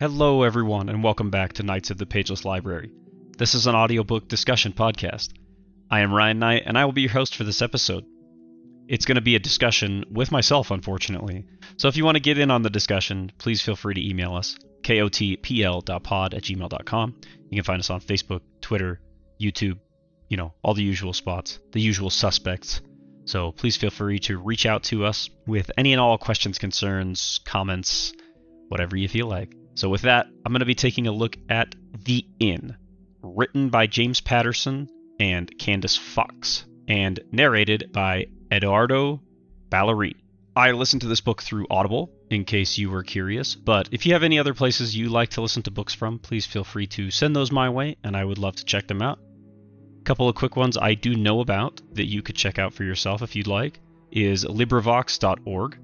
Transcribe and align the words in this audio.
Hello, 0.00 0.44
everyone, 0.44 0.88
and 0.88 1.02
welcome 1.02 1.28
back 1.28 1.54
to 1.54 1.64
Knights 1.64 1.90
of 1.90 1.98
the 1.98 2.06
Pageless 2.06 2.44
Library. 2.44 2.92
This 3.36 3.56
is 3.56 3.66
an 3.66 3.74
audiobook 3.74 4.28
discussion 4.28 4.72
podcast. 4.72 5.30
I 5.90 6.02
am 6.02 6.14
Ryan 6.14 6.38
Knight, 6.38 6.62
and 6.66 6.78
I 6.78 6.84
will 6.84 6.92
be 6.92 7.00
your 7.00 7.10
host 7.10 7.34
for 7.34 7.42
this 7.42 7.60
episode. 7.60 8.04
It's 8.86 9.06
going 9.06 9.16
to 9.16 9.20
be 9.20 9.34
a 9.34 9.40
discussion 9.40 10.04
with 10.08 10.30
myself, 10.30 10.70
unfortunately. 10.70 11.46
So 11.78 11.88
if 11.88 11.96
you 11.96 12.04
want 12.04 12.14
to 12.14 12.22
get 12.22 12.38
in 12.38 12.52
on 12.52 12.62
the 12.62 12.70
discussion, 12.70 13.32
please 13.38 13.60
feel 13.60 13.74
free 13.74 13.94
to 13.94 14.08
email 14.08 14.36
us, 14.36 14.56
kotpl.pod 14.82 16.32
at 16.32 16.42
gmail.com. 16.44 17.16
You 17.50 17.56
can 17.56 17.64
find 17.64 17.80
us 17.80 17.90
on 17.90 18.00
Facebook, 18.00 18.42
Twitter, 18.60 19.00
YouTube, 19.42 19.80
you 20.28 20.36
know, 20.36 20.54
all 20.62 20.74
the 20.74 20.84
usual 20.84 21.12
spots, 21.12 21.58
the 21.72 21.80
usual 21.80 22.10
suspects. 22.10 22.82
So 23.24 23.50
please 23.50 23.76
feel 23.76 23.90
free 23.90 24.20
to 24.20 24.38
reach 24.38 24.64
out 24.64 24.84
to 24.84 25.04
us 25.04 25.28
with 25.44 25.72
any 25.76 25.92
and 25.92 26.00
all 26.00 26.18
questions, 26.18 26.56
concerns, 26.56 27.40
comments, 27.44 28.12
whatever 28.68 28.96
you 28.96 29.08
feel 29.08 29.26
like. 29.26 29.56
So, 29.78 29.88
with 29.88 30.02
that, 30.02 30.26
I'm 30.44 30.50
going 30.50 30.58
to 30.58 30.66
be 30.66 30.74
taking 30.74 31.06
a 31.06 31.12
look 31.12 31.36
at 31.48 31.76
The 32.02 32.26
Inn, 32.40 32.76
written 33.22 33.68
by 33.68 33.86
James 33.86 34.20
Patterson 34.20 34.88
and 35.20 35.56
Candice 35.56 35.96
Fox, 35.96 36.66
and 36.88 37.20
narrated 37.30 37.90
by 37.92 38.26
Edoardo 38.50 39.22
Ballerini. 39.70 40.16
I 40.56 40.72
listened 40.72 41.02
to 41.02 41.06
this 41.06 41.20
book 41.20 41.44
through 41.44 41.68
Audible, 41.70 42.10
in 42.28 42.44
case 42.44 42.76
you 42.76 42.90
were 42.90 43.04
curious, 43.04 43.54
but 43.54 43.88
if 43.92 44.04
you 44.04 44.14
have 44.14 44.24
any 44.24 44.40
other 44.40 44.52
places 44.52 44.96
you 44.96 45.10
like 45.10 45.28
to 45.30 45.42
listen 45.42 45.62
to 45.62 45.70
books 45.70 45.94
from, 45.94 46.18
please 46.18 46.44
feel 46.44 46.64
free 46.64 46.88
to 46.88 47.12
send 47.12 47.36
those 47.36 47.52
my 47.52 47.70
way, 47.70 47.98
and 48.02 48.16
I 48.16 48.24
would 48.24 48.38
love 48.38 48.56
to 48.56 48.64
check 48.64 48.88
them 48.88 49.00
out. 49.00 49.20
A 50.00 50.02
couple 50.02 50.28
of 50.28 50.34
quick 50.34 50.56
ones 50.56 50.76
I 50.76 50.94
do 50.94 51.14
know 51.14 51.38
about 51.38 51.80
that 51.92 52.06
you 52.06 52.20
could 52.20 52.34
check 52.34 52.58
out 52.58 52.74
for 52.74 52.82
yourself 52.82 53.22
if 53.22 53.36
you'd 53.36 53.46
like 53.46 53.78
is 54.10 54.44
LibriVox.org. 54.44 55.78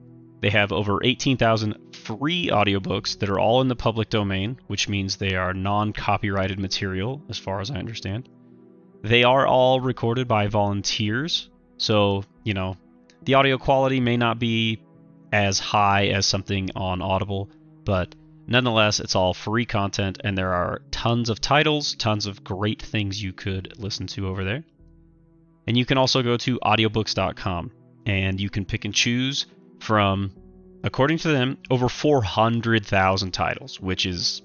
They 0.45 0.51
have 0.51 0.73
over 0.73 1.03
18,000 1.03 1.95
free 1.95 2.49
audiobooks 2.49 3.19
that 3.19 3.31
are 3.31 3.41
all 3.41 3.63
in 3.63 3.69
the 3.69 3.75
public 3.75 4.11
domain, 4.11 4.61
which 4.67 4.91
means 4.91 5.17
they 5.17 5.37
are 5.37 5.55
non 5.55 5.95
copyrighted 5.95 6.59
material, 6.59 7.23
as 7.31 7.39
far 7.39 7.63
as 7.63 7.71
I 7.71 7.77
understand. 7.77 8.29
They 9.01 9.25
are 9.25 9.47
all 9.47 9.81
recorded 9.81 10.29
by 10.29 10.49
volunteers, 10.49 11.49
so, 11.79 12.25
you 12.43 12.53
know, 12.53 12.77
the 13.23 13.33
audio 13.33 13.57
quality 13.57 14.01
may 14.01 14.19
not 14.19 14.39
be 14.39 14.83
as 15.33 15.59
high 15.59 16.09
as 16.09 16.27
something 16.27 16.69
on 16.77 17.01
Audible, 17.01 17.49
but 17.87 18.15
nonetheless, 18.47 19.01
it's 19.01 19.17
all 19.17 19.33
free 19.33 19.65
content, 19.65 20.21
and 20.25 20.37
there 20.37 20.53
are 20.53 20.83
tons 20.91 21.31
of 21.31 21.41
titles, 21.41 21.95
tons 21.95 22.27
of 22.27 22.45
great 22.45 22.83
things 22.83 23.23
you 23.23 23.33
could 23.33 23.79
listen 23.79 24.07
to 24.09 24.29
over 24.29 24.45
there. 24.45 24.63
And 25.67 25.79
you 25.79 25.87
can 25.87 25.97
also 25.97 26.23
go 26.23 26.37
to 26.37 26.61
audiobooks.com 26.61 27.71
and 28.05 28.39
you 28.39 28.51
can 28.51 28.67
pick 28.67 28.85
and 28.85 28.93
choose 28.93 29.47
from, 29.85 30.33
according 30.83 31.19
to 31.19 31.29
them, 31.29 31.59
over 31.71 31.89
400,000 31.89 33.31
titles, 33.33 33.79
which 33.79 34.07
is 34.07 34.43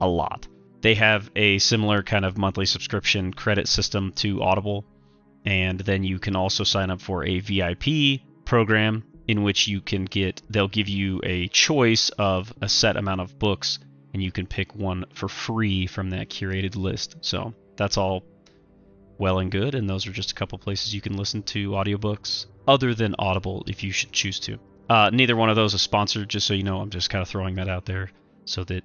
a 0.00 0.08
lot. 0.08 0.48
They 0.80 0.94
have 0.94 1.30
a 1.36 1.58
similar 1.58 2.02
kind 2.02 2.24
of 2.24 2.36
monthly 2.36 2.66
subscription 2.66 3.32
credit 3.32 3.68
system 3.68 4.12
to 4.16 4.42
Audible, 4.42 4.84
and 5.44 5.78
then 5.80 6.02
you 6.02 6.18
can 6.18 6.34
also 6.34 6.64
sign 6.64 6.90
up 6.90 7.00
for 7.00 7.24
a 7.24 7.38
VIP 7.38 8.20
program 8.44 9.04
in 9.28 9.44
which 9.44 9.68
you 9.68 9.80
can 9.80 10.06
get, 10.06 10.42
they'll 10.50 10.66
give 10.66 10.88
you 10.88 11.20
a 11.22 11.46
choice 11.48 12.08
of 12.18 12.52
a 12.60 12.68
set 12.68 12.96
amount 12.96 13.20
of 13.20 13.38
books, 13.38 13.78
and 14.12 14.22
you 14.22 14.32
can 14.32 14.46
pick 14.46 14.74
one 14.74 15.04
for 15.14 15.28
free 15.28 15.86
from 15.86 16.10
that 16.10 16.30
curated 16.30 16.74
list. 16.74 17.16
So 17.20 17.54
that's 17.76 17.96
all 17.96 18.24
well 19.18 19.38
and 19.38 19.52
good, 19.52 19.76
and 19.76 19.88
those 19.88 20.06
are 20.06 20.12
just 20.12 20.32
a 20.32 20.34
couple 20.34 20.58
places 20.58 20.94
you 20.94 21.00
can 21.00 21.16
listen 21.16 21.42
to 21.44 21.70
audiobooks 21.70 22.46
other 22.66 22.94
than 22.94 23.14
Audible 23.18 23.64
if 23.68 23.84
you 23.84 23.92
should 23.92 24.12
choose 24.12 24.40
to. 24.40 24.58
Uh, 24.90 25.08
neither 25.10 25.36
one 25.36 25.48
of 25.48 25.54
those 25.54 25.72
is 25.72 25.80
sponsored, 25.80 26.28
just 26.28 26.48
so 26.48 26.52
you 26.52 26.64
know. 26.64 26.80
I'm 26.80 26.90
just 26.90 27.10
kind 27.10 27.22
of 27.22 27.28
throwing 27.28 27.54
that 27.54 27.68
out 27.68 27.86
there 27.86 28.10
so 28.44 28.64
that 28.64 28.82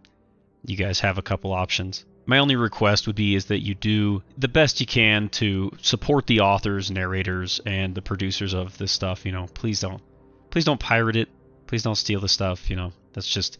you 0.63 0.77
guys 0.77 0.99
have 0.99 1.17
a 1.17 1.23
couple 1.23 1.51
options. 1.51 2.05
My 2.27 2.37
only 2.37 2.55
request 2.55 3.07
would 3.07 3.15
be 3.15 3.33
is 3.33 3.45
that 3.45 3.61
you 3.61 3.73
do 3.73 4.21
the 4.37 4.47
best 4.47 4.79
you 4.79 4.85
can 4.85 5.29
to 5.29 5.71
support 5.81 6.27
the 6.27 6.41
authors, 6.41 6.91
narrators, 6.91 7.59
and 7.65 7.95
the 7.95 8.03
producers 8.03 8.53
of 8.53 8.77
this 8.77 8.91
stuff. 8.91 9.25
You 9.25 9.31
know, 9.31 9.47
please 9.55 9.79
don't, 9.79 9.99
please 10.51 10.63
don't 10.63 10.79
pirate 10.79 11.15
it. 11.15 11.27
Please 11.65 11.81
don't 11.81 11.95
steal 11.95 12.19
the 12.19 12.29
stuff. 12.29 12.69
You 12.69 12.75
know, 12.75 12.93
that's 13.13 13.27
just, 13.27 13.57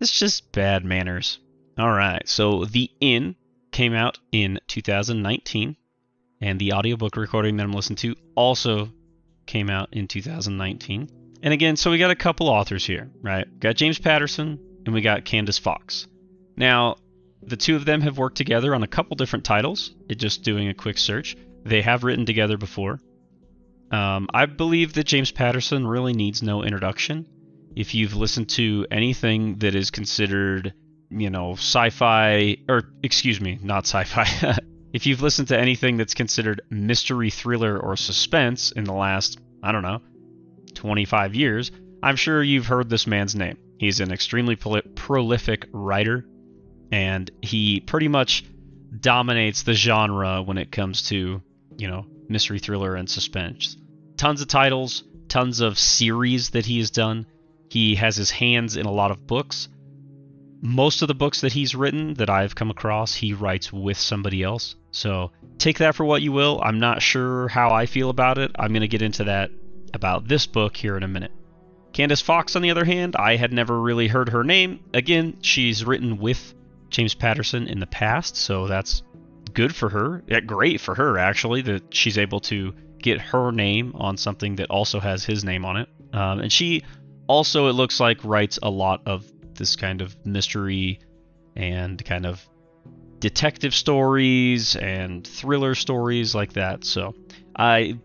it's 0.00 0.18
just 0.18 0.50
bad 0.52 0.82
manners. 0.82 1.40
All 1.76 1.92
right, 1.92 2.26
so 2.26 2.64
The 2.64 2.90
Inn 3.00 3.36
came 3.70 3.92
out 3.92 4.18
in 4.32 4.60
2019, 4.66 5.76
and 6.40 6.58
the 6.58 6.72
audiobook 6.72 7.16
recording 7.16 7.58
that 7.58 7.64
I'm 7.64 7.72
listening 7.72 7.96
to 7.96 8.16
also 8.34 8.90
came 9.44 9.68
out 9.68 9.90
in 9.92 10.08
2019. 10.08 11.10
And 11.42 11.52
again, 11.52 11.76
so 11.76 11.90
we 11.90 11.98
got 11.98 12.10
a 12.10 12.16
couple 12.16 12.48
authors 12.48 12.84
here, 12.84 13.10
right? 13.22 13.46
We 13.50 13.58
got 13.58 13.76
James 13.76 13.98
Patterson 13.98 14.58
and 14.84 14.94
we 14.94 15.00
got 15.00 15.24
Candice 15.24 15.60
Fox. 15.60 16.06
Now, 16.56 16.96
the 17.42 17.56
two 17.56 17.76
of 17.76 17.84
them 17.84 18.00
have 18.00 18.18
worked 18.18 18.36
together 18.36 18.74
on 18.74 18.82
a 18.82 18.88
couple 18.88 19.16
different 19.16 19.44
titles. 19.44 19.94
It 20.08 20.16
just 20.16 20.42
doing 20.42 20.68
a 20.68 20.74
quick 20.74 20.98
search. 20.98 21.36
They 21.64 21.82
have 21.82 22.04
written 22.04 22.26
together 22.26 22.56
before. 22.56 23.00
Um, 23.90 24.28
I 24.34 24.46
believe 24.46 24.94
that 24.94 25.06
James 25.06 25.30
Patterson 25.30 25.86
really 25.86 26.12
needs 26.12 26.42
no 26.42 26.62
introduction. 26.62 27.26
If 27.76 27.94
you've 27.94 28.16
listened 28.16 28.48
to 28.50 28.86
anything 28.90 29.58
that 29.58 29.74
is 29.74 29.90
considered, 29.90 30.72
you 31.10 31.30
know, 31.30 31.52
sci-fi, 31.52 32.56
or 32.68 32.82
excuse 33.02 33.40
me, 33.40 33.58
not 33.62 33.86
sci-fi. 33.86 34.58
if 34.92 35.06
you've 35.06 35.22
listened 35.22 35.48
to 35.48 35.58
anything 35.58 35.98
that's 35.98 36.14
considered 36.14 36.62
mystery 36.70 37.30
thriller 37.30 37.78
or 37.78 37.96
suspense 37.96 38.72
in 38.72 38.84
the 38.84 38.94
last, 38.94 39.38
I 39.62 39.72
don't 39.72 39.82
know, 39.82 40.00
25 40.76 41.34
years, 41.34 41.72
I'm 42.02 42.16
sure 42.16 42.42
you've 42.42 42.66
heard 42.66 42.88
this 42.88 43.06
man's 43.06 43.34
name. 43.34 43.58
He's 43.78 44.00
an 44.00 44.12
extremely 44.12 44.56
prolific 44.56 45.66
writer, 45.72 46.24
and 46.92 47.30
he 47.42 47.80
pretty 47.80 48.08
much 48.08 48.44
dominates 49.00 49.64
the 49.64 49.74
genre 49.74 50.42
when 50.42 50.58
it 50.58 50.70
comes 50.70 51.08
to, 51.08 51.42
you 51.76 51.88
know, 51.88 52.06
mystery 52.28 52.58
thriller 52.58 52.94
and 52.94 53.10
suspense. 53.10 53.76
Tons 54.16 54.40
of 54.40 54.48
titles, 54.48 55.04
tons 55.28 55.60
of 55.60 55.78
series 55.78 56.50
that 56.50 56.66
he 56.66 56.78
has 56.78 56.90
done. 56.90 57.26
He 57.68 57.96
has 57.96 58.16
his 58.16 58.30
hands 58.30 58.76
in 58.76 58.86
a 58.86 58.92
lot 58.92 59.10
of 59.10 59.26
books. 59.26 59.68
Most 60.62 61.02
of 61.02 61.08
the 61.08 61.14
books 61.14 61.42
that 61.42 61.52
he's 61.52 61.74
written 61.74 62.14
that 62.14 62.30
I've 62.30 62.54
come 62.54 62.70
across, 62.70 63.14
he 63.14 63.34
writes 63.34 63.72
with 63.72 63.98
somebody 63.98 64.42
else. 64.42 64.76
So 64.90 65.32
take 65.58 65.78
that 65.78 65.94
for 65.94 66.04
what 66.04 66.22
you 66.22 66.32
will. 66.32 66.60
I'm 66.62 66.78
not 66.80 67.02
sure 67.02 67.48
how 67.48 67.70
I 67.70 67.84
feel 67.84 68.08
about 68.08 68.38
it. 68.38 68.52
I'm 68.58 68.72
going 68.72 68.80
to 68.80 68.88
get 68.88 69.02
into 69.02 69.24
that 69.24 69.50
about 69.96 70.28
this 70.28 70.46
book 70.46 70.76
here 70.76 70.96
in 70.96 71.02
a 71.02 71.08
minute. 71.08 71.32
Candice 71.92 72.22
Fox, 72.22 72.54
on 72.54 72.62
the 72.62 72.70
other 72.70 72.84
hand, 72.84 73.16
I 73.16 73.34
had 73.34 73.52
never 73.52 73.80
really 73.80 74.06
heard 74.06 74.28
her 74.28 74.44
name. 74.44 74.80
Again, 74.94 75.38
she's 75.40 75.84
written 75.84 76.18
with 76.18 76.54
James 76.90 77.14
Patterson 77.14 77.66
in 77.66 77.80
the 77.80 77.86
past, 77.86 78.36
so 78.36 78.68
that's 78.68 79.02
good 79.54 79.74
for 79.74 79.88
her. 79.88 80.22
Yeah, 80.28 80.40
great 80.40 80.80
for 80.80 80.94
her, 80.94 81.18
actually, 81.18 81.62
that 81.62 81.94
she's 81.94 82.18
able 82.18 82.40
to 82.40 82.74
get 82.98 83.20
her 83.20 83.50
name 83.50 83.92
on 83.94 84.16
something 84.16 84.56
that 84.56 84.70
also 84.70 85.00
has 85.00 85.24
his 85.24 85.42
name 85.42 85.64
on 85.64 85.78
it. 85.78 85.88
Um, 86.12 86.40
and 86.40 86.52
she 86.52 86.84
also, 87.26 87.68
it 87.68 87.72
looks 87.72 87.98
like, 87.98 88.22
writes 88.24 88.58
a 88.62 88.70
lot 88.70 89.02
of 89.06 89.24
this 89.54 89.74
kind 89.74 90.02
of 90.02 90.14
mystery 90.26 91.00
and 91.56 92.04
kind 92.04 92.26
of 92.26 92.46
detective 93.18 93.74
stories 93.74 94.76
and 94.76 95.26
thriller 95.26 95.74
stories 95.74 96.34
like 96.34 96.52
that. 96.52 96.84
So 96.84 97.14
I 97.56 97.98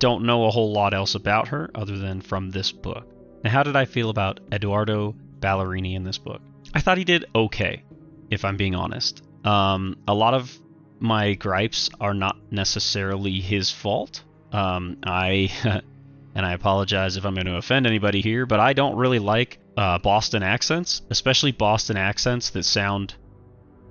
don't 0.00 0.24
know 0.24 0.46
a 0.46 0.50
whole 0.50 0.72
lot 0.72 0.92
else 0.92 1.14
about 1.14 1.48
her 1.48 1.70
other 1.74 1.96
than 1.96 2.20
from 2.20 2.50
this 2.50 2.72
book. 2.72 3.06
Now, 3.44 3.50
how 3.50 3.62
did 3.62 3.76
I 3.76 3.84
feel 3.84 4.10
about 4.10 4.40
Edoardo 4.50 5.14
Ballerini 5.38 5.94
in 5.94 6.02
this 6.02 6.18
book? 6.18 6.40
I 6.74 6.80
thought 6.80 6.98
he 6.98 7.04
did 7.04 7.26
okay, 7.34 7.84
if 8.30 8.44
I'm 8.44 8.56
being 8.56 8.74
honest. 8.74 9.22
Um, 9.44 9.96
a 10.08 10.14
lot 10.14 10.34
of 10.34 10.58
my 10.98 11.34
gripes 11.34 11.90
are 12.00 12.14
not 12.14 12.36
necessarily 12.50 13.40
his 13.40 13.70
fault. 13.70 14.22
Um, 14.52 14.98
I, 15.04 15.50
and 16.34 16.46
I 16.46 16.52
apologize 16.52 17.16
if 17.16 17.24
I'm 17.24 17.34
going 17.34 17.46
to 17.46 17.56
offend 17.56 17.86
anybody 17.86 18.20
here, 18.20 18.46
but 18.46 18.58
I 18.58 18.72
don't 18.72 18.96
really 18.96 19.18
like 19.18 19.58
uh, 19.76 19.98
Boston 19.98 20.42
accents, 20.42 21.02
especially 21.10 21.52
Boston 21.52 21.96
accents 21.96 22.50
that 22.50 22.64
sound 22.64 23.14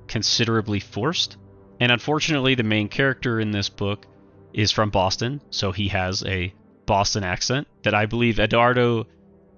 considerably 0.07 0.79
forced. 0.79 1.37
And 1.79 1.91
unfortunately, 1.91 2.55
the 2.55 2.63
main 2.63 2.89
character 2.89 3.39
in 3.39 3.51
this 3.51 3.69
book 3.69 4.05
is 4.53 4.71
from 4.71 4.89
Boston, 4.89 5.41
so 5.49 5.71
he 5.71 5.89
has 5.89 6.23
a 6.25 6.53
Boston 6.85 7.23
accent 7.23 7.67
that 7.83 7.93
I 7.93 8.05
believe 8.05 8.39
Edoardo 8.39 9.05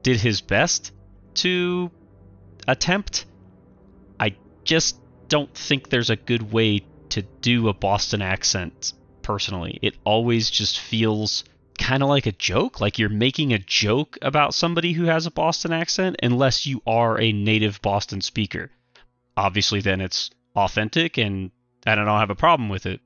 did 0.04 0.20
his 0.20 0.42
best 0.42 0.92
to 1.36 1.90
attempt. 2.68 3.26
I 4.20 4.36
just 4.64 4.98
don't 5.28 5.54
think 5.54 5.90
there's 5.90 6.10
a 6.10 6.16
good 6.16 6.52
way 6.52 6.82
to 7.10 7.22
do 7.22 7.70
a 7.70 7.74
Boston 7.74 8.22
accent 8.22 8.94
personally. 9.22 9.80
It 9.82 9.96
always 10.04 10.50
just 10.50 10.80
feels 10.80 11.44
kind 11.78 12.04
of 12.04 12.10
like 12.10 12.26
a 12.26 12.32
joke, 12.34 12.80
like 12.80 13.00
you're 13.00 13.10
making 13.10 13.54
a 13.54 13.60
joke 13.60 14.18
about 14.22 14.54
somebody 14.54 14.94
who 14.94 15.06
has 15.06 15.26
a 15.26 15.32
Boston 15.32 15.74
accent 15.74 16.18
unless 16.22 16.66
you 16.66 16.82
are 16.86 17.20
a 17.20 17.32
native 17.32 17.82
Boston 17.82 18.22
speaker. 18.22 18.72
Obviously 19.36 19.82
then 19.82 20.02
it's 20.02 20.30
authentic 20.56 21.18
and 21.18 21.52
I 21.86 21.96
don't 21.96 22.08
have 22.08 22.30
a 22.30 22.36
problem 22.36 22.70
with 22.70 22.86
it. 22.86 23.02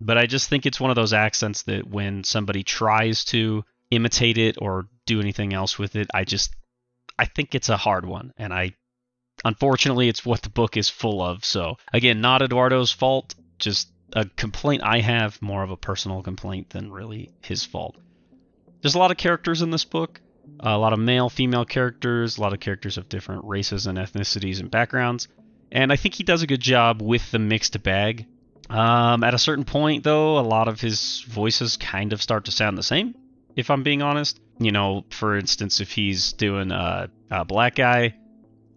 But 0.00 0.18
I 0.18 0.26
just 0.26 0.48
think 0.48 0.64
it's 0.64 0.80
one 0.80 0.90
of 0.90 0.96
those 0.96 1.12
accents 1.12 1.62
that 1.62 1.86
when 1.86 2.24
somebody 2.24 2.62
tries 2.62 3.24
to 3.26 3.64
imitate 3.90 4.38
it 4.38 4.56
or 4.60 4.86
do 5.06 5.20
anything 5.20 5.52
else 5.52 5.78
with 5.78 5.96
it, 5.96 6.08
I 6.14 6.24
just 6.24 6.54
I 7.18 7.26
think 7.26 7.54
it's 7.54 7.68
a 7.68 7.76
hard 7.76 8.06
one 8.06 8.32
and 8.38 8.52
I 8.52 8.74
unfortunately, 9.44 10.08
it's 10.08 10.24
what 10.24 10.42
the 10.42 10.50
book 10.50 10.76
is 10.76 10.88
full 10.88 11.22
of. 11.22 11.44
So, 11.44 11.76
again, 11.92 12.20
not 12.20 12.42
Edoardo's 12.42 12.92
fault, 12.92 13.34
just 13.58 13.90
a 14.12 14.24
complaint 14.24 14.82
I 14.82 15.00
have, 15.00 15.40
more 15.40 15.62
of 15.62 15.70
a 15.70 15.76
personal 15.76 16.22
complaint 16.22 16.70
than 16.70 16.90
really 16.90 17.30
his 17.42 17.64
fault. 17.64 17.96
There's 18.82 18.94
a 18.94 18.98
lot 18.98 19.10
of 19.10 19.16
characters 19.16 19.62
in 19.62 19.70
this 19.70 19.84
book, 19.84 20.20
a 20.60 20.78
lot 20.78 20.92
of 20.92 20.98
male, 20.98 21.28
female 21.28 21.64
characters, 21.64 22.38
a 22.38 22.40
lot 22.40 22.52
of 22.52 22.60
characters 22.60 22.96
of 22.96 23.08
different 23.08 23.44
races 23.44 23.86
and 23.86 23.98
ethnicities 23.98 24.60
and 24.60 24.70
backgrounds, 24.70 25.28
and 25.70 25.92
I 25.92 25.96
think 25.96 26.14
he 26.14 26.24
does 26.24 26.42
a 26.42 26.46
good 26.46 26.60
job 26.60 27.00
with 27.00 27.30
the 27.30 27.38
mixed 27.38 27.80
bag. 27.82 28.26
Um, 28.70 29.24
at 29.24 29.34
a 29.34 29.38
certain 29.38 29.64
point, 29.64 30.04
though, 30.04 30.38
a 30.38 30.40
lot 30.40 30.68
of 30.68 30.80
his 30.80 31.24
voices 31.28 31.76
kind 31.76 32.12
of 32.12 32.22
start 32.22 32.44
to 32.44 32.52
sound 32.52 32.78
the 32.78 32.84
same, 32.84 33.16
if 33.56 33.68
I'm 33.68 33.82
being 33.82 34.00
honest. 34.00 34.40
You 34.60 34.70
know, 34.70 35.04
for 35.10 35.36
instance, 35.36 35.80
if 35.80 35.90
he's 35.90 36.32
doing 36.34 36.70
a, 36.70 37.10
a 37.30 37.44
black 37.44 37.74
guy, 37.74 38.14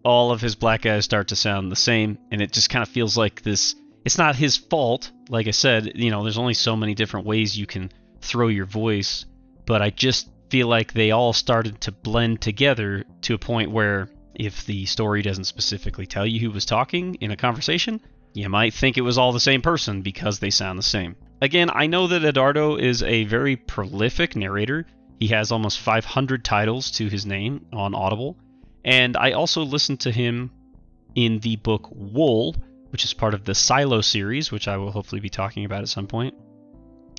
all 0.04 0.32
of 0.32 0.40
his 0.40 0.56
black 0.56 0.82
guys 0.82 1.04
start 1.04 1.28
to 1.28 1.36
sound 1.36 1.70
the 1.70 1.76
same, 1.76 2.18
and 2.32 2.42
it 2.42 2.52
just 2.52 2.70
kind 2.70 2.82
of 2.82 2.88
feels 2.88 3.16
like 3.16 3.42
this. 3.42 3.76
It's 4.04 4.18
not 4.18 4.34
his 4.34 4.56
fault. 4.56 5.12
Like 5.28 5.46
I 5.46 5.52
said, 5.52 5.92
you 5.94 6.10
know, 6.10 6.22
there's 6.22 6.38
only 6.38 6.54
so 6.54 6.76
many 6.76 6.94
different 6.94 7.26
ways 7.26 7.56
you 7.56 7.66
can 7.66 7.92
throw 8.20 8.48
your 8.48 8.66
voice, 8.66 9.26
but 9.64 9.80
I 9.80 9.90
just 9.90 10.28
feel 10.50 10.66
like 10.66 10.92
they 10.92 11.12
all 11.12 11.32
started 11.32 11.80
to 11.82 11.92
blend 11.92 12.40
together 12.40 13.04
to 13.22 13.34
a 13.34 13.38
point 13.38 13.70
where 13.70 14.08
if 14.34 14.66
the 14.66 14.86
story 14.86 15.22
doesn't 15.22 15.44
specifically 15.44 16.06
tell 16.06 16.26
you 16.26 16.40
who 16.40 16.50
was 16.50 16.64
talking 16.64 17.14
in 17.16 17.30
a 17.30 17.36
conversation, 17.36 18.00
you 18.34 18.48
might 18.48 18.74
think 18.74 18.98
it 18.98 19.02
was 19.02 19.16
all 19.16 19.32
the 19.32 19.40
same 19.40 19.62
person 19.62 20.02
because 20.02 20.38
they 20.38 20.50
sound 20.50 20.78
the 20.78 20.82
same. 20.82 21.16
Again, 21.40 21.70
I 21.72 21.86
know 21.86 22.08
that 22.08 22.24
Edoardo 22.24 22.76
is 22.76 23.02
a 23.02 23.24
very 23.24 23.56
prolific 23.56 24.34
narrator. 24.34 24.86
He 25.20 25.28
has 25.28 25.52
almost 25.52 25.78
500 25.78 26.44
titles 26.44 26.90
to 26.92 27.08
his 27.08 27.24
name 27.24 27.66
on 27.72 27.94
Audible. 27.94 28.36
And 28.84 29.16
I 29.16 29.32
also 29.32 29.62
listened 29.62 30.00
to 30.00 30.10
him 30.10 30.50
in 31.14 31.38
the 31.38 31.56
book 31.56 31.88
Wool, 31.92 32.56
which 32.90 33.04
is 33.04 33.14
part 33.14 33.34
of 33.34 33.44
the 33.44 33.54
Silo 33.54 34.00
series, 34.00 34.50
which 34.50 34.66
I 34.66 34.76
will 34.76 34.90
hopefully 34.90 35.20
be 35.20 35.30
talking 35.30 35.64
about 35.64 35.82
at 35.82 35.88
some 35.88 36.08
point. 36.08 36.34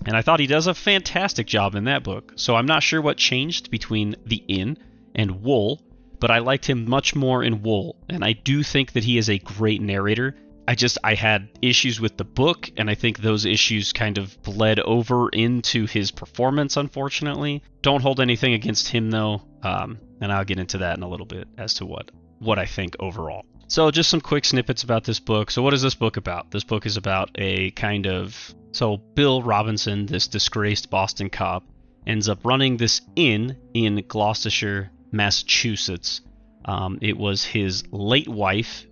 And 0.06 0.18
I 0.18 0.21
thought 0.21 0.41
he 0.41 0.47
does 0.47 0.68
a 0.68 0.73
fantastic 0.73 1.47
job 1.47 1.75
in 1.75 1.85
that 1.85 2.03
book. 2.03 2.33
So 2.35 2.56
I'm 2.56 2.65
not 2.65 2.83
sure 2.83 3.01
what 3.01 3.18
changed 3.18 3.71
between 3.71 4.15
The 4.25 4.44
Inn 4.47 4.77
and 5.15 5.41
Wool, 5.41 5.81
but 6.19 6.29
I 6.29 6.39
liked 6.39 6.69
him 6.69 6.89
much 6.89 7.15
more 7.15 7.44
in 7.44 7.61
Wool. 7.61 7.95
And 8.09 8.23
I 8.23 8.33
do 8.33 8.63
think 8.63 8.91
that 8.91 9.06
he 9.06 9.18
is 9.18 9.29
a 9.29 9.39
great 9.39 9.81
narrator. 9.81 10.35
I 10.67 10.75
just 10.75 10.97
I 11.03 11.13
had 11.13 11.50
issues 11.62 12.00
with 12.00 12.17
the 12.17 12.23
book, 12.23 12.71
and 12.77 12.89
I 12.89 12.95
think 12.95 13.19
those 13.19 13.45
issues 13.45 13.94
kind 13.94 14.17
of 14.17 14.41
bled 14.41 14.79
over 14.79 15.29
into 15.29 15.85
his 15.85 16.12
performance. 16.12 16.77
Unfortunately, 16.77 17.62
don't 17.81 18.01
hold 18.01 18.19
anything 18.19 18.53
against 18.53 18.88
him 18.88 19.12
though, 19.12 19.44
um, 19.62 20.00
and 20.21 20.31
I'll 20.31 20.45
get 20.45 20.59
into 20.59 20.79
that 20.79 20.97
in 20.97 21.03
a 21.03 21.09
little 21.09 21.25
bit 21.25 21.47
as 21.57 21.75
to 21.75 21.85
what 21.85 22.09
what 22.39 22.57
I 22.57 22.65
think 22.65 22.95
overall. 23.00 23.45
So 23.67 23.89
just 23.91 24.09
some 24.09 24.21
quick 24.21 24.45
snippets 24.45 24.83
about 24.83 25.03
this 25.03 25.19
book. 25.19 25.50
So 25.51 25.62
what 25.62 25.73
is 25.73 25.81
this 25.81 25.95
book 25.95 26.17
about? 26.17 26.51
This 26.51 26.63
book 26.63 26.85
is 26.85 26.97
about 26.97 27.29
a 27.35 27.71
kind 27.71 28.07
of 28.07 28.53
so 28.71 28.97
Bill 28.97 29.41
Robinson, 29.41 30.06
this 30.06 30.27
disgraced 30.27 30.89
Boston 30.89 31.29
cop, 31.29 31.63
ends 32.06 32.27
up 32.27 32.39
running 32.44 32.77
this 32.77 33.01
inn 33.15 33.57
in 33.73 34.03
Gloucestershire, 34.07 34.91
Massachusetts. 35.11 36.21
Um, 36.65 36.97
it 37.01 37.18
was 37.18 37.45
his 37.45 37.83
late 37.91 38.27
wife 38.27 38.85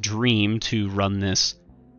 dream 0.00 0.60
to 0.60 0.88
run 0.90 1.20
this 1.20 1.54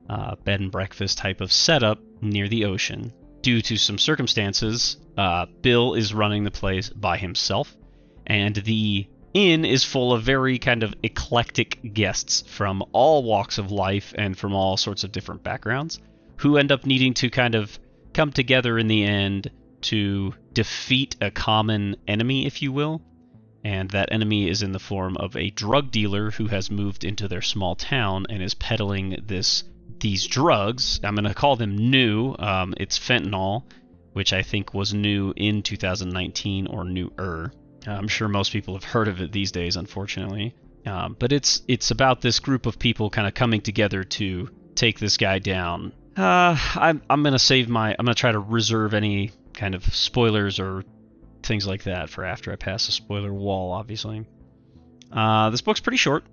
uh, 0.10 0.36
bed 0.44 0.60
and 0.60 0.72
breakfast 0.72 1.18
type 1.18 1.42
of 1.42 1.52
setup 1.52 2.00
near 2.22 2.48
the 2.48 2.66
ocean. 2.66 3.12
Due 3.42 3.62
to 3.62 3.78
some 3.78 3.98
circumstances, 3.98 4.98
uh, 5.18 5.46
Bill 5.62 5.94
is 5.94 6.14
running 6.14 6.44
the 6.44 6.52
place 6.52 6.90
by 6.90 7.18
himself, 7.18 7.76
and 8.26 8.56
the 8.56 9.08
inn 9.34 9.66
is 9.66 9.84
full 9.84 10.14
of 10.14 10.24
very 10.24 10.58
kind 10.58 10.82
of 10.84 10.96
eclectic 11.04 11.94
guests 11.94 12.44
from 12.48 12.84
all 12.92 13.24
walks 13.24 13.58
of 13.58 13.72
life 13.72 14.14
and 14.18 14.38
from 14.38 14.54
all 14.54 14.78
sorts 14.78 15.04
of 15.04 15.12
different 15.12 15.44
backgrounds 15.44 16.00
who 16.38 16.58
end 16.58 16.72
up 16.72 16.86
needing 16.86 17.14
to 17.14 17.30
kind 17.30 17.56
of 17.56 17.78
come 18.14 18.32
together 18.32 18.78
in 18.78 18.88
the 18.88 19.04
end 19.04 19.52
to 19.82 20.34
defeat 20.54 21.16
a 21.22 21.30
common 21.30 21.96
enemy, 22.08 22.46
if 22.46 22.62
you 22.62 22.72
will 22.72 23.02
and 23.66 23.90
that 23.90 24.12
enemy 24.12 24.48
is 24.48 24.62
in 24.62 24.74
the 24.74 24.80
form 24.80 25.18
of 25.18 25.36
a 25.36 25.50
drug 25.50 25.90
dealer 25.90 26.30
who 26.30 26.46
has 26.46 26.70
moved 26.70 27.04
into 27.04 27.28
their 27.28 27.42
small 27.42 27.76
town 27.76 28.28
and 28.30 28.44
is 28.44 28.54
peddling 28.54 29.18
this 29.26 29.64
these 30.00 30.28
drugs. 30.28 31.00
I'm 31.04 31.16
going 31.16 31.26
to 31.26 31.34
call 31.34 31.56
them 31.56 31.76
new. 31.76 32.36
Um, 32.38 32.76
it's 32.78 33.00
fentanyl, 33.00 33.64
which 34.14 34.34
I 34.34 34.44
think 34.44 34.76
was 34.76 34.94
new 34.94 35.34
in 35.36 35.64
2019 35.64 36.68
or 36.68 36.84
newer. 36.84 37.52
I'm 37.88 38.08
sure 38.08 38.28
most 38.28 38.52
people 38.52 38.76
have 38.76 38.84
heard 38.84 39.08
of 39.08 39.20
it 39.20 39.32
these 39.32 39.52
days, 39.52 39.78
unfortunately. 39.78 40.54
Um, 40.86 41.16
but 41.18 41.32
it's 41.32 41.64
it's 41.68 41.90
about 41.90 42.22
this 42.22 42.40
group 42.40 42.68
of 42.68 42.78
people 42.78 43.10
kind 43.10 43.28
of 43.28 43.34
coming 43.34 43.62
together 43.62 44.04
to 44.04 44.48
take 44.76 45.00
this 45.00 45.18
guy 45.18 45.40
down. 45.40 45.92
Uh, 46.16 46.56
I'm 46.76 47.02
I'm 47.10 47.24
gonna 47.24 47.40
save 47.40 47.68
my 47.68 47.96
I'm 47.98 48.06
gonna 48.06 48.14
try 48.14 48.32
to 48.32 48.40
reserve 48.40 48.94
any 48.94 49.32
kind 49.54 49.74
of 49.74 49.84
spoilers 49.96 50.60
or 50.60 50.84
things 51.46 51.68
like 51.68 51.84
that 51.84 52.10
for 52.10 52.24
after 52.24 52.52
I 52.52 52.56
pass 52.56 52.86
the 52.86 52.92
spoiler 52.92 53.34
wall, 53.34 53.72
obviously. 53.72 54.26
Uh, 55.12 55.50
this 55.50 55.62
book's 55.62 55.80
pretty 55.80 55.98
short. 55.98 56.26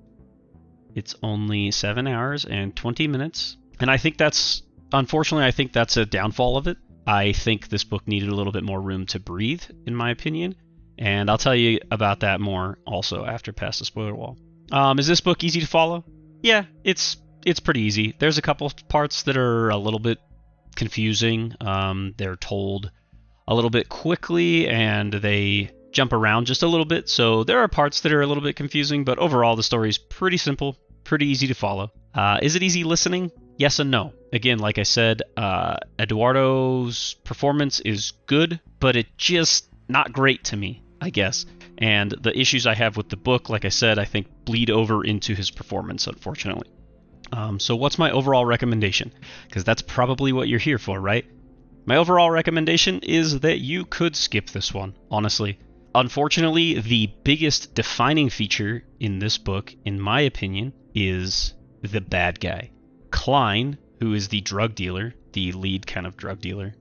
It's 0.94 1.14
only 1.22 1.70
seven 1.70 2.06
hours 2.06 2.44
and 2.44 2.74
20 2.74 3.08
minutes, 3.08 3.56
and 3.80 3.90
I 3.90 3.96
think 3.96 4.18
that's 4.18 4.62
unfortunately 4.92 5.46
I 5.46 5.50
think 5.50 5.72
that's 5.72 5.96
a 5.96 6.04
downfall 6.04 6.56
of 6.56 6.66
it. 6.66 6.76
I 7.06 7.32
think 7.32 7.68
this 7.68 7.84
book 7.84 8.06
needed 8.06 8.28
a 8.28 8.34
little 8.34 8.52
bit 8.52 8.64
more 8.64 8.80
room 8.80 9.06
to 9.06 9.18
breathe, 9.18 9.62
in 9.86 9.94
my 9.94 10.10
opinion, 10.10 10.54
and 10.98 11.30
I'll 11.30 11.38
tell 11.38 11.54
you 11.54 11.80
about 11.90 12.20
that 12.20 12.40
more 12.40 12.78
also 12.86 13.24
after 13.24 13.52
past 13.52 13.78
the 13.78 13.84
spoiler 13.84 14.14
wall. 14.14 14.36
Um, 14.70 14.98
is 14.98 15.06
this 15.06 15.20
book 15.20 15.42
easy 15.42 15.60
to 15.60 15.66
follow? 15.66 16.04
Yeah, 16.42 16.64
it's 16.84 17.16
it's 17.44 17.60
pretty 17.60 17.80
easy. 17.80 18.14
There's 18.18 18.38
a 18.38 18.42
couple 18.42 18.70
parts 18.88 19.24
that 19.24 19.36
are 19.36 19.70
a 19.70 19.76
little 19.76 19.98
bit 19.98 20.18
confusing. 20.76 21.54
Um, 21.60 22.14
they're 22.16 22.36
told 22.36 22.90
a 23.52 23.54
little 23.54 23.70
bit 23.70 23.88
quickly 23.88 24.66
and 24.68 25.12
they 25.12 25.70
jump 25.92 26.12
around 26.12 26.46
just 26.46 26.62
a 26.62 26.66
little 26.66 26.86
bit. 26.86 27.08
So 27.08 27.44
there 27.44 27.60
are 27.60 27.68
parts 27.68 28.00
that 28.00 28.12
are 28.12 28.22
a 28.22 28.26
little 28.26 28.42
bit 28.42 28.56
confusing, 28.56 29.04
but 29.04 29.18
overall 29.18 29.56
the 29.56 29.62
story 29.62 29.90
is 29.90 29.98
pretty 29.98 30.38
simple, 30.38 30.78
pretty 31.04 31.26
easy 31.26 31.46
to 31.48 31.54
follow. 31.54 31.92
Uh, 32.14 32.38
is 32.42 32.56
it 32.56 32.62
easy 32.62 32.82
listening? 32.82 33.30
Yes 33.58 33.78
and 33.78 33.90
no. 33.90 34.12
Again, 34.32 34.58
like 34.58 34.78
I 34.78 34.82
said, 34.84 35.22
uh, 35.36 35.76
Edoardo's 35.98 37.14
performance 37.24 37.80
is 37.80 38.12
good, 38.26 38.58
but 38.80 38.96
it 38.96 39.06
just 39.18 39.68
not 39.88 40.12
great 40.12 40.44
to 40.44 40.56
me, 40.56 40.82
I 41.00 41.10
guess. 41.10 41.44
And 41.78 42.10
the 42.12 42.38
issues 42.38 42.66
I 42.66 42.74
have 42.74 42.96
with 42.96 43.08
the 43.08 43.16
book, 43.16 43.50
like 43.50 43.64
I 43.64 43.70
said, 43.70 43.98
I 43.98 44.04
think 44.04 44.26
bleed 44.44 44.70
over 44.70 45.04
into 45.04 45.34
his 45.34 45.50
performance, 45.50 46.06
unfortunately. 46.06 46.68
Um, 47.32 47.58
so, 47.58 47.76
what's 47.76 47.98
my 47.98 48.10
overall 48.10 48.44
recommendation? 48.44 49.12
Because 49.48 49.64
that's 49.64 49.82
probably 49.82 50.32
what 50.32 50.48
you're 50.48 50.58
here 50.58 50.78
for, 50.78 51.00
right? 51.00 51.24
My 51.84 51.96
overall 51.96 52.30
recommendation 52.30 53.00
is 53.00 53.40
that 53.40 53.58
you 53.58 53.84
could 53.84 54.14
skip 54.14 54.50
this 54.50 54.72
one, 54.72 54.94
honestly. 55.10 55.58
Unfortunately, 55.94 56.80
the 56.80 57.12
biggest 57.24 57.74
defining 57.74 58.30
feature 58.30 58.84
in 59.00 59.18
this 59.18 59.36
book, 59.36 59.74
in 59.84 60.00
my 60.00 60.20
opinion, 60.20 60.72
is 60.94 61.54
the 61.82 62.00
bad 62.00 62.38
guy. 62.38 62.70
Klein, 63.10 63.76
who 64.00 64.14
is 64.14 64.28
the 64.28 64.40
drug 64.40 64.74
dealer, 64.74 65.14
the 65.32 65.52
lead 65.52 65.86
kind 65.86 66.06
of 66.06 66.16
drug 66.16 66.40
dealer, 66.40 66.74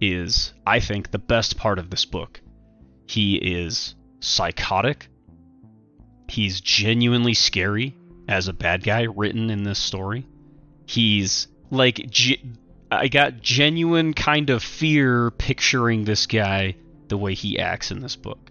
is, 0.00 0.52
I 0.66 0.80
think, 0.80 1.10
the 1.10 1.18
best 1.18 1.58
part 1.58 1.78
of 1.78 1.90
this 1.90 2.06
book. 2.06 2.40
He 3.06 3.36
is 3.36 3.94
psychotic. 4.20 5.08
He's 6.28 6.60
genuinely 6.60 7.34
scary 7.34 7.94
as 8.26 8.48
a 8.48 8.52
bad 8.52 8.82
guy 8.82 9.02
written 9.02 9.50
in 9.50 9.62
this 9.62 9.78
story. 9.78 10.26
He's 10.86 11.46
like 11.70 12.10
I 12.90 13.08
got 13.08 13.42
genuine 13.42 14.14
kind 14.14 14.50
of 14.50 14.62
fear 14.62 15.30
picturing 15.32 16.04
this 16.04 16.26
guy 16.26 16.76
the 17.08 17.16
way 17.16 17.34
he 17.34 17.58
acts 17.58 17.90
in 17.90 18.00
this 18.00 18.16
book. 18.16 18.50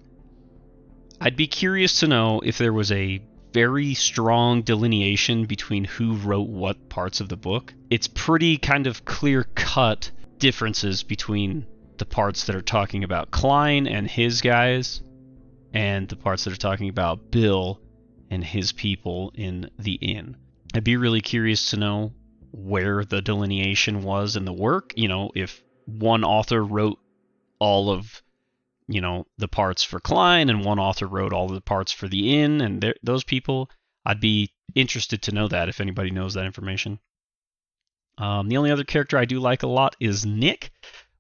I'd 1.22 1.38
be 1.38 1.48
curious 1.48 2.02
to 2.02 2.08
know 2.08 2.42
if 2.42 2.58
there 2.58 2.74
was 2.74 2.92
a 2.92 3.22
very 3.54 3.94
strong 3.94 4.64
delineation 4.64 5.46
between 5.46 5.86
who 5.86 6.16
wrote 6.16 6.50
what 6.50 6.90
parts 6.90 7.22
of 7.22 7.30
the 7.30 7.38
book. 7.38 7.74
It's 7.90 8.08
pretty 8.08 8.58
kind 8.58 8.86
of 8.86 9.06
clear 9.06 9.46
cut 9.56 10.12
differences 10.40 11.04
between 11.04 11.66
the 11.98 12.06
parts 12.06 12.46
that 12.46 12.56
are 12.56 12.62
talking 12.62 13.06
about 13.06 13.32
Klein 13.32 13.88
and 13.88 14.10
his 14.10 14.42
guys 14.42 15.02
and 15.74 16.10
the 16.10 16.18
parts 16.18 16.44
that 16.44 16.54
are 16.54 16.58
talking 16.58 16.90
about 16.90 17.32
Bill 17.32 17.80
and 18.30 18.44
his 18.44 18.74
people 18.74 19.32
in 19.36 19.70
the 19.80 19.94
inn. 19.94 20.36
I'd 20.74 20.84
be 20.84 20.98
really 20.98 21.22
curious 21.22 21.70
to 21.70 21.78
know 21.78 22.12
where 22.56 23.04
the 23.04 23.22
delineation 23.22 24.02
was 24.02 24.36
in 24.36 24.46
the 24.46 24.54
work. 24.54 24.94
You 24.96 25.08
know, 25.08 25.32
if 25.36 25.62
one 25.86 26.24
author 26.24 26.64
wrote 26.64 27.00
all 27.60 27.90
of 27.90 28.22
you 28.88 29.02
know 29.02 29.26
the 29.38 29.48
parts 29.48 29.84
for 29.84 30.00
Klein 30.00 30.50
and 30.50 30.64
one 30.64 30.80
author 30.80 31.08
wrote 31.08 31.34
all 31.34 31.48
the 31.48 31.62
parts 31.62 31.92
for 31.92 32.08
the 32.08 32.40
inn 32.40 32.62
and 32.62 32.94
those 33.04 33.24
people, 33.24 33.70
I'd 34.06 34.20
be 34.20 34.52
interested 34.74 35.22
to 35.24 35.32
know 35.34 35.48
that 35.48 35.70
if 35.70 35.82
anybody 35.82 36.12
knows 36.12 36.34
that 36.34 36.46
information. 36.46 37.00
Um, 38.18 38.48
the 38.48 38.58
only 38.58 38.72
other 38.72 38.84
character 38.86 39.18
I 39.18 39.26
do 39.26 39.40
like 39.40 39.64
a 39.64 39.68
lot 39.68 39.96
is 40.00 40.26
Nick, 40.26 40.72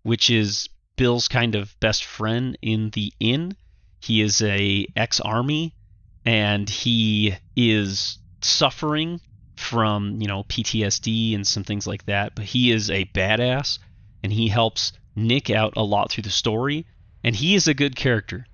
which 0.03 0.29
is 0.29 0.69
Bill's 0.95 1.27
kind 1.27 1.55
of 1.55 1.77
best 1.81 2.05
friend 2.05 2.57
in 2.61 2.91
the 2.91 3.11
inn. 3.19 3.57
He 3.99 4.21
is 4.21 4.41
a 4.41 4.87
ex-army 4.95 5.75
and 6.23 6.69
he 6.69 7.35
is 7.55 8.19
suffering 8.41 9.19
from, 9.55 10.21
you 10.21 10.27
know, 10.27 10.43
PTSD 10.43 11.35
and 11.35 11.45
some 11.45 11.63
things 11.63 11.87
like 11.87 12.05
that, 12.05 12.35
but 12.35 12.45
he 12.45 12.71
is 12.71 12.89
a 12.89 13.05
badass 13.05 13.79
and 14.23 14.31
he 14.31 14.47
helps 14.47 14.93
Nick 15.15 15.49
out 15.49 15.73
a 15.77 15.83
lot 15.83 16.11
through 16.11 16.23
the 16.23 16.29
story 16.29 16.85
and 17.23 17.35
he 17.35 17.55
is 17.55 17.67
a 17.67 17.73
good 17.73 17.95
character. 17.95 18.45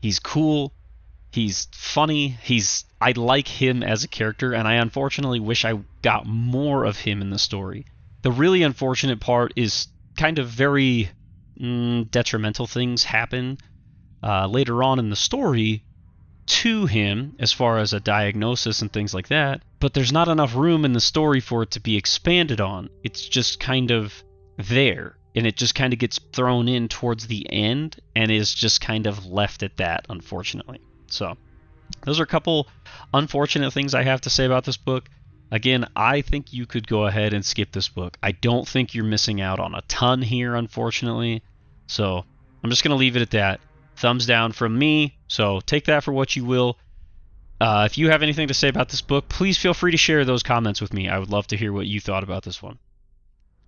He's 0.00 0.18
cool, 0.18 0.72
he's 1.30 1.68
funny, 1.72 2.36
he's 2.42 2.84
I 3.00 3.12
like 3.12 3.48
him 3.48 3.82
as 3.82 4.04
a 4.04 4.08
character 4.08 4.52
and 4.52 4.66
I 4.68 4.74
unfortunately 4.74 5.40
wish 5.40 5.64
I 5.64 5.78
got 6.02 6.26
more 6.26 6.84
of 6.84 6.98
him 6.98 7.20
in 7.20 7.30
the 7.30 7.38
story. 7.38 7.86
The 8.22 8.32
really 8.32 8.62
unfortunate 8.62 9.20
part 9.20 9.52
is 9.56 9.88
kind 10.16 10.38
of 10.38 10.48
very 10.48 11.10
mm, 11.60 12.10
detrimental 12.10 12.66
things 12.66 13.04
happen 13.04 13.58
uh, 14.22 14.46
later 14.46 14.82
on 14.82 14.98
in 14.98 15.10
the 15.10 15.16
story 15.16 15.82
to 16.46 16.86
him 16.86 17.34
as 17.38 17.52
far 17.52 17.78
as 17.78 17.92
a 17.92 18.00
diagnosis 18.00 18.82
and 18.82 18.92
things 18.92 19.14
like 19.14 19.28
that, 19.28 19.62
but 19.82 19.94
there's 19.94 20.12
not 20.12 20.28
enough 20.28 20.54
room 20.54 20.84
in 20.84 20.92
the 20.92 21.00
story 21.00 21.40
for 21.40 21.64
it 21.64 21.72
to 21.72 21.80
be 21.80 21.96
expanded 21.96 22.60
on. 22.60 22.88
It's 23.02 23.28
just 23.28 23.58
kind 23.58 23.90
of 23.90 24.14
there, 24.56 25.16
and 25.34 25.44
it 25.44 25.56
just 25.56 25.74
kind 25.74 25.92
of 25.92 25.98
gets 25.98 26.20
thrown 26.32 26.68
in 26.68 26.86
towards 26.86 27.26
the 27.26 27.44
end 27.52 27.96
and 28.14 28.30
is 28.30 28.54
just 28.54 28.80
kind 28.80 29.08
of 29.08 29.26
left 29.26 29.64
at 29.64 29.78
that, 29.78 30.06
unfortunately. 30.08 30.80
So, 31.08 31.36
those 32.04 32.20
are 32.20 32.22
a 32.22 32.28
couple 32.28 32.68
unfortunate 33.12 33.72
things 33.72 33.92
I 33.92 34.04
have 34.04 34.20
to 34.20 34.30
say 34.30 34.44
about 34.44 34.64
this 34.64 34.76
book. 34.76 35.10
Again, 35.50 35.88
I 35.96 36.20
think 36.20 36.52
you 36.52 36.64
could 36.64 36.86
go 36.86 37.06
ahead 37.06 37.32
and 37.32 37.44
skip 37.44 37.72
this 37.72 37.88
book. 37.88 38.16
I 38.22 38.30
don't 38.30 38.68
think 38.68 38.94
you're 38.94 39.04
missing 39.04 39.40
out 39.40 39.58
on 39.58 39.74
a 39.74 39.82
ton 39.82 40.22
here, 40.22 40.54
unfortunately. 40.54 41.42
So, 41.88 42.24
I'm 42.62 42.70
just 42.70 42.84
going 42.84 42.90
to 42.90 43.00
leave 43.00 43.16
it 43.16 43.22
at 43.22 43.32
that 43.32 43.60
thumbs 43.96 44.26
down 44.26 44.52
from 44.52 44.78
me. 44.78 45.16
So 45.28 45.60
take 45.60 45.86
that 45.86 46.04
for 46.04 46.12
what 46.12 46.36
you 46.36 46.44
will. 46.44 46.78
Uh, 47.62 47.84
if 47.84 47.96
you 47.96 48.10
have 48.10 48.24
anything 48.24 48.48
to 48.48 48.54
say 48.54 48.66
about 48.66 48.88
this 48.88 49.02
book, 49.02 49.28
please 49.28 49.56
feel 49.56 49.72
free 49.72 49.92
to 49.92 49.96
share 49.96 50.24
those 50.24 50.42
comments 50.42 50.80
with 50.80 50.92
me. 50.92 51.08
I 51.08 51.16
would 51.16 51.30
love 51.30 51.46
to 51.46 51.56
hear 51.56 51.72
what 51.72 51.86
you 51.86 52.00
thought 52.00 52.24
about 52.24 52.42
this 52.42 52.60
one. 52.60 52.76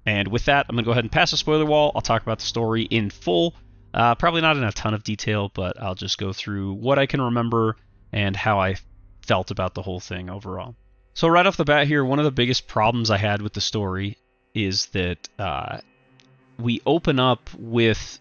And 0.05 0.27
with 0.27 0.47
that, 0.47 0.67
I'm 0.69 0.75
going 0.75 0.83
to 0.83 0.89
go 0.89 0.91
ahead 0.91 1.05
and 1.05 1.13
pass 1.13 1.31
the 1.31 1.37
spoiler 1.37 1.65
wall. 1.65 1.93
I'll 1.95 2.01
talk 2.03 2.23
about 2.23 2.41
the 2.41 2.45
story 2.45 2.83
in 2.83 3.09
full. 3.09 3.55
Uh, 3.95 4.17
probably 4.17 4.41
not 4.41 4.57
in 4.57 4.65
a 4.65 4.73
ton 4.73 4.95
of 4.95 5.05
detail, 5.05 5.49
but 5.55 5.81
I'll 5.81 5.95
just 5.95 6.19
go 6.19 6.33
through 6.33 6.73
what 6.73 6.99
I 6.99 7.07
can 7.07 7.21
remember 7.21 7.77
and 8.13 8.35
how 8.35 8.59
I 8.59 8.75
felt 9.23 9.53
about 9.53 9.75
the 9.75 9.83
whole 9.83 10.01
thing 10.01 10.29
overall. 10.29 10.75
So, 11.15 11.29
right 11.29 11.47
off 11.47 11.57
the 11.57 11.65
bat 11.65 11.87
here, 11.87 12.05
one 12.05 12.19
of 12.19 12.25
the 12.25 12.33
biggest 12.33 12.67
problems 12.67 13.13
I 13.13 13.17
had 13.17 13.43
with 13.43 13.53
the 13.53 13.61
story 13.61 14.19
is 14.55 14.87
that 14.87 15.29
uh, 15.39 15.79
we 16.59 16.83
open 16.85 17.21
up 17.21 17.49
with 17.57 18.19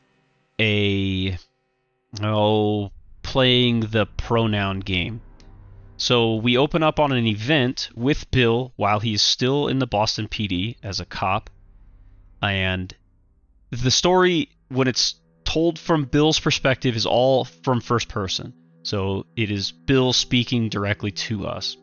a 0.60 1.36
oh, 2.22 2.92
playing 3.24 3.80
the 3.80 4.06
pronoun 4.06 4.82
game. 4.82 5.20
So 6.04 6.36
we 6.36 6.58
open 6.58 6.84
up 6.84 7.00
on 7.00 7.14
an 7.14 7.26
event 7.26 7.88
with 7.96 8.30
Bill 8.30 8.74
while 8.76 9.00
he's 9.00 9.22
still 9.22 9.70
in 9.70 9.80
the 9.80 9.88
Boston 9.88 10.28
PD 10.28 10.76
as 10.84 11.00
a 11.00 11.06
cop. 11.06 11.50
And 12.42 12.94
the 13.72 13.90
story, 13.90 14.50
when 14.68 14.90
it's 14.90 15.16
told 15.46 15.80
from 15.80 16.04
Bill's 16.04 16.42
perspective, 16.42 16.98
is 16.98 17.06
all 17.06 17.46
from 17.46 17.80
first 17.80 18.10
person. 18.10 18.54
So 18.82 19.28
it 19.38 19.50
is 19.50 19.72
Bill 19.72 20.12
speaking 20.12 20.68
directly 20.68 21.12
to 21.12 21.48
us. 21.48 21.78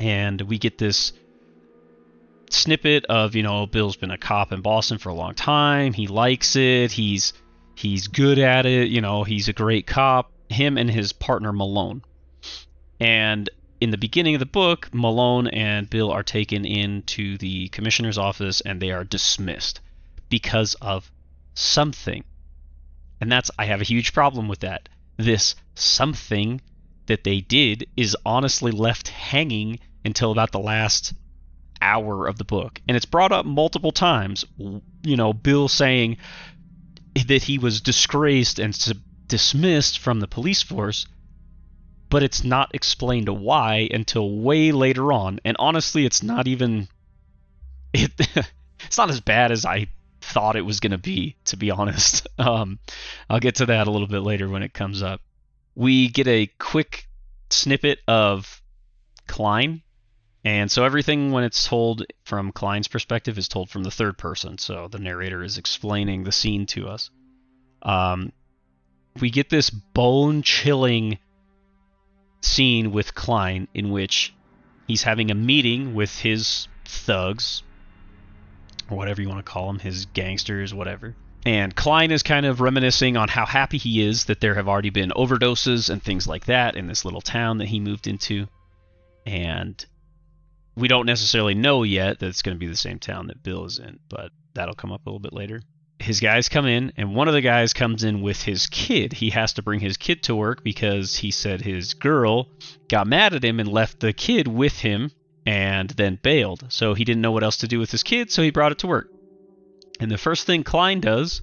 And 0.00 0.40
we 0.40 0.58
get 0.58 0.76
this 0.76 1.12
snippet 2.50 3.04
of, 3.04 3.36
you 3.36 3.44
know, 3.44 3.64
Bill's 3.64 3.96
been 3.96 4.10
a 4.10 4.18
cop 4.18 4.50
in 4.50 4.60
Boston 4.60 4.98
for 4.98 5.10
a 5.10 5.14
long 5.14 5.34
time. 5.36 5.92
He 5.92 6.08
likes 6.08 6.56
it. 6.56 6.90
He's 6.90 7.32
He's 7.76 8.08
good 8.08 8.40
at 8.40 8.66
it. 8.66 8.88
You 8.88 9.00
know, 9.00 9.22
he's 9.22 9.48
a 9.48 9.52
great 9.52 9.86
cop. 9.86 10.32
Him 10.48 10.76
and 10.76 10.90
his 10.90 11.12
partner 11.12 11.52
Malone. 11.52 12.02
And 13.00 13.48
in 13.80 13.90
the 13.90 13.98
beginning 13.98 14.34
of 14.34 14.40
the 14.40 14.46
book, 14.46 14.88
Malone 14.92 15.46
and 15.48 15.88
Bill 15.88 16.10
are 16.10 16.22
taken 16.22 16.64
into 16.64 17.38
the 17.38 17.68
commissioner's 17.68 18.18
office 18.18 18.60
and 18.60 18.80
they 18.80 18.90
are 18.90 19.04
dismissed 19.04 19.80
because 20.28 20.74
of 20.74 21.10
something. 21.54 22.24
And 23.20 23.32
that's, 23.32 23.50
I 23.58 23.64
have 23.66 23.80
a 23.80 23.84
huge 23.84 24.12
problem 24.12 24.48
with 24.48 24.60
that. 24.60 24.88
This 25.16 25.54
something 25.74 26.60
that 27.06 27.24
they 27.24 27.40
did 27.40 27.86
is 27.96 28.16
honestly 28.24 28.70
left 28.70 29.08
hanging 29.08 29.78
until 30.04 30.30
about 30.30 30.52
the 30.52 30.60
last 30.60 31.14
hour 31.82 32.26
of 32.26 32.38
the 32.38 32.44
book. 32.44 32.80
And 32.86 32.96
it's 32.96 33.06
brought 33.06 33.32
up 33.32 33.46
multiple 33.46 33.92
times. 33.92 34.44
You 34.58 35.16
know, 35.16 35.32
Bill 35.32 35.68
saying, 35.68 36.18
that 37.26 37.42
he 37.42 37.58
was 37.58 37.80
disgraced 37.80 38.58
and 38.58 38.76
dismissed 39.26 39.98
from 39.98 40.20
the 40.20 40.28
police 40.28 40.62
force, 40.62 41.06
but 42.10 42.24
it's 42.24 42.44
not 42.44 42.74
explained 42.74 43.28
why 43.28 43.88
until 43.90 44.38
way 44.38 44.72
later 44.72 45.12
on. 45.12 45.40
And 45.44 45.56
honestly, 45.58 46.04
it's 46.04 46.22
not 46.22 46.48
even 46.48 46.88
it. 47.92 48.10
it's 48.80 48.98
not 48.98 49.10
as 49.10 49.20
bad 49.20 49.52
as 49.52 49.64
I 49.64 49.86
thought 50.20 50.56
it 50.56 50.64
was 50.64 50.80
going 50.80 50.90
to 50.90 50.98
be, 50.98 51.36
to 51.46 51.56
be 51.56 51.70
honest. 51.70 52.26
Um, 52.40 52.78
I'll 53.28 53.38
get 53.38 53.56
to 53.56 53.66
that 53.66 53.86
a 53.86 53.90
little 53.90 54.06
bit 54.06 54.20
later 54.20 54.48
when 54.48 54.62
it 54.62 54.72
comes 54.72 55.02
up. 55.02 55.20
We 55.74 56.08
get 56.08 56.26
a 56.26 56.46
quick 56.58 57.06
snippet 57.50 57.98
of 58.08 58.62
Klein. 59.26 59.82
And 60.42 60.72
so 60.72 60.84
everything, 60.84 61.32
when 61.32 61.44
it's 61.44 61.68
told 61.68 62.06
from 62.24 62.50
Klein's 62.50 62.88
perspective, 62.88 63.36
is 63.36 63.46
told 63.46 63.68
from 63.68 63.82
the 63.82 63.90
third 63.90 64.16
person. 64.16 64.56
So 64.56 64.88
the 64.88 64.98
narrator 64.98 65.42
is 65.42 65.58
explaining 65.58 66.24
the 66.24 66.32
scene 66.32 66.64
to 66.68 66.88
us. 66.88 67.10
Um, 67.82 68.32
we 69.20 69.28
get 69.28 69.50
this 69.50 69.68
bone 69.68 70.40
chilling 70.40 71.18
scene 72.40 72.92
with 72.92 73.14
Klein 73.14 73.68
in 73.74 73.90
which 73.90 74.34
he's 74.86 75.02
having 75.02 75.30
a 75.30 75.34
meeting 75.34 75.94
with 75.94 76.18
his 76.18 76.68
thugs, 76.84 77.62
or 78.90 78.96
whatever 78.96 79.22
you 79.22 79.28
want 79.28 79.44
to 79.44 79.50
call 79.50 79.66
them, 79.66 79.78
his 79.78 80.06
gangsters, 80.06 80.74
whatever. 80.74 81.14
And 81.46 81.74
Klein 81.74 82.10
is 82.10 82.22
kind 82.22 82.44
of 82.44 82.60
reminiscing 82.60 83.16
on 83.16 83.28
how 83.28 83.46
happy 83.46 83.78
he 83.78 84.02
is 84.02 84.26
that 84.26 84.40
there 84.40 84.54
have 84.56 84.68
already 84.68 84.90
been 84.90 85.10
overdoses 85.10 85.88
and 85.88 86.02
things 86.02 86.26
like 86.26 86.46
that 86.46 86.76
in 86.76 86.86
this 86.86 87.04
little 87.04 87.22
town 87.22 87.58
that 87.58 87.68
he 87.68 87.80
moved 87.80 88.06
into. 88.06 88.46
And 89.24 89.82
we 90.76 90.88
don't 90.88 91.06
necessarily 91.06 91.54
know 91.54 91.82
yet 91.82 92.18
that 92.18 92.26
it's 92.26 92.42
going 92.42 92.56
to 92.56 92.58
be 92.58 92.66
the 92.66 92.76
same 92.76 92.98
town 92.98 93.28
that 93.28 93.42
Bill 93.42 93.64
is 93.64 93.78
in, 93.78 94.00
but 94.08 94.32
that'll 94.54 94.74
come 94.74 94.92
up 94.92 95.06
a 95.06 95.08
little 95.08 95.20
bit 95.20 95.32
later 95.32 95.62
his 96.00 96.20
guys 96.20 96.48
come 96.48 96.66
in, 96.66 96.92
and 96.96 97.14
one 97.14 97.28
of 97.28 97.34
the 97.34 97.40
guys 97.40 97.72
comes 97.72 98.04
in 98.04 98.22
with 98.22 98.42
his 98.42 98.66
kid. 98.66 99.12
He 99.12 99.30
has 99.30 99.52
to 99.54 99.62
bring 99.62 99.80
his 99.80 99.96
kid 99.96 100.22
to 100.24 100.34
work 100.34 100.64
because 100.64 101.16
he 101.16 101.30
said 101.30 101.60
his 101.60 101.94
girl 101.94 102.48
got 102.88 103.06
mad 103.06 103.34
at 103.34 103.44
him 103.44 103.60
and 103.60 103.68
left 103.68 104.00
the 104.00 104.12
kid 104.12 104.48
with 104.48 104.78
him 104.80 105.12
and 105.46 105.90
then 105.90 106.18
bailed. 106.22 106.64
So 106.68 106.94
he 106.94 107.04
didn't 107.04 107.22
know 107.22 107.32
what 107.32 107.44
else 107.44 107.58
to 107.58 107.68
do 107.68 107.78
with 107.78 107.90
his 107.90 108.02
kid, 108.02 108.30
so 108.30 108.42
he 108.42 108.50
brought 108.50 108.72
it 108.72 108.78
to 108.80 108.86
work. 108.86 109.10
And 110.00 110.10
the 110.10 110.18
first 110.18 110.46
thing 110.46 110.64
Klein 110.64 111.00
does, 111.00 111.42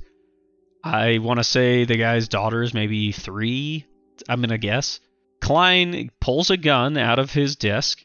I 0.83 1.19
want 1.19 1.39
to 1.39 1.43
say 1.43 1.85
the 1.85 1.97
guy's 1.97 2.27
daughter 2.27 2.63
is 2.63 2.73
maybe 2.73 3.11
three, 3.11 3.85
I'm 4.27 4.41
going 4.41 4.49
to 4.49 4.57
guess. 4.57 4.99
Klein 5.39 6.09
pulls 6.19 6.49
a 6.49 6.57
gun 6.57 6.97
out 6.97 7.19
of 7.19 7.31
his 7.31 7.55
desk, 7.55 8.03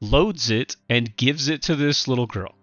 loads 0.00 0.50
it, 0.50 0.76
and 0.88 1.16
gives 1.16 1.48
it 1.48 1.62
to 1.62 1.76
this 1.76 2.08
little 2.08 2.26
girl 2.26 2.57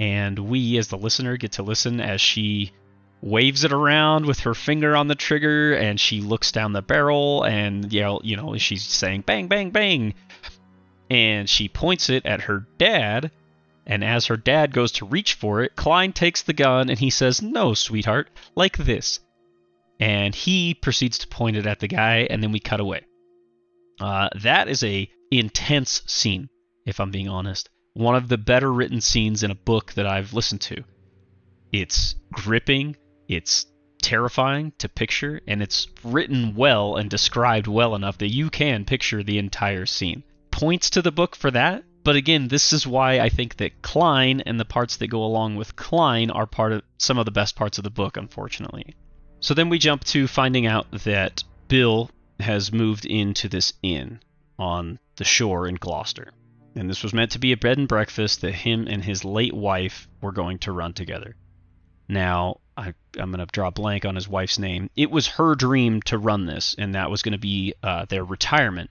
and 0.00 0.38
we 0.38 0.78
as 0.78 0.88
the 0.88 0.96
listener 0.96 1.36
get 1.36 1.52
to 1.52 1.62
listen 1.62 2.00
as 2.00 2.22
she 2.22 2.72
waves 3.20 3.64
it 3.64 3.72
around 3.72 4.24
with 4.24 4.40
her 4.40 4.54
finger 4.54 4.96
on 4.96 5.08
the 5.08 5.14
trigger 5.14 5.74
and 5.74 6.00
she 6.00 6.22
looks 6.22 6.50
down 6.50 6.72
the 6.72 6.80
barrel 6.80 7.44
and 7.44 7.92
know, 7.92 8.18
you 8.24 8.34
know 8.34 8.56
she's 8.56 8.82
saying 8.82 9.20
bang 9.20 9.46
bang 9.46 9.70
bang. 9.70 10.14
And 11.10 11.50
she 11.50 11.68
points 11.68 12.08
it 12.08 12.24
at 12.24 12.42
her 12.42 12.66
dad 12.78 13.30
and 13.86 14.02
as 14.02 14.26
her 14.26 14.38
dad 14.38 14.72
goes 14.72 14.92
to 14.92 15.04
reach 15.04 15.34
for 15.34 15.62
it 15.62 15.76
Klein 15.76 16.14
takes 16.14 16.42
the 16.42 16.54
gun 16.54 16.88
and 16.88 16.98
he 16.98 17.10
says 17.10 17.42
no 17.42 17.74
sweetheart 17.74 18.30
like 18.56 18.78
this. 18.78 19.20
And 20.00 20.34
he 20.34 20.72
proceeds 20.72 21.18
to 21.18 21.28
point 21.28 21.58
it 21.58 21.66
at 21.66 21.80
the 21.80 21.88
guy 21.88 22.26
and 22.30 22.42
then 22.42 22.52
we 22.52 22.60
cut 22.60 22.80
away. 22.80 23.02
Uh, 24.00 24.30
that 24.40 24.66
is 24.66 24.82
a 24.82 25.10
intense 25.30 26.02
scene 26.06 26.48
if 26.86 26.98
i'm 26.98 27.12
being 27.12 27.28
honest 27.28 27.68
one 27.94 28.14
of 28.14 28.28
the 28.28 28.38
better 28.38 28.72
written 28.72 29.00
scenes 29.00 29.42
in 29.42 29.50
a 29.50 29.54
book 29.54 29.92
that 29.94 30.06
I've 30.06 30.32
listened 30.32 30.60
to. 30.62 30.84
It's 31.72 32.14
gripping, 32.32 32.96
it's 33.28 33.66
terrifying 34.00 34.72
to 34.78 34.88
picture, 34.88 35.40
and 35.46 35.62
it's 35.62 35.88
written 36.04 36.54
well 36.54 36.96
and 36.96 37.10
described 37.10 37.66
well 37.66 37.94
enough 37.94 38.18
that 38.18 38.32
you 38.32 38.50
can 38.50 38.84
picture 38.84 39.22
the 39.22 39.38
entire 39.38 39.86
scene. 39.86 40.22
Points 40.50 40.90
to 40.90 41.02
the 41.02 41.12
book 41.12 41.34
for 41.34 41.50
that, 41.50 41.84
but 42.02 42.16
again, 42.16 42.48
this 42.48 42.72
is 42.72 42.86
why 42.86 43.20
I 43.20 43.28
think 43.28 43.56
that 43.56 43.82
Klein 43.82 44.40
and 44.42 44.58
the 44.58 44.64
parts 44.64 44.96
that 44.96 45.08
go 45.08 45.22
along 45.22 45.56
with 45.56 45.76
Klein 45.76 46.30
are 46.30 46.46
part 46.46 46.72
of 46.72 46.82
some 46.98 47.18
of 47.18 47.24
the 47.24 47.30
best 47.30 47.56
parts 47.56 47.78
of 47.78 47.84
the 47.84 47.90
book, 47.90 48.16
unfortunately. 48.16 48.94
So 49.40 49.54
then 49.54 49.68
we 49.68 49.78
jump 49.78 50.04
to 50.04 50.26
finding 50.26 50.66
out 50.66 50.90
that 51.04 51.44
Bill 51.68 52.10
has 52.38 52.72
moved 52.72 53.04
into 53.04 53.48
this 53.48 53.72
inn 53.82 54.20
on 54.58 54.98
the 55.16 55.24
shore 55.24 55.66
in 55.66 55.74
Gloucester 55.74 56.32
and 56.74 56.88
this 56.88 57.02
was 57.02 57.12
meant 57.12 57.32
to 57.32 57.38
be 57.38 57.52
a 57.52 57.56
bed 57.56 57.78
and 57.78 57.88
breakfast 57.88 58.40
that 58.40 58.52
him 58.52 58.86
and 58.88 59.04
his 59.04 59.24
late 59.24 59.54
wife 59.54 60.08
were 60.20 60.32
going 60.32 60.58
to 60.60 60.72
run 60.72 60.92
together. 60.92 61.34
Now, 62.08 62.60
I, 62.76 62.94
am 63.18 63.32
going 63.32 63.44
to 63.44 63.46
draw 63.46 63.68
a 63.68 63.72
blank 63.72 64.04
on 64.04 64.14
his 64.14 64.28
wife's 64.28 64.58
name. 64.58 64.90
It 64.96 65.10
was 65.10 65.26
her 65.26 65.54
dream 65.54 66.02
to 66.02 66.18
run 66.18 66.46
this, 66.46 66.74
and 66.78 66.94
that 66.94 67.10
was 67.10 67.22
going 67.22 67.32
to 67.32 67.38
be 67.38 67.74
uh, 67.82 68.06
their 68.06 68.24
retirement. 68.24 68.90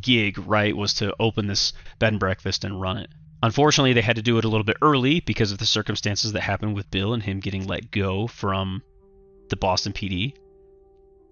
gig, 0.00 0.38
right, 0.38 0.76
was 0.76 0.94
to 0.94 1.14
open 1.20 1.46
this 1.46 1.72
bed 1.98 2.12
and 2.12 2.20
breakfast 2.20 2.64
and 2.64 2.80
run 2.80 2.98
it. 2.98 3.10
Unfortunately, 3.42 3.92
they 3.92 4.02
had 4.02 4.16
to 4.16 4.22
do 4.22 4.38
it 4.38 4.44
a 4.44 4.48
little 4.48 4.64
bit 4.64 4.78
early 4.82 5.20
because 5.20 5.52
of 5.52 5.58
the 5.58 5.66
circumstances 5.66 6.32
that 6.32 6.40
happened 6.40 6.74
with 6.74 6.90
Bill 6.90 7.12
and 7.12 7.22
him 7.22 7.40
getting 7.40 7.66
let 7.66 7.90
go 7.90 8.26
from 8.26 8.82
the 9.50 9.56
Boston 9.56 9.92
PD. 9.92 10.34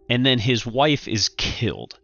And 0.09 0.25
then 0.25 0.39
his 0.39 0.67
wife 0.67 1.09
is 1.09 1.31
killed. 1.31 1.99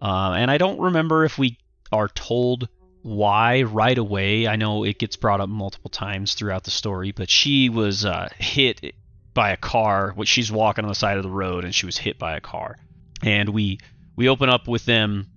Uh, 0.00 0.32
and 0.36 0.50
I 0.50 0.58
don't 0.58 0.80
remember 0.80 1.24
if 1.24 1.38
we 1.38 1.58
are 1.92 2.08
told 2.08 2.68
why 3.02 3.62
right 3.62 3.98
away. 3.98 4.46
I 4.46 4.56
know 4.56 4.84
it 4.84 4.98
gets 4.98 5.16
brought 5.16 5.40
up 5.40 5.48
multiple 5.48 5.90
times 5.90 6.34
throughout 6.34 6.64
the 6.64 6.70
story, 6.70 7.12
but 7.12 7.30
she 7.30 7.68
was 7.68 8.04
uh, 8.04 8.28
hit 8.38 8.94
by 9.34 9.50
a 9.50 9.56
car. 9.56 10.14
She's 10.24 10.52
walking 10.52 10.84
on 10.84 10.88
the 10.88 10.94
side 10.94 11.16
of 11.16 11.22
the 11.22 11.30
road, 11.30 11.64
and 11.64 11.74
she 11.74 11.86
was 11.86 11.98
hit 11.98 12.18
by 12.18 12.36
a 12.36 12.40
car. 12.40 12.78
And 13.22 13.50
we 13.50 13.78
we 14.16 14.28
open 14.28 14.48
up 14.48 14.68
with 14.68 14.84
them. 14.84 15.28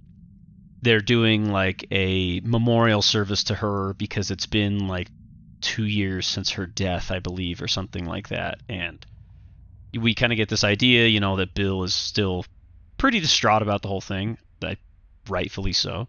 They're 0.82 1.02
doing 1.02 1.52
like 1.52 1.88
a 1.92 2.42
memorial 2.42 3.02
service 3.02 3.46
to 3.46 3.56
her 3.56 3.94
because 3.94 4.32
it's 4.32 4.46
been 4.46 4.88
like 4.88 5.10
two 5.62 5.86
years 5.86 6.28
since 6.28 6.52
her 6.52 6.68
death, 6.68 7.12
I 7.12 7.20
believe, 7.20 7.62
or 7.62 7.68
something 7.68 8.06
like 8.06 8.30
that. 8.30 8.60
And 8.70 9.04
we 9.98 10.14
kind 10.14 10.32
of 10.32 10.38
get 10.38 10.50
this 10.50 10.64
idea, 10.64 11.08
you 11.08 11.20
know, 11.20 11.38
that 11.38 11.56
Bill 11.56 11.84
is 11.84 11.96
still 11.96 12.46
pretty 12.98 13.20
distraught 13.20 13.62
about 13.62 13.82
the 13.82 13.88
whole 13.88 14.02
thing, 14.02 14.38
rightfully 15.30 15.74
so. 15.74 16.08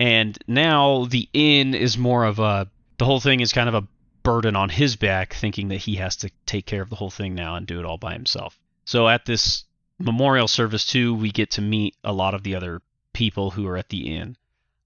And 0.00 0.38
now 0.48 1.04
the 1.04 1.28
inn 1.34 1.74
is 1.74 1.98
more 1.98 2.24
of 2.24 2.38
a 2.38 2.68
the 2.96 3.04
whole 3.04 3.20
thing 3.20 3.40
is 3.40 3.52
kind 3.52 3.68
of 3.68 3.74
a 3.74 3.86
burden 4.22 4.56
on 4.56 4.70
his 4.70 4.96
back, 4.96 5.34
thinking 5.34 5.68
that 5.68 5.76
he 5.76 5.96
has 5.96 6.16
to 6.16 6.30
take 6.46 6.66
care 6.66 6.82
of 6.82 6.90
the 6.90 6.96
whole 6.96 7.10
thing 7.10 7.34
now 7.34 7.54
and 7.54 7.66
do 7.66 7.78
it 7.78 7.84
all 7.84 7.98
by 7.98 8.14
himself. 8.14 8.58
So 8.86 9.08
at 9.08 9.26
this 9.26 9.64
memorial 9.98 10.48
service 10.48 10.86
too, 10.86 11.14
we 11.14 11.30
get 11.30 11.52
to 11.52 11.62
meet 11.62 11.96
a 12.02 12.12
lot 12.12 12.34
of 12.34 12.42
the 12.42 12.54
other 12.54 12.80
people 13.12 13.50
who 13.50 13.66
are 13.66 13.76
at 13.76 13.90
the 13.90 14.16
inn. 14.16 14.36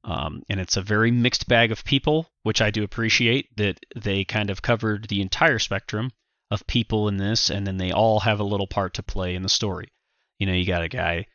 Um, 0.02 0.42
and 0.48 0.60
it's 0.60 0.76
a 0.76 0.82
very 0.82 1.10
mixed 1.10 1.48
bag 1.48 1.70
of 1.70 1.84
people, 1.84 2.28
which 2.42 2.60
I 2.60 2.70
do 2.70 2.82
appreciate 2.82 3.56
that 3.56 3.78
they 3.96 4.24
kind 4.24 4.50
of 4.50 4.62
covered 4.62 5.08
the 5.08 5.22
entire 5.22 5.58
spectrum 5.58 6.12
of 6.50 6.66
people 6.66 7.08
in 7.08 7.16
this, 7.16 7.50
and 7.50 7.66
then 7.66 7.78
they 7.78 7.92
all 7.92 8.20
have 8.20 8.40
a 8.40 8.44
little 8.44 8.66
part 8.66 8.94
to 8.94 9.02
play 9.02 9.34
in 9.34 9.42
the 9.42 9.48
story. 9.48 9.92
You 10.38 10.46
know, 10.46 10.52
you 10.52 10.66
got 10.66 10.82
a 10.82 10.88
guy 10.88 11.26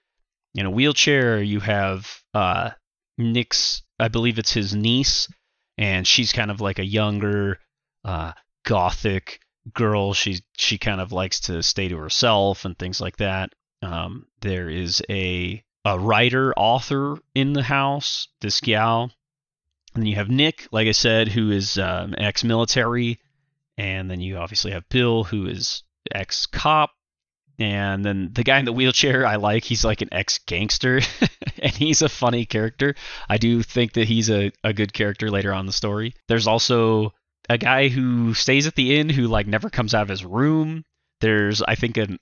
in 0.53 0.65
a 0.65 0.71
wheelchair, 0.71 1.41
you 1.41 1.61
have 1.61 2.21
uh, 2.33 2.71
Nick's, 3.19 3.83
I 3.99 4.07
believe 4.07 4.39
it's 4.39 4.53
his 4.53 4.73
niece, 4.73 5.27
and 5.77 6.07
she's 6.07 6.33
kind 6.33 6.49
of 6.49 6.61
like 6.61 6.79
a 6.79 6.85
younger, 6.85 7.59
uh, 8.03 8.31
gothic 8.63 9.41
girl. 9.73 10.13
She 10.13 10.41
she 10.57 10.77
kind 10.77 11.01
of 11.01 11.11
likes 11.11 11.41
to 11.41 11.61
stay 11.61 11.89
to 11.89 11.97
herself 11.97 12.65
and 12.65 12.77
things 12.77 13.01
like 13.01 13.17
that. 13.17 13.53
Um, 13.81 14.25
there 14.41 14.69
is 14.69 15.03
a 15.09 15.63
a 15.85 15.99
writer 15.99 16.53
author 16.55 17.17
in 17.35 17.53
the 17.53 17.63
house, 17.63 18.27
this 18.41 18.61
gal, 18.61 19.11
and 19.93 20.03
then 20.03 20.07
you 20.07 20.15
have 20.15 20.29
Nick, 20.29 20.67
like 20.71 20.87
I 20.87 20.91
said, 20.91 21.29
who 21.29 21.51
is 21.51 21.77
um, 21.77 22.15
ex-military, 22.17 23.19
and 23.77 24.09
then 24.09 24.19
you 24.19 24.37
obviously 24.37 24.71
have 24.71 24.87
Bill, 24.89 25.23
who 25.23 25.47
is 25.47 25.83
ex-cop, 26.13 26.91
and 27.59 28.05
then 28.05 28.29
the 28.31 28.43
guy 28.43 28.57
in 28.57 28.65
the 28.65 28.73
wheelchair 28.73 29.27
I 29.27 29.35
like. 29.35 29.65
He's 29.65 29.83
like 29.83 30.01
an 30.01 30.09
ex 30.13 30.39
gangster, 30.39 31.01
and 31.61 31.73
he's 31.73 32.01
a 32.01 32.09
funny 32.09 32.45
character. 32.45 32.95
I 33.27 33.37
do 33.37 33.61
think 33.61 33.93
that 33.93 34.07
he's 34.07 34.29
a, 34.29 34.51
a 34.63 34.73
good 34.73 34.93
character 34.93 35.29
later 35.29 35.53
on 35.53 35.65
the 35.65 35.73
story. 35.73 36.13
There's 36.27 36.47
also 36.47 37.13
a 37.49 37.57
guy 37.57 37.89
who 37.89 38.33
stays 38.33 38.65
at 38.65 38.75
the 38.75 38.97
inn 38.97 39.09
who 39.09 39.27
like 39.27 39.45
never 39.45 39.69
comes 39.69 39.93
out 39.93 40.03
of 40.03 40.09
his 40.09 40.23
room. 40.23 40.85
There's 41.19 41.61
I 41.61 41.75
think 41.75 41.97
an, 41.97 42.17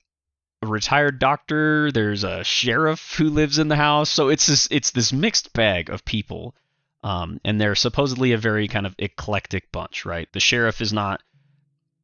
a 0.63 0.67
retired 0.67 1.19
doctor. 1.19 1.91
There's 1.91 2.23
a 2.23 2.43
sheriff 2.43 3.15
who 3.17 3.29
lives 3.29 3.59
in 3.59 3.67
the 3.67 3.75
house. 3.75 4.09
So 4.09 4.29
it's 4.29 4.47
this 4.47 4.67
it's 4.71 4.91
this 4.91 5.13
mixed 5.13 5.53
bag 5.53 5.91
of 5.91 6.03
people. 6.03 6.55
Um, 7.03 7.39
and 7.45 7.61
they're 7.61 7.75
supposedly 7.75 8.31
a 8.31 8.39
very 8.39 8.67
kind 8.67 8.87
of 8.87 8.95
eclectic 8.97 9.71
bunch, 9.71 10.03
right? 10.03 10.27
The 10.33 10.39
sheriff 10.39 10.81
is 10.81 10.91
not 10.91 11.21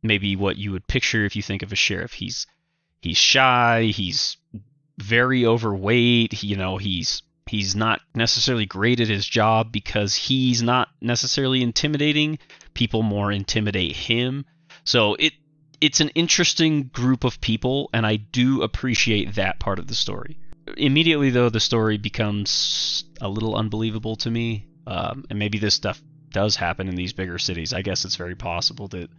maybe 0.04 0.36
what 0.36 0.58
you 0.58 0.72
would 0.72 0.86
picture 0.86 1.26
if 1.26 1.36
you 1.36 1.42
think 1.42 1.64
of 1.64 1.72
a 1.72 1.76
sheriff. 1.76 2.14
He's 2.14 2.46
he's 3.04 3.18
shy, 3.18 3.92
he's 3.94 4.38
very 4.98 5.46
overweight, 5.46 6.44
you 6.44 6.56
know, 6.56 6.78
he's 6.78 7.22
he's 7.48 7.76
not 7.76 8.02
necessarily 8.16 8.66
great 8.66 9.00
at 9.00 9.10
his 9.10 9.28
job 9.28 9.72
because 9.72 10.16
he's 10.16 10.62
not 10.62 10.90
necessarily 11.02 11.62
intimidating. 11.62 12.40
People 12.74 13.04
more 13.04 13.32
intimidate 13.32 13.96
him. 13.96 14.46
So 14.86 15.16
it 15.16 15.34
it's 15.82 16.00
an 16.00 16.10
interesting 16.10 16.84
group 16.84 17.24
of 17.24 17.42
people 17.42 17.90
and 17.94 18.06
I 18.06 18.16
do 18.16 18.62
appreciate 18.62 19.36
that 19.36 19.60
part 19.60 19.80
of 19.80 19.88
the 19.88 19.96
story. 19.96 20.38
Immediately 20.78 21.32
though 21.32 21.50
the 21.50 21.60
story 21.60 21.98
becomes 21.98 23.04
a 23.22 23.28
little 23.28 23.56
unbelievable 23.56 24.16
to 24.18 24.32
me. 24.32 24.68
Um, 24.86 25.26
and 25.30 25.40
maybe 25.40 25.60
this 25.60 25.76
stuff 25.76 26.02
does 26.32 26.56
happen 26.56 26.90
in 26.90 26.96
these 26.96 27.14
bigger 27.14 27.38
cities. 27.38 27.74
I 27.74 27.82
guess 27.82 28.04
it's 28.04 28.16
very 28.16 28.36
possible 28.36 28.88
that 28.90 29.10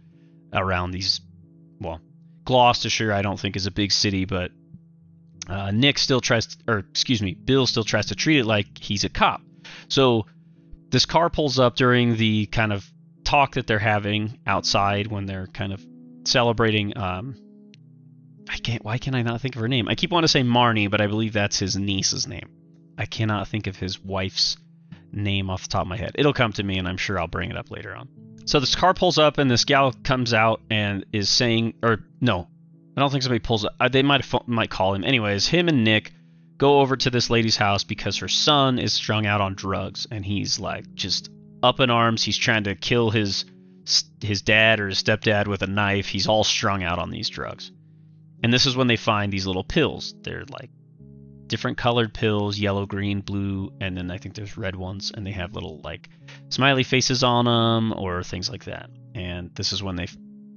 around 0.53 0.91
these 0.91 1.21
well, 1.79 1.99
Gloucestershire, 2.45 3.11
I 3.11 3.21
don't 3.21 3.39
think 3.39 3.55
is 3.55 3.65
a 3.65 3.71
big 3.71 3.91
city, 3.91 4.25
but 4.25 4.51
uh, 5.49 5.71
Nick 5.71 5.97
still 5.97 6.21
tries, 6.21 6.47
to, 6.47 6.57
or 6.67 6.77
excuse 6.79 7.21
me, 7.21 7.33
Bill 7.33 7.67
still 7.67 7.83
tries 7.83 8.07
to 8.07 8.15
treat 8.15 8.39
it 8.39 8.45
like 8.45 8.77
he's 8.79 9.03
a 9.03 9.09
cop. 9.09 9.41
So 9.87 10.25
this 10.89 11.05
car 11.05 11.29
pulls 11.29 11.59
up 11.59 11.75
during 11.75 12.15
the 12.15 12.45
kind 12.47 12.71
of 12.71 12.89
talk 13.23 13.55
that 13.55 13.67
they're 13.67 13.79
having 13.79 14.39
outside 14.45 15.07
when 15.07 15.25
they're 15.25 15.47
kind 15.47 15.73
of 15.73 15.85
celebrating. 16.25 16.97
Um, 16.97 17.35
I 18.49 18.57
can't. 18.57 18.83
Why 18.83 18.97
can 18.97 19.15
I 19.15 19.23
not 19.23 19.41
think 19.41 19.55
of 19.55 19.61
her 19.61 19.67
name? 19.67 19.87
I 19.89 19.95
keep 19.95 20.11
wanting 20.11 20.25
to 20.25 20.31
say 20.31 20.43
Marnie, 20.43 20.89
but 20.89 21.01
I 21.01 21.07
believe 21.07 21.33
that's 21.33 21.59
his 21.59 21.75
niece's 21.75 22.27
name. 22.27 22.49
I 22.97 23.05
cannot 23.05 23.47
think 23.47 23.67
of 23.67 23.75
his 23.75 23.99
wife's 23.99 24.57
name 25.11 25.49
off 25.49 25.63
the 25.63 25.69
top 25.69 25.81
of 25.81 25.87
my 25.87 25.97
head. 25.97 26.11
It'll 26.15 26.33
come 26.33 26.53
to 26.53 26.63
me, 26.63 26.77
and 26.77 26.87
I'm 26.87 26.97
sure 26.97 27.19
I'll 27.19 27.27
bring 27.27 27.49
it 27.49 27.57
up 27.57 27.71
later 27.71 27.95
on. 27.95 28.07
So 28.45 28.59
this 28.59 28.75
car 28.75 28.93
pulls 28.93 29.17
up, 29.17 29.37
and 29.37 29.49
this 29.49 29.65
gal 29.65 29.93
comes 30.03 30.33
out 30.33 30.61
and 30.69 31.05
is 31.11 31.29
saying, 31.29 31.73
or 31.81 31.99
no, 32.21 32.47
I 32.95 33.01
don't 33.01 33.09
think 33.09 33.23
somebody 33.23 33.39
pulls 33.39 33.65
up. 33.65 33.73
Uh, 33.79 33.89
they 33.89 34.03
might 34.03 34.25
might 34.47 34.69
call 34.69 34.93
him. 34.93 35.03
Anyways, 35.03 35.47
him 35.47 35.67
and 35.67 35.83
Nick 35.83 36.13
go 36.57 36.79
over 36.79 36.95
to 36.95 37.09
this 37.09 37.29
lady's 37.29 37.57
house 37.57 37.83
because 37.83 38.17
her 38.17 38.27
son 38.27 38.79
is 38.79 38.93
strung 38.93 39.25
out 39.25 39.41
on 39.41 39.55
drugs, 39.55 40.07
and 40.09 40.23
he's 40.23 40.59
like 40.59 40.93
just 40.93 41.29
up 41.63 41.79
in 41.79 41.89
arms. 41.89 42.23
He's 42.23 42.37
trying 42.37 42.65
to 42.65 42.75
kill 42.75 43.09
his 43.09 43.45
his 44.21 44.41
dad 44.41 44.79
or 44.79 44.87
his 44.89 45.01
stepdad 45.01 45.47
with 45.47 45.61
a 45.61 45.67
knife. 45.67 46.07
He's 46.07 46.27
all 46.27 46.43
strung 46.43 46.83
out 46.83 46.99
on 46.99 47.11
these 47.11 47.29
drugs. 47.29 47.71
And 48.43 48.53
this 48.53 48.65
is 48.65 48.75
when 48.75 48.87
they 48.87 48.95
find 48.95 49.31
these 49.31 49.47
little 49.47 49.63
pills. 49.63 50.13
They're 50.21 50.45
like 50.49 50.69
different 51.47 51.77
colored 51.77 52.13
pills 52.13 52.57
yellow 52.57 52.85
green 52.85 53.21
blue 53.21 53.71
and 53.79 53.95
then 53.95 54.09
i 54.09 54.17
think 54.17 54.33
there's 54.35 54.57
red 54.57 54.75
ones 54.75 55.11
and 55.15 55.25
they 55.25 55.31
have 55.31 55.53
little 55.53 55.79
like 55.83 56.09
smiley 56.49 56.83
faces 56.83 57.23
on 57.23 57.45
them 57.45 57.93
or 57.97 58.23
things 58.23 58.49
like 58.49 58.65
that. 58.65 58.89
And 59.13 59.53
this 59.55 59.73
is 59.73 59.81
when 59.81 59.95
they 59.95 60.07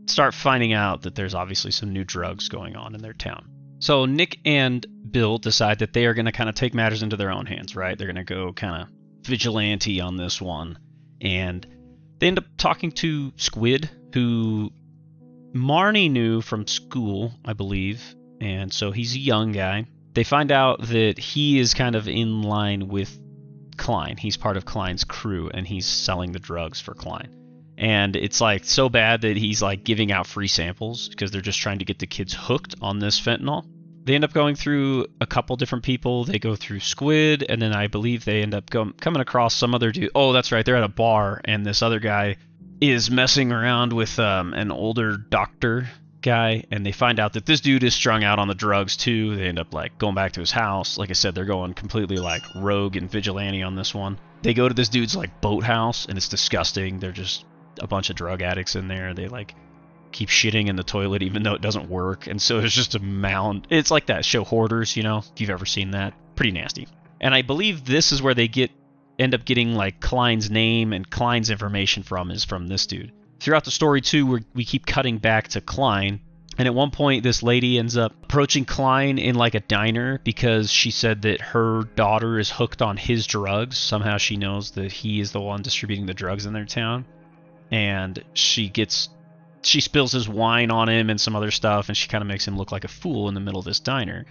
start 0.06 0.34
finding 0.34 0.72
out 0.72 1.02
that 1.02 1.14
there's 1.14 1.34
obviously 1.34 1.70
some 1.70 1.92
new 1.92 2.04
drugs 2.04 2.48
going 2.48 2.76
on 2.76 2.94
in 2.94 3.02
their 3.02 3.12
town. 3.12 3.50
So 3.80 4.06
nick 4.06 4.38
and 4.44 4.84
bill 5.10 5.38
decide 5.38 5.78
that 5.80 5.92
they 5.92 6.06
are 6.06 6.14
going 6.14 6.26
to 6.26 6.32
kind 6.32 6.48
of 6.48 6.54
take 6.54 6.74
matters 6.74 7.02
into 7.02 7.16
their 7.16 7.30
own 7.30 7.46
hands 7.46 7.76
right? 7.76 7.96
They're 7.96 8.06
going 8.06 8.16
to 8.16 8.24
go 8.24 8.52
kind 8.52 8.82
of 8.82 8.88
vigilante 9.24 10.00
on 10.00 10.16
this 10.16 10.40
one. 10.40 10.78
And 11.20 11.66
they 12.18 12.26
end 12.26 12.38
up 12.38 12.44
talking 12.56 12.92
to 12.92 13.32
squid 13.36 13.88
who 14.12 14.70
marnie 15.54 16.10
knew 16.10 16.40
from 16.40 16.66
school 16.66 17.32
i 17.44 17.52
believe. 17.52 18.14
And 18.40 18.72
so 18.72 18.92
he's 18.92 19.14
a 19.14 19.18
young 19.18 19.52
guy 19.52 19.86
they 20.18 20.24
find 20.24 20.50
out 20.50 20.82
that 20.82 21.16
he 21.16 21.60
is 21.60 21.74
kind 21.74 21.94
of 21.94 22.08
in 22.08 22.42
line 22.42 22.88
with 22.88 23.16
Klein. 23.76 24.16
He's 24.16 24.36
part 24.36 24.56
of 24.56 24.64
Klein's 24.64 25.04
crew 25.04 25.48
and 25.54 25.64
he's 25.64 25.86
selling 25.86 26.32
the 26.32 26.40
drugs 26.40 26.80
for 26.80 26.92
Klein. 26.92 27.36
And 27.78 28.16
it's 28.16 28.40
like 28.40 28.64
so 28.64 28.88
bad 28.88 29.20
that 29.20 29.36
he's 29.36 29.62
like 29.62 29.84
giving 29.84 30.10
out 30.10 30.26
free 30.26 30.48
samples 30.48 31.08
because 31.08 31.30
they're 31.30 31.40
just 31.40 31.60
trying 31.60 31.78
to 31.78 31.84
get 31.84 32.00
the 32.00 32.08
kids 32.08 32.34
hooked 32.36 32.74
on 32.82 32.98
this 32.98 33.20
fentanyl. 33.20 33.64
They 34.02 34.16
end 34.16 34.24
up 34.24 34.32
going 34.32 34.56
through 34.56 35.06
a 35.20 35.26
couple 35.26 35.54
different 35.54 35.84
people. 35.84 36.24
They 36.24 36.40
go 36.40 36.56
through 36.56 36.80
Squid, 36.80 37.46
and 37.48 37.62
then 37.62 37.72
I 37.72 37.86
believe 37.86 38.24
they 38.24 38.42
end 38.42 38.54
up 38.54 38.70
coming 38.70 39.20
across 39.20 39.54
some 39.54 39.72
other 39.72 39.92
dude. 39.92 40.10
Oh, 40.16 40.32
that's 40.32 40.50
right. 40.50 40.66
They're 40.66 40.74
at 40.74 40.82
a 40.82 40.88
bar, 40.88 41.40
and 41.44 41.64
this 41.64 41.80
other 41.80 42.00
guy 42.00 42.38
is 42.80 43.08
messing 43.08 43.52
around 43.52 43.92
with 43.92 44.18
um, 44.18 44.52
an 44.52 44.72
older 44.72 45.16
doctor 45.16 45.88
guy 46.22 46.64
and 46.70 46.84
they 46.84 46.92
find 46.92 47.20
out 47.20 47.34
that 47.34 47.46
this 47.46 47.60
dude 47.60 47.84
is 47.84 47.94
strung 47.94 48.24
out 48.24 48.38
on 48.38 48.48
the 48.48 48.54
drugs 48.54 48.96
too. 48.96 49.36
They 49.36 49.46
end 49.46 49.58
up 49.58 49.72
like 49.72 49.98
going 49.98 50.14
back 50.14 50.32
to 50.32 50.40
his 50.40 50.50
house. 50.50 50.98
Like 50.98 51.10
I 51.10 51.14
said, 51.14 51.34
they're 51.34 51.44
going 51.44 51.74
completely 51.74 52.16
like 52.16 52.42
rogue 52.56 52.96
and 52.96 53.10
vigilante 53.10 53.62
on 53.62 53.76
this 53.76 53.94
one. 53.94 54.18
They 54.42 54.54
go 54.54 54.68
to 54.68 54.74
this 54.74 54.88
dude's 54.88 55.16
like 55.16 55.40
boathouse 55.40 56.06
and 56.06 56.16
it's 56.16 56.28
disgusting. 56.28 56.98
They're 56.98 57.12
just 57.12 57.44
a 57.80 57.86
bunch 57.86 58.10
of 58.10 58.16
drug 58.16 58.42
addicts 58.42 58.76
in 58.76 58.88
there. 58.88 59.14
They 59.14 59.28
like 59.28 59.54
keep 60.12 60.28
shitting 60.28 60.68
in 60.68 60.76
the 60.76 60.82
toilet 60.82 61.22
even 61.22 61.42
though 61.42 61.54
it 61.54 61.62
doesn't 61.62 61.88
work. 61.88 62.26
And 62.26 62.40
so 62.40 62.58
it's 62.58 62.74
just 62.74 62.94
a 62.94 63.00
mound. 63.00 63.66
It's 63.70 63.90
like 63.90 64.06
that 64.06 64.24
show 64.24 64.44
Hoarders, 64.44 64.96
you 64.96 65.02
know, 65.02 65.18
if 65.18 65.40
you've 65.40 65.50
ever 65.50 65.66
seen 65.66 65.92
that. 65.92 66.14
Pretty 66.34 66.52
nasty. 66.52 66.88
And 67.20 67.34
I 67.34 67.42
believe 67.42 67.84
this 67.84 68.12
is 68.12 68.22
where 68.22 68.34
they 68.34 68.48
get 68.48 68.70
end 69.18 69.34
up 69.34 69.44
getting 69.44 69.74
like 69.74 70.00
Klein's 70.00 70.48
name 70.48 70.92
and 70.92 71.08
Klein's 71.08 71.50
information 71.50 72.04
from 72.04 72.30
is 72.30 72.44
from 72.44 72.68
this 72.68 72.86
dude 72.86 73.12
throughout 73.40 73.64
the 73.64 73.70
story 73.70 74.00
too 74.00 74.26
we 74.26 74.44
we 74.54 74.64
keep 74.64 74.86
cutting 74.86 75.18
back 75.18 75.48
to 75.48 75.60
klein 75.60 76.20
And 76.58 76.66
at 76.66 76.74
one 76.74 76.90
point, 76.90 77.22
this 77.22 77.44
lady 77.44 77.78
ends 77.78 77.96
up 77.96 78.12
approaching 78.24 78.64
Klein 78.64 79.16
in 79.16 79.36
like 79.36 79.54
a 79.54 79.60
diner 79.60 80.20
because 80.24 80.72
she 80.72 80.90
said 80.90 81.22
that 81.22 81.40
her 81.40 81.84
daughter 81.94 82.36
is 82.40 82.50
hooked 82.50 82.82
on 82.82 82.96
his 82.96 83.28
drugs. 83.28 83.78
Somehow 83.78 84.16
she 84.16 84.36
knows 84.36 84.72
that 84.72 84.90
he 84.90 85.20
is 85.20 85.30
the 85.30 85.40
one 85.40 85.62
distributing 85.62 86.06
the 86.06 86.14
drugs 86.14 86.46
in 86.46 86.52
their 86.52 86.64
town. 86.64 87.04
And 87.70 88.24
she 88.34 88.68
gets, 88.68 89.08
she 89.62 89.80
spills 89.80 90.10
his 90.10 90.28
wine 90.28 90.72
on 90.72 90.88
him 90.88 91.10
and 91.10 91.20
some 91.20 91.36
other 91.36 91.52
stuff, 91.52 91.88
and 91.88 91.96
she 91.96 92.08
kind 92.08 92.22
of 92.22 92.28
makes 92.28 92.46
him 92.46 92.56
look 92.56 92.72
like 92.72 92.84
a 92.84 92.88
fool 92.88 93.28
in 93.28 93.34
the 93.34 93.40
middle 93.40 93.60
of 93.60 93.64
this 93.64 93.78
diner. 93.78 94.26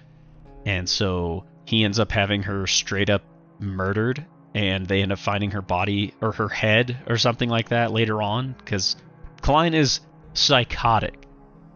And 0.65 0.89
so 0.89 1.45
he 1.63 1.85
ends 1.85 1.97
up 1.97 2.11
having 2.11 2.43
her 2.43 2.67
straight 2.67 3.09
up 3.09 3.23
murdered, 3.59 4.25
and 4.57 4.87
they 4.87 5.03
end 5.03 5.11
up 5.11 5.19
finding 5.19 5.51
her 5.51 5.61
body 5.61 6.15
or 6.19 6.31
her 6.31 6.49
head 6.49 6.97
or 7.07 7.15
something 7.17 7.47
like 7.47 7.69
that 7.69 7.91
later 7.91 8.23
on 8.23 8.55
because 8.57 8.95
Klein 9.41 9.75
is 9.75 9.99
psychotic 10.33 11.27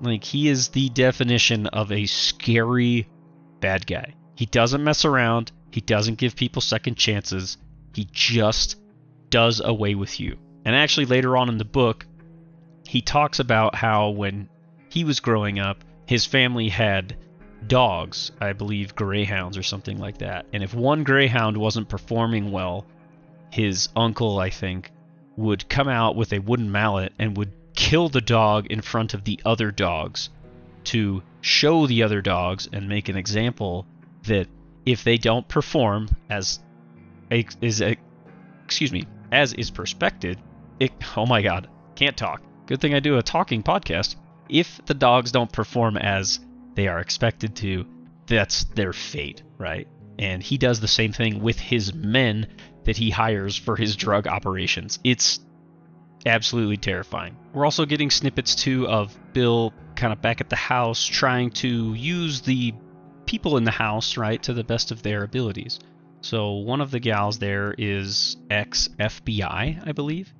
like 0.02 0.24
he 0.24 0.48
is 0.48 0.70
the 0.70 0.90
definition 0.90 1.68
of 1.68 1.92
a 1.92 2.08
scary 2.08 3.08
bad 3.60 3.86
guy. 3.86 4.16
He 4.34 4.48
doesn't 4.48 4.84
mess 4.84 5.06
around. 5.06 5.52
He 5.70 5.80
doesn't 5.80 6.18
give 6.18 6.36
people 6.36 6.60
second 6.60 6.98
chances. 6.98 7.60
He 7.94 8.08
just 8.12 8.78
does 9.30 9.62
away 9.64 9.94
with 9.94 10.20
you. 10.20 10.40
And 10.66 10.76
actually 10.76 11.06
later 11.06 11.38
on 11.38 11.50
in 11.50 11.60
the 11.60 11.66
book, 11.66 12.08
he 12.88 13.02
talks 13.02 13.38
about 13.38 13.76
how 13.76 14.10
when 14.10 14.50
he 14.90 15.04
was 15.04 15.20
growing 15.20 15.60
up, 15.60 15.84
his 16.08 16.26
family 16.26 16.70
had 16.70 17.16
dogs, 17.68 18.32
I 18.40 18.54
believe 18.54 18.96
greyhounds 18.96 19.58
or 19.58 19.64
something 19.64 19.98
like 19.98 20.18
that. 20.20 20.46
And 20.54 20.64
if 20.64 20.74
one 20.74 21.04
greyhound 21.04 21.58
wasn't 21.58 21.90
performing 21.90 22.52
well, 22.52 22.86
his 23.52 23.90
uncle, 23.96 24.40
I 24.40 24.50
think, 24.50 24.92
would 25.38 25.68
come 25.70 25.88
out 25.88 26.16
with 26.16 26.34
a 26.34 26.40
wooden 26.40 26.72
mallet 26.72 27.14
and 27.20 27.38
would 27.38 27.52
kill 27.76 28.10
the 28.10 28.22
dog 28.22 28.68
in 28.68 28.82
front 28.82 29.14
of 29.14 29.24
the 29.24 29.40
other 29.46 29.72
dogs 29.72 30.30
to 30.84 31.24
show 31.42 31.88
the 31.88 32.04
other 32.04 32.22
dogs 32.22 32.68
and 32.72 32.88
make 32.88 33.10
an 33.10 33.18
example 33.18 33.86
that 34.24 34.48
if 34.86 35.04
they 35.04 35.18
don't 35.18 35.48
perform 35.48 36.08
as 36.30 36.60
is 37.30 37.82
a, 37.82 37.96
excuse 38.66 38.92
me 38.92 39.06
as 39.32 39.54
is 39.54 39.72
perspected 39.72 40.40
it 40.80 40.92
oh 41.16 41.26
my 41.26 41.42
god 41.42 41.68
can't 41.96 42.18
talk 42.18 42.42
good 42.66 42.82
thing 42.82 42.94
i 42.94 43.00
do 43.00 43.18
a 43.18 43.24
talking 43.24 43.64
podcast 43.64 44.16
if 44.50 44.84
the 44.86 44.94
dogs 44.94 45.32
don't 45.32 45.52
perform 45.52 45.98
as 45.98 46.40
they 46.76 46.88
are 46.88 47.00
expected 47.00 47.56
to 47.56 47.86
that's 48.28 48.64
their 48.76 48.94
fate 48.94 49.44
right 49.58 49.88
and 50.20 50.44
he 50.44 50.58
does 50.58 50.80
the 50.80 50.88
same 50.88 51.12
thing 51.12 51.42
with 51.42 51.60
his 51.60 51.94
men 51.94 52.48
that 52.84 52.98
he 52.98 53.10
hires 53.10 53.56
for 53.56 53.76
his 53.76 53.96
drug 53.96 54.28
operations 54.28 55.00
it's 55.04 55.40
absolutely 56.26 56.78
terrifying. 56.78 57.36
We're 57.54 57.66
also 57.66 57.86
getting 57.86 58.10
snippets 58.10 58.56
too 58.56 58.88
of 58.88 59.18
Bill 59.34 59.74
kind 59.96 60.14
of 60.14 60.22
back 60.22 60.42
at 60.42 60.50
the 60.50 60.56
house 60.56 61.06
trying 61.06 61.52
to 61.52 61.94
use 61.94 62.42
the 62.42 62.74
people 63.26 63.58
in 63.58 63.64
the 63.64 63.72
house, 63.72 64.18
right, 64.18 64.42
to 64.44 64.54
the 64.54 64.64
best 64.64 64.92
of 64.92 65.04
their 65.04 65.24
abilities. 65.24 65.80
So 66.22 66.54
one 66.54 66.82
of 66.82 66.92
the 66.92 67.00
gals 67.00 67.40
there 67.40 67.74
is 67.78 68.38
ex 68.50 68.90
FBI, 69.00 69.88
I 69.88 69.92
believe, 69.92 70.34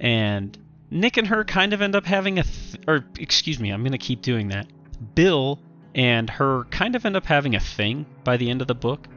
and 0.00 0.56
Nick 0.90 1.16
and 1.16 1.28
her 1.28 1.44
kind 1.44 1.72
of 1.72 1.82
end 1.82 1.94
up 1.94 2.04
having 2.04 2.38
a, 2.38 2.42
th- 2.42 2.82
or 2.88 3.04
excuse 3.18 3.60
me, 3.60 3.70
I'm 3.70 3.84
gonna 3.84 3.98
keep 3.98 4.22
doing 4.22 4.48
that. 4.48 4.66
Bill 5.14 5.60
and 5.94 6.30
her 6.30 6.64
kind 6.70 6.94
of 6.94 7.04
end 7.04 7.16
up 7.16 7.26
having 7.26 7.54
a 7.54 7.60
thing 7.60 8.06
by 8.24 8.36
the 8.36 8.50
end 8.50 8.60
of 8.60 8.68
the 8.68 8.74
book 8.74 9.08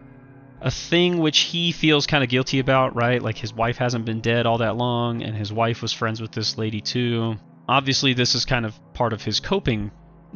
a 0.63 0.71
thing 0.71 1.17
which 1.17 1.39
he 1.39 1.73
feels 1.73 2.07
kind 2.07 2.23
of 2.23 2.29
guilty 2.29 2.59
about, 2.59 2.95
right? 2.95 3.21
Like 3.21 3.37
his 3.37 3.53
wife 3.53 3.77
hasn't 3.77 4.05
been 4.05 4.21
dead 4.21 4.45
all 4.45 4.59
that 4.59 4.77
long, 4.77 5.21
and 5.21 5.35
his 5.35 5.51
wife 5.51 5.81
was 5.81 5.91
friends 5.91 6.21
with 6.21 6.31
this 6.31 6.57
lady 6.57 6.79
too. 6.79 7.35
Obviously, 7.67 8.13
this 8.13 8.33
is 8.33 8.45
kind 8.45 8.65
of 8.65 8.79
part 8.93 9.11
of 9.11 9.21
his 9.21 9.41
coping 9.41 9.91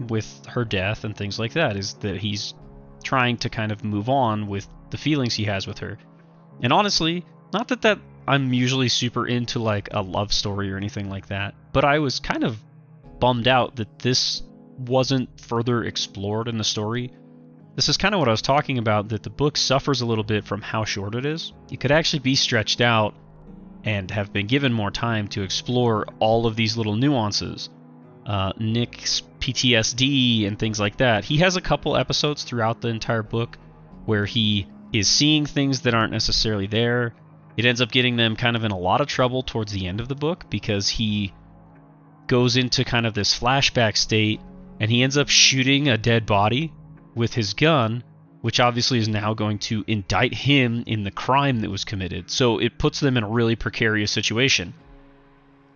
with 0.10 0.46
her 0.48 0.66
death 0.66 1.06
and 1.06 1.16
things 1.16 1.40
like 1.40 1.54
that, 1.54 1.78
is 1.78 1.94
that 1.96 2.18
he's 2.18 2.54
trying 3.04 3.38
to 3.38 3.50
kind 3.50 3.72
of 3.72 3.86
move 3.86 4.10
on 4.10 4.48
with 4.48 4.68
the 4.90 4.98
feelings 4.98 5.34
he 5.34 5.46
has 5.46 5.66
with 5.66 5.80
her. 5.80 5.98
And 6.62 6.74
honestly, 6.74 7.26
not 7.54 7.70
that 7.70 7.82
that 7.84 8.00
I'm 8.28 8.52
usually 8.52 8.90
super 8.90 9.26
into 9.26 9.60
like 9.60 9.88
a 9.92 10.02
love 10.02 10.34
story 10.34 10.72
or 10.74 10.76
anything 10.76 11.10
like 11.10 11.28
that, 11.28 11.56
but 11.72 11.86
I 11.86 12.00
was 12.00 12.20
kind 12.20 12.44
of 12.44 12.62
bummed 13.20 13.48
out 13.48 13.78
that 13.78 14.00
this 14.00 14.44
wasn't 14.78 15.30
further 15.40 15.84
explored 15.84 16.48
in 16.48 16.58
the 16.58 16.64
story 16.64 17.12
this 17.78 17.90
is 17.90 17.98
kind 17.98 18.16
of 18.16 18.20
what 18.20 18.28
I 18.28 18.32
was 18.32 18.42
talking 18.42 18.80
about 18.80 19.10
that 19.10 19.22
the 19.22 19.30
book 19.30 19.56
suffers 19.56 20.02
a 20.02 20.06
little 20.08 20.24
bit 20.24 20.46
from 20.46 20.64
how 20.64 20.84
short 20.84 21.14
it 21.14 21.28
is. 21.28 21.54
It 21.72 21.80
could 21.80 21.92
actually 21.92 22.20
be 22.20 22.34
stretched 22.34 22.82
out 22.82 23.14
and 23.84 24.10
have 24.10 24.34
been 24.34 24.48
given 24.48 24.74
more 24.74 24.90
time 24.90 25.28
to 25.30 25.44
explore 25.44 26.08
all 26.18 26.48
of 26.48 26.56
these 26.56 26.76
little 26.76 26.96
nuances. 26.96 27.70
Uh, 28.26 28.52
Nick's 28.58 29.22
PTSD 29.40 30.48
and 30.48 30.58
things 30.58 30.80
like 30.80 30.98
that. 30.98 31.24
He 31.24 31.38
has 31.38 31.56
a 31.56 31.62
couple 31.62 31.96
episodes 31.96 32.44
throughout 32.44 32.82
the 32.82 32.88
entire 32.88 33.22
book 33.22 33.60
where 34.06 34.26
he 34.26 34.66
is 34.92 35.08
seeing 35.08 35.46
things 35.46 35.82
that 35.82 35.94
aren't 35.94 36.12
necessarily 36.12 36.66
there. 36.66 37.14
It 37.58 37.66
ends 37.66 37.80
up 37.80 37.92
getting 37.92 38.16
them 38.16 38.36
kind 38.36 38.56
of 38.56 38.64
in 38.64 38.72
a 38.72 38.78
lot 38.78 39.02
of 39.02 39.08
trouble 39.08 39.44
towards 39.44 39.72
the 39.72 39.86
end 39.86 40.02
of 40.02 40.08
the 40.08 40.16
book 40.16 40.50
because 40.50 40.90
he 40.90 41.32
goes 42.26 42.58
into 42.58 42.84
kind 42.84 43.06
of 43.06 43.14
this 43.14 43.38
flashback 43.40 43.98
state 43.98 44.42
and 44.80 44.92
he 44.92 45.04
ends 45.04 45.18
up 45.18 45.30
shooting 45.30 45.88
a 45.88 45.98
dead 45.98 46.26
body 46.26 46.72
with 47.16 47.34
his 47.34 47.54
gun, 47.54 48.04
which 48.42 48.60
obviously 48.60 49.00
is 49.00 49.08
now 49.08 49.34
going 49.34 49.60
to 49.60 49.84
indict 49.88 50.34
him 50.34 50.84
in 50.86 51.04
the 51.04 51.12
crime 51.12 51.62
that 51.62 51.70
was 51.70 51.84
committed. 51.84 52.30
So 52.30 52.60
it 52.60 52.78
puts 52.78 53.00
them 53.00 53.18
in 53.18 53.24
a 53.24 53.30
really 53.30 53.56
precarious 53.56 54.12
situation. 54.12 54.74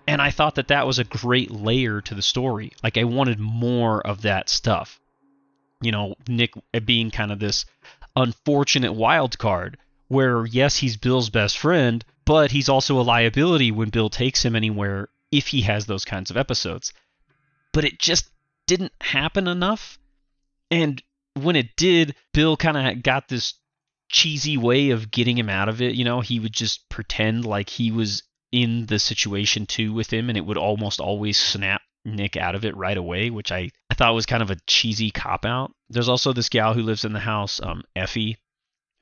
And 0.07 0.21
I 0.21 0.31
thought 0.31 0.55
that 0.55 0.69
that 0.69 0.87
was 0.87 0.99
a 0.99 1.03
great 1.03 1.51
layer 1.51 2.01
to 2.01 2.15
the 2.15 2.21
story. 2.21 2.71
Like 2.83 2.97
I 2.97 3.03
wanted 3.03 3.39
more 3.39 4.05
of 4.05 4.21
that 4.23 4.49
stuff. 4.49 4.99
You 5.81 5.91
know, 5.91 6.15
Nick 6.27 6.53
being 6.85 7.11
kind 7.11 7.31
of 7.31 7.39
this 7.39 7.65
unfortunate 8.15 8.93
wild 8.93 9.37
card 9.37 9.77
where 10.07 10.45
yes, 10.45 10.77
he's 10.77 10.97
Bill's 10.97 11.29
best 11.29 11.57
friend, 11.57 12.03
but 12.25 12.51
he's 12.51 12.69
also 12.69 12.99
a 12.99 13.01
liability 13.01 13.71
when 13.71 13.89
Bill 13.89 14.09
takes 14.09 14.43
him 14.43 14.55
anywhere 14.55 15.07
if 15.31 15.47
he 15.47 15.61
has 15.61 15.85
those 15.85 16.05
kinds 16.05 16.29
of 16.29 16.37
episodes. 16.37 16.93
But 17.71 17.85
it 17.85 17.97
just 17.97 18.29
didn't 18.71 18.93
happen 19.01 19.49
enough. 19.49 19.99
And 20.69 21.03
when 21.33 21.57
it 21.57 21.75
did, 21.75 22.15
Bill 22.33 22.55
kind 22.55 22.77
of 22.77 23.03
got 23.03 23.27
this 23.27 23.55
cheesy 24.09 24.55
way 24.55 24.91
of 24.91 25.11
getting 25.11 25.37
him 25.37 25.49
out 25.49 25.67
of 25.67 25.81
it. 25.81 25.95
You 25.95 26.05
know, 26.05 26.21
he 26.21 26.39
would 26.39 26.53
just 26.53 26.87
pretend 26.87 27.43
like 27.43 27.69
he 27.69 27.91
was 27.91 28.23
in 28.53 28.85
the 28.85 28.97
situation 28.97 29.65
too 29.65 29.91
with 29.91 30.11
him, 30.11 30.29
and 30.29 30.37
it 30.37 30.45
would 30.45 30.57
almost 30.57 31.01
always 31.01 31.37
snap 31.37 31.81
Nick 32.05 32.37
out 32.37 32.55
of 32.55 32.63
it 32.63 32.77
right 32.77 32.95
away, 32.95 33.29
which 33.29 33.51
I, 33.51 33.71
I 33.89 33.95
thought 33.95 34.15
was 34.15 34.25
kind 34.25 34.41
of 34.41 34.51
a 34.51 34.57
cheesy 34.67 35.11
cop 35.11 35.43
out. 35.43 35.73
There's 35.89 36.09
also 36.09 36.31
this 36.31 36.47
gal 36.47 36.73
who 36.73 36.83
lives 36.83 37.03
in 37.03 37.11
the 37.11 37.19
house, 37.19 37.59
um, 37.61 37.83
Effie, 37.93 38.37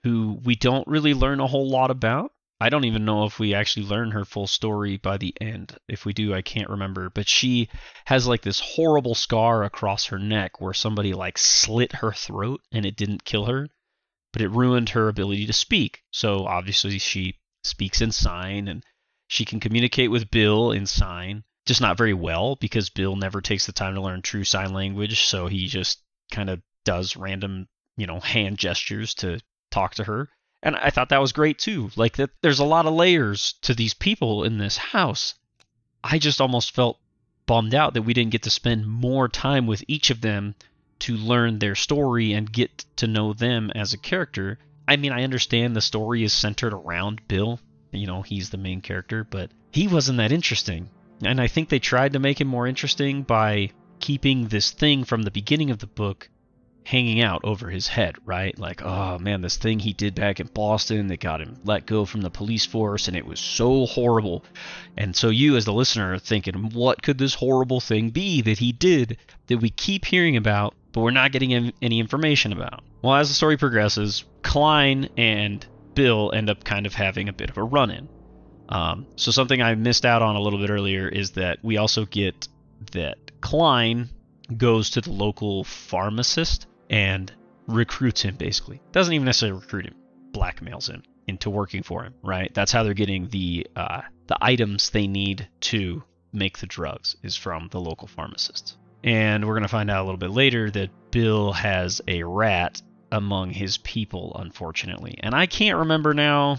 who 0.04 0.40
we 0.44 0.56
don't 0.56 0.88
really 0.88 1.14
learn 1.14 1.42
a 1.42 1.48
whole 1.48 1.70
lot 1.70 1.92
about. 1.92 2.32
I 2.62 2.70
don't 2.70 2.86
even 2.86 3.06
know 3.06 3.24
if 3.24 3.40
we 3.40 3.54
actually 3.54 3.86
learn 3.86 4.12
her 4.12 4.26
full 4.26 4.48
story 4.48 4.98
by 4.98 5.18
the 5.18 5.34
end. 5.40 5.78
If 5.88 6.06
we 6.06 6.12
do, 6.12 6.34
I 6.34 6.42
can't 6.42 6.70
remember. 6.70 7.10
But 7.10 7.30
she 7.30 7.70
has 8.06 8.28
like 8.28 8.42
this 8.42 8.60
horrible 8.60 9.16
scar 9.16 9.64
across 9.64 10.08
her 10.08 10.20
neck 10.20 10.60
where 10.60 10.74
somebody 10.74 11.14
like 11.14 11.38
slit 11.38 11.94
her 11.94 12.12
throat 12.12 12.62
and 12.72 12.86
it 12.86 12.98
didn't 12.98 13.24
kill 13.24 13.46
her, 13.46 13.70
but 14.34 14.42
it 14.42 14.50
ruined 14.50 14.90
her 14.90 15.08
ability 15.08 15.46
to 15.46 15.54
speak. 15.54 16.04
So 16.12 16.46
obviously 16.46 17.00
she 17.00 17.38
speaks 17.64 18.02
in 18.02 18.12
sign 18.12 18.68
and 18.68 18.84
she 19.30 19.46
can 19.46 19.62
communicate 19.62 20.12
with 20.12 20.32
Bill 20.32 20.72
in 20.72 20.86
sign, 20.86 21.46
just 21.66 21.80
not 21.80 21.98
very 21.98 22.14
well 22.14 22.58
because 22.58 22.90
Bill 22.90 23.16
never 23.16 23.40
takes 23.40 23.68
the 23.68 23.72
time 23.72 23.96
to 23.96 24.02
learn 24.02 24.22
true 24.22 24.44
sign 24.44 24.74
language. 24.74 25.22
So 25.22 25.48
he 25.48 25.68
just 25.68 26.02
kind 26.32 26.50
of 26.50 26.62
does 26.84 27.16
random, 27.16 27.70
you 27.96 28.06
know, 28.06 28.20
hand 28.20 28.58
gestures 28.58 29.14
to 29.16 29.40
talk 29.72 29.96
to 29.96 30.04
her. 30.04 30.30
And 30.62 30.76
I 30.76 30.90
thought 30.90 31.10
that 31.10 31.22
was 31.22 31.32
great 31.32 31.58
too. 31.58 31.90
Like 31.96 32.18
that 32.18 32.32
there's 32.42 32.60
a 32.60 32.66
lot 32.66 32.86
of 32.86 32.94
layers 32.94 33.54
to 33.62 33.74
these 33.74 33.94
people 33.94 34.44
in 34.44 34.58
this 34.58 34.78
house. 34.78 35.36
I 36.04 36.20
just 36.20 36.42
almost 36.42 36.76
felt 36.76 37.00
bummed 37.46 37.74
out 37.74 37.94
that 37.94 38.04
we 38.04 38.14
didn't 38.14 38.32
get 38.32 38.44
to 38.44 38.50
spend 38.50 38.86
more 38.86 39.28
time 39.28 39.68
with 39.68 39.84
each 39.88 40.10
of 40.10 40.22
them 40.22 40.56
to 41.00 41.16
learn 41.16 41.60
their 41.60 41.76
story 41.76 42.34
and 42.34 42.52
get 42.52 42.86
to 42.98 43.08
know 43.08 43.34
them 43.34 43.72
as 43.74 43.94
a 43.94 43.98
character. 43.98 44.60
I 44.88 44.98
mean, 44.98 45.12
I 45.12 45.24
understand 45.24 45.76
the 45.76 45.82
story 45.82 46.24
is 46.24 46.34
centered 46.34 46.74
around 46.74 47.28
Bill. 47.28 47.60
You 47.92 48.06
know, 48.06 48.22
he's 48.22 48.50
the 48.50 48.58
main 48.58 48.82
character, 48.82 49.24
but 49.24 49.52
he 49.72 49.88
wasn't 49.88 50.18
that 50.18 50.32
interesting. 50.32 50.90
And 51.24 51.40
I 51.40 51.48
think 51.48 51.70
they 51.70 51.80
tried 51.80 52.14
to 52.14 52.20
make 52.20 52.40
him 52.40 52.48
more 52.48 52.68
interesting 52.68 53.24
by 53.24 53.72
keeping 54.00 54.48
this 54.48 54.72
thing 54.72 55.04
from 55.04 55.24
the 55.24 55.32
beginning 55.32 55.72
of 55.72 55.80
the 55.80 55.88
book 55.88 56.30
hanging 56.90 57.22
out 57.22 57.42
over 57.44 57.70
his 57.70 57.88
head, 57.88 58.16
right? 58.26 58.58
Like, 58.58 58.82
oh 58.82 59.20
man, 59.20 59.42
this 59.42 59.58
thing 59.58 59.78
he 59.78 59.94
did 59.94 60.16
back 60.16 60.40
in 60.40 60.48
Boston 60.48 61.06
that 61.08 61.20
got 61.20 61.40
him 61.40 61.56
let 61.64 61.86
go 61.86 62.04
from 62.04 62.22
the 62.22 62.32
police 62.32 62.66
force, 62.66 63.08
and 63.08 63.16
it 63.16 63.28
was 63.28 63.40
so 63.40 63.86
horrible. 63.86 64.44
And 64.98 65.16
so 65.16 65.30
you, 65.30 65.56
as 65.56 65.66
the 65.66 65.74
listener, 65.74 66.14
are 66.14 66.20
thinking, 66.20 66.72
what 66.72 67.04
could 67.04 67.20
this 67.20 67.36
horrible 67.36 67.80
thing 67.80 68.10
be 68.10 68.42
that 68.42 68.58
he 68.58 68.72
did 68.72 69.18
that 69.48 69.60
we 69.60 69.70
keep 69.70 70.04
hearing 70.04 70.36
about, 70.36 70.74
but 70.92 71.02
we're 71.02 71.12
not 71.12 71.32
getting 71.32 71.72
any 71.80 72.00
information 72.00 72.54
about? 72.54 72.84
Well, 73.04 73.14
as 73.14 73.30
the 73.30 73.36
story 73.36 73.58
progresses, 73.58 74.24
Klein 74.42 75.10
and 75.16 75.64
Bill 75.94 76.32
end 76.34 76.50
up 76.50 76.64
kind 76.64 76.88
of 76.88 76.96
having 76.96 77.30
a 77.30 77.34
bit 77.34 77.52
of 77.52 77.58
a 77.60 77.64
run 77.64 77.92
in. 77.92 78.10
Um, 78.68 79.06
so, 79.16 79.30
something 79.30 79.62
I 79.62 79.76
missed 79.76 80.08
out 80.08 80.24
on 80.24 80.36
a 80.36 80.42
little 80.42 80.60
bit 80.60 80.72
earlier 80.72 81.08
is 81.08 81.32
that 81.32 81.60
we 81.62 81.78
also 81.78 82.06
get 82.06 82.48
that 82.94 83.20
Klein 83.42 84.10
goes 84.58 84.90
to 84.92 85.02
the 85.02 85.12
local 85.12 85.64
pharmacist 85.64 86.66
and 86.90 87.32
recruits 87.68 88.22
him 88.22 88.36
basically. 88.36 88.82
Doesn't 88.92 89.14
even 89.14 89.26
necessarily 89.26 89.60
recruit 89.60 89.86
him, 89.86 89.96
blackmails 90.32 90.90
him 90.90 91.04
into 91.28 91.50
working 91.50 91.84
for 91.84 92.04
him, 92.04 92.14
right? 92.24 92.52
That's 92.54 92.72
how 92.72 92.84
they're 92.84 92.94
getting 92.94 93.30
the 93.30 93.68
uh, 93.76 94.02
the 94.28 94.38
items 94.42 94.90
they 94.90 95.08
need 95.08 95.48
to 95.62 96.04
make 96.34 96.58
the 96.58 96.68
drugs 96.68 97.16
is 97.24 97.36
from 97.36 97.70
the 97.72 97.80
local 97.80 98.08
pharmacists. 98.08 98.78
And 99.04 99.46
we're 99.46 99.54
going 99.54 99.64
to 99.64 99.70
find 99.70 99.90
out 99.90 100.04
a 100.04 100.06
little 100.06 100.18
bit 100.18 100.32
later 100.32 100.70
that 100.72 100.90
Bill 101.12 101.54
has 101.54 102.02
a 102.08 102.24
rat 102.24 102.82
among 103.12 103.52
his 103.52 103.78
people, 103.78 104.36
unfortunately. 104.38 105.18
And 105.22 105.34
I 105.34 105.46
can't 105.46 105.78
remember 105.80 106.14
now. 106.14 106.58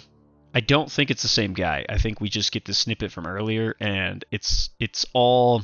I 0.55 0.61
don't 0.61 0.91
think 0.91 1.11
it's 1.11 1.23
the 1.23 1.29
same 1.29 1.53
guy. 1.53 1.85
I 1.89 1.99
think 1.99 2.21
we 2.21 2.29
just 2.29 2.51
get 2.51 2.65
the 2.65 2.75
snippet 2.75 3.13
from 3.13 3.27
earlier, 3.27 3.77
and 3.79 4.25
it's 4.33 4.71
it's 4.81 5.07
all 5.13 5.63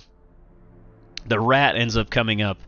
the 1.27 1.41
rat 1.41 1.77
ends 1.77 1.97
up 1.97 2.09
coming 2.09 2.41
up 2.41 2.59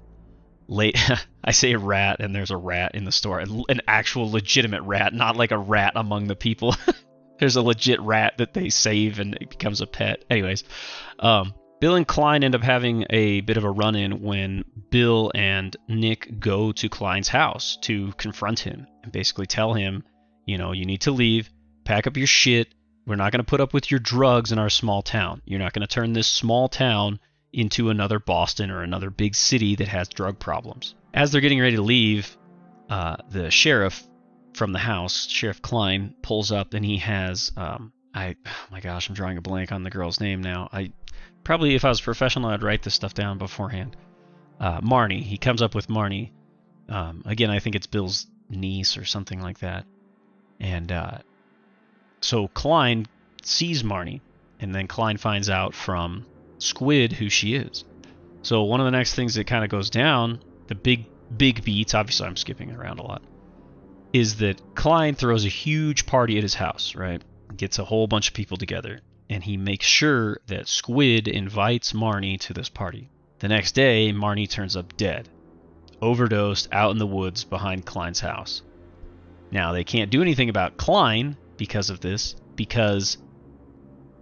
late. 0.68 0.98
I 1.44 1.52
say 1.52 1.74
rat, 1.76 2.20
and 2.20 2.34
there's 2.34 2.50
a 2.50 2.56
rat 2.56 2.94
in 2.94 3.04
the 3.04 3.12
store, 3.12 3.40
an 3.40 3.80
actual 3.88 4.30
legitimate 4.30 4.82
rat, 4.82 5.14
not 5.14 5.36
like 5.36 5.50
a 5.50 5.58
rat 5.58 5.94
among 5.96 6.26
the 6.26 6.36
people. 6.36 6.76
there's 7.38 7.56
a 7.56 7.62
legit 7.62 8.00
rat 8.00 8.38
that 8.38 8.54
they 8.54 8.68
save 8.68 9.18
and 9.18 9.34
it 9.40 9.50
becomes 9.50 9.80
a 9.80 9.86
pet. 9.86 10.24
Anyways, 10.28 10.64
um, 11.18 11.54
Bill 11.80 11.94
and 11.94 12.06
Klein 12.06 12.42
end 12.42 12.54
up 12.54 12.62
having 12.62 13.06
a 13.10 13.40
bit 13.42 13.56
of 13.56 13.64
a 13.64 13.70
run 13.70 13.94
in 13.94 14.20
when 14.20 14.64
Bill 14.90 15.30
and 15.34 15.76
Nick 15.86 16.40
go 16.40 16.72
to 16.72 16.88
Klein's 16.88 17.28
house 17.28 17.78
to 17.82 18.12
confront 18.16 18.60
him 18.60 18.86
and 19.02 19.12
basically 19.12 19.46
tell 19.46 19.74
him, 19.74 20.02
you 20.44 20.58
know, 20.58 20.72
you 20.72 20.84
need 20.84 21.02
to 21.02 21.12
leave, 21.12 21.48
pack 21.84 22.06
up 22.06 22.16
your 22.16 22.26
shit. 22.26 22.74
We're 23.06 23.16
not 23.16 23.32
going 23.32 23.44
to 23.44 23.48
put 23.48 23.60
up 23.60 23.72
with 23.72 23.90
your 23.90 24.00
drugs 24.00 24.52
in 24.52 24.58
our 24.58 24.68
small 24.68 25.02
town. 25.02 25.40
You're 25.46 25.60
not 25.60 25.72
going 25.72 25.86
to 25.86 25.94
turn 25.94 26.12
this 26.12 26.26
small 26.26 26.68
town 26.68 27.20
into 27.52 27.90
another 27.90 28.18
Boston 28.18 28.70
or 28.70 28.82
another 28.82 29.10
big 29.10 29.34
city 29.34 29.76
that 29.76 29.88
has 29.88 30.08
drug 30.08 30.38
problems. 30.38 30.94
As 31.14 31.32
they're 31.32 31.40
getting 31.40 31.60
ready 31.60 31.76
to 31.76 31.82
leave, 31.82 32.36
uh, 32.90 33.16
the 33.30 33.50
sheriff 33.50 34.06
from 34.54 34.72
the 34.72 34.78
house, 34.78 35.26
Sheriff 35.28 35.62
Klein, 35.62 36.14
pulls 36.22 36.52
up 36.52 36.74
and 36.74 36.84
he 36.84 36.98
has, 36.98 37.52
um, 37.56 37.92
I, 38.14 38.36
oh 38.46 38.50
my 38.70 38.80
gosh, 38.80 39.08
I'm 39.08 39.14
drawing 39.14 39.38
a 39.38 39.42
blank 39.42 39.72
on 39.72 39.82
the 39.82 39.90
girl's 39.90 40.20
name 40.20 40.42
now. 40.42 40.68
I 40.72 40.92
probably, 41.44 41.74
if 41.74 41.84
I 41.84 41.88
was 41.88 42.00
professional, 42.00 42.50
I'd 42.50 42.62
write 42.62 42.82
this 42.82 42.94
stuff 42.94 43.14
down 43.14 43.38
beforehand. 43.38 43.96
Uh, 44.60 44.80
Marnie, 44.80 45.22
he 45.22 45.38
comes 45.38 45.62
up 45.62 45.74
with 45.74 45.88
Marnie. 45.88 46.30
Um, 46.88 47.22
again, 47.24 47.50
I 47.50 47.60
think 47.60 47.76
it's 47.76 47.86
Bill's 47.86 48.26
niece 48.50 48.96
or 48.96 49.04
something 49.04 49.40
like 49.40 49.60
that. 49.60 49.86
And 50.60 50.90
uh, 50.90 51.18
so 52.20 52.48
Klein 52.48 53.06
sees 53.42 53.82
Marnie, 53.82 54.20
and 54.58 54.74
then 54.74 54.88
Klein 54.88 55.16
finds 55.16 55.48
out 55.48 55.74
from 55.74 56.26
Squid 56.58 57.12
who 57.12 57.28
she 57.28 57.54
is. 57.54 57.84
So 58.42 58.62
one 58.64 58.80
of 58.80 58.84
the 58.84 58.90
next 58.90 59.14
things 59.14 59.34
that 59.34 59.46
kind 59.46 59.64
of 59.64 59.70
goes 59.70 59.90
down, 59.90 60.40
the 60.66 60.74
big 60.74 61.06
big 61.36 61.64
beats, 61.64 61.94
obviously 61.94 62.26
I'm 62.26 62.36
skipping 62.36 62.72
around 62.72 63.00
a 63.00 63.02
lot, 63.02 63.22
is 64.12 64.36
that 64.36 64.74
Klein 64.74 65.14
throws 65.14 65.44
a 65.44 65.48
huge 65.48 66.06
party 66.06 66.36
at 66.36 66.42
his 66.42 66.54
house, 66.54 66.94
right? 66.94 67.22
Gets 67.56 67.78
a 67.78 67.84
whole 67.84 68.06
bunch 68.06 68.28
of 68.28 68.34
people 68.34 68.56
together, 68.56 69.00
and 69.28 69.42
he 69.42 69.56
makes 69.56 69.86
sure 69.86 70.38
that 70.46 70.68
Squid 70.68 71.28
invites 71.28 71.92
Marnie 71.92 72.40
to 72.40 72.54
this 72.54 72.68
party. 72.68 73.10
The 73.40 73.48
next 73.48 73.72
day, 73.72 74.12
Marnie 74.12 74.48
turns 74.48 74.76
up 74.76 74.96
dead, 74.96 75.28
overdosed 76.00 76.68
out 76.72 76.92
in 76.92 76.98
the 76.98 77.06
woods 77.06 77.44
behind 77.44 77.86
Klein's 77.86 78.20
house. 78.20 78.62
Now, 79.50 79.72
they 79.72 79.84
can't 79.84 80.10
do 80.10 80.22
anything 80.22 80.48
about 80.48 80.76
Klein 80.76 81.36
because 81.56 81.90
of 81.90 82.00
this, 82.00 82.34
because 82.56 83.18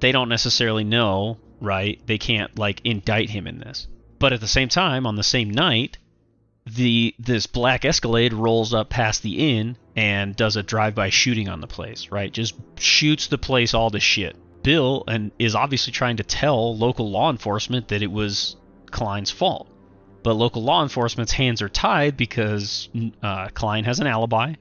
they 0.01 0.13
don't 0.13 0.29
necessarily 0.29 0.85
know, 0.85 1.39
right? 1.61 2.01
They 2.07 2.19
can't, 2.19 2.59
like, 2.59 2.81
indict 2.85 3.31
him 3.31 3.47
in 3.47 3.59
this. 3.59 3.89
But 4.19 4.33
at 4.33 4.41
the 4.41 4.49
same 4.49 4.69
time, 4.69 5.07
on 5.07 5.17
the 5.17 5.23
same 5.23 5.51
night, 5.51 5.99
the 6.67 7.15
this 7.19 7.47
black 7.47 7.85
Escalade 7.85 8.33
rolls 8.33 8.75
up 8.75 8.89
past 8.89 9.23
the 9.23 9.57
inn 9.57 9.77
and 9.95 10.35
does 10.35 10.57
a 10.57 10.63
drive-by 10.63 11.11
shooting 11.11 11.49
on 11.49 11.61
the 11.61 11.67
place, 11.67 12.11
right? 12.11 12.33
Just 12.33 12.55
shoots 12.79 13.29
the 13.29 13.39
place 13.39 13.73
all 13.73 13.91
to 13.91 14.01
shit. 14.01 14.37
Bill 14.63 15.05
and 15.07 15.31
is 15.39 15.55
obviously 15.55 15.93
trying 15.93 16.17
to 16.17 16.25
tell 16.25 16.77
local 16.77 17.09
law 17.09 17.31
enforcement 17.31 17.89
that 17.89 18.03
it 18.03 18.11
was 18.11 18.57
Klein's 18.91 19.31
fault. 19.31 19.69
But 20.25 20.35
local 20.35 20.63
law 20.63 20.83
enforcement's 20.83 21.31
hands 21.31 21.63
are 21.63 21.69
tied 21.69 22.17
because 22.17 22.89
uh, 23.23 23.49
Klein 23.55 23.85
has 23.85 24.01
an 24.01 24.09
alibi, 24.09 24.55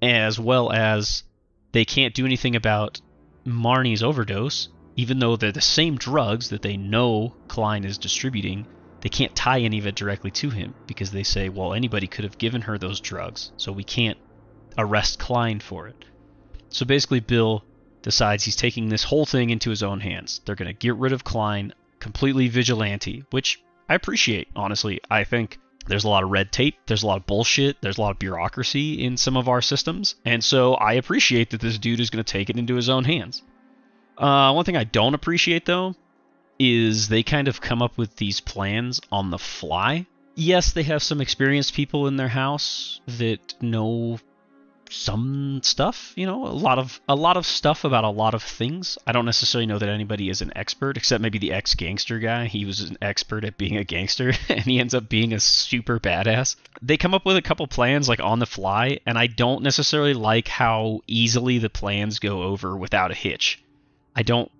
as 0.00 0.38
well 0.38 0.70
as 0.70 1.24
they 1.72 1.84
can't 1.84 2.14
do 2.14 2.24
anything 2.24 2.54
about 2.54 3.00
Marnie's 3.44 4.04
overdose, 4.04 4.68
even 4.96 5.18
though 5.18 5.36
they're 5.36 5.52
the 5.52 5.60
same 5.60 5.96
drugs 5.96 6.50
that 6.50 6.62
they 6.62 6.76
know 6.76 7.34
Klein 7.48 7.84
is 7.84 7.98
distributing 7.98 8.66
they 9.04 9.10
can't 9.10 9.36
tie 9.36 9.60
any 9.60 9.78
of 9.78 9.86
it 9.86 9.96
directly 9.96 10.30
to 10.30 10.48
him 10.48 10.72
because 10.86 11.10
they 11.10 11.24
say, 11.24 11.50
well, 11.50 11.74
anybody 11.74 12.06
could 12.06 12.24
have 12.24 12.38
given 12.38 12.62
her 12.62 12.78
those 12.78 13.00
drugs, 13.00 13.52
so 13.58 13.70
we 13.70 13.84
can't 13.84 14.16
arrest 14.78 15.18
Klein 15.18 15.60
for 15.60 15.86
it. 15.86 16.06
So 16.70 16.86
basically, 16.86 17.20
Bill 17.20 17.62
decides 18.00 18.44
he's 18.44 18.56
taking 18.56 18.88
this 18.88 19.04
whole 19.04 19.26
thing 19.26 19.50
into 19.50 19.68
his 19.68 19.82
own 19.82 20.00
hands. 20.00 20.40
They're 20.46 20.54
going 20.54 20.68
to 20.68 20.72
get 20.72 20.96
rid 20.96 21.12
of 21.12 21.22
Klein, 21.22 21.74
completely 22.00 22.48
vigilante, 22.48 23.24
which 23.30 23.62
I 23.90 23.94
appreciate, 23.94 24.48
honestly. 24.56 25.02
I 25.10 25.24
think 25.24 25.58
there's 25.86 26.04
a 26.04 26.08
lot 26.08 26.24
of 26.24 26.30
red 26.30 26.50
tape, 26.50 26.78
there's 26.86 27.02
a 27.02 27.06
lot 27.06 27.18
of 27.18 27.26
bullshit, 27.26 27.82
there's 27.82 27.98
a 27.98 28.00
lot 28.00 28.12
of 28.12 28.18
bureaucracy 28.18 29.04
in 29.04 29.18
some 29.18 29.36
of 29.36 29.50
our 29.50 29.60
systems, 29.60 30.14
and 30.24 30.42
so 30.42 30.76
I 30.76 30.94
appreciate 30.94 31.50
that 31.50 31.60
this 31.60 31.78
dude 31.78 32.00
is 32.00 32.08
going 32.08 32.24
to 32.24 32.32
take 32.32 32.48
it 32.48 32.56
into 32.56 32.74
his 32.74 32.88
own 32.88 33.04
hands. 33.04 33.42
Uh, 34.16 34.52
one 34.52 34.64
thing 34.64 34.76
I 34.76 34.84
don't 34.84 35.14
appreciate, 35.14 35.66
though, 35.66 35.94
is 36.58 37.08
they 37.08 37.22
kind 37.22 37.48
of 37.48 37.60
come 37.60 37.82
up 37.82 37.98
with 37.98 38.16
these 38.16 38.40
plans 38.40 39.00
on 39.10 39.30
the 39.30 39.38
fly. 39.38 40.06
Yes, 40.36 40.72
they 40.72 40.82
have 40.84 41.02
some 41.02 41.20
experienced 41.20 41.74
people 41.74 42.06
in 42.06 42.16
their 42.16 42.28
house 42.28 43.00
that 43.06 43.54
know 43.60 44.18
some 44.90 45.60
stuff, 45.62 46.12
you 46.16 46.26
know, 46.26 46.46
a 46.46 46.48
lot 46.48 46.78
of 46.78 47.00
a 47.08 47.14
lot 47.14 47.36
of 47.36 47.46
stuff 47.46 47.84
about 47.84 48.04
a 48.04 48.10
lot 48.10 48.34
of 48.34 48.42
things. 48.42 48.98
I 49.06 49.12
don't 49.12 49.24
necessarily 49.24 49.66
know 49.66 49.78
that 49.78 49.88
anybody 49.88 50.28
is 50.28 50.42
an 50.42 50.52
expert 50.54 50.96
except 50.96 51.22
maybe 51.22 51.38
the 51.38 51.52
ex-gangster 51.52 52.18
guy. 52.18 52.46
He 52.46 52.64
was 52.64 52.80
an 52.80 52.98
expert 53.02 53.44
at 53.44 53.58
being 53.58 53.76
a 53.76 53.84
gangster 53.84 54.32
and 54.48 54.60
he 54.60 54.78
ends 54.78 54.94
up 54.94 55.08
being 55.08 55.32
a 55.32 55.40
super 55.40 55.98
badass. 55.98 56.56
They 56.82 56.96
come 56.96 57.14
up 57.14 57.24
with 57.24 57.36
a 57.36 57.42
couple 57.42 57.66
plans 57.66 58.08
like 58.08 58.20
on 58.20 58.38
the 58.38 58.46
fly 58.46 59.00
and 59.06 59.18
I 59.18 59.26
don't 59.26 59.62
necessarily 59.62 60.14
like 60.14 60.48
how 60.48 61.00
easily 61.06 61.58
the 61.58 61.70
plans 61.70 62.18
go 62.18 62.42
over 62.42 62.76
without 62.76 63.10
a 63.10 63.14
hitch. 63.14 63.63
I 64.16 64.22
don't 64.22 64.50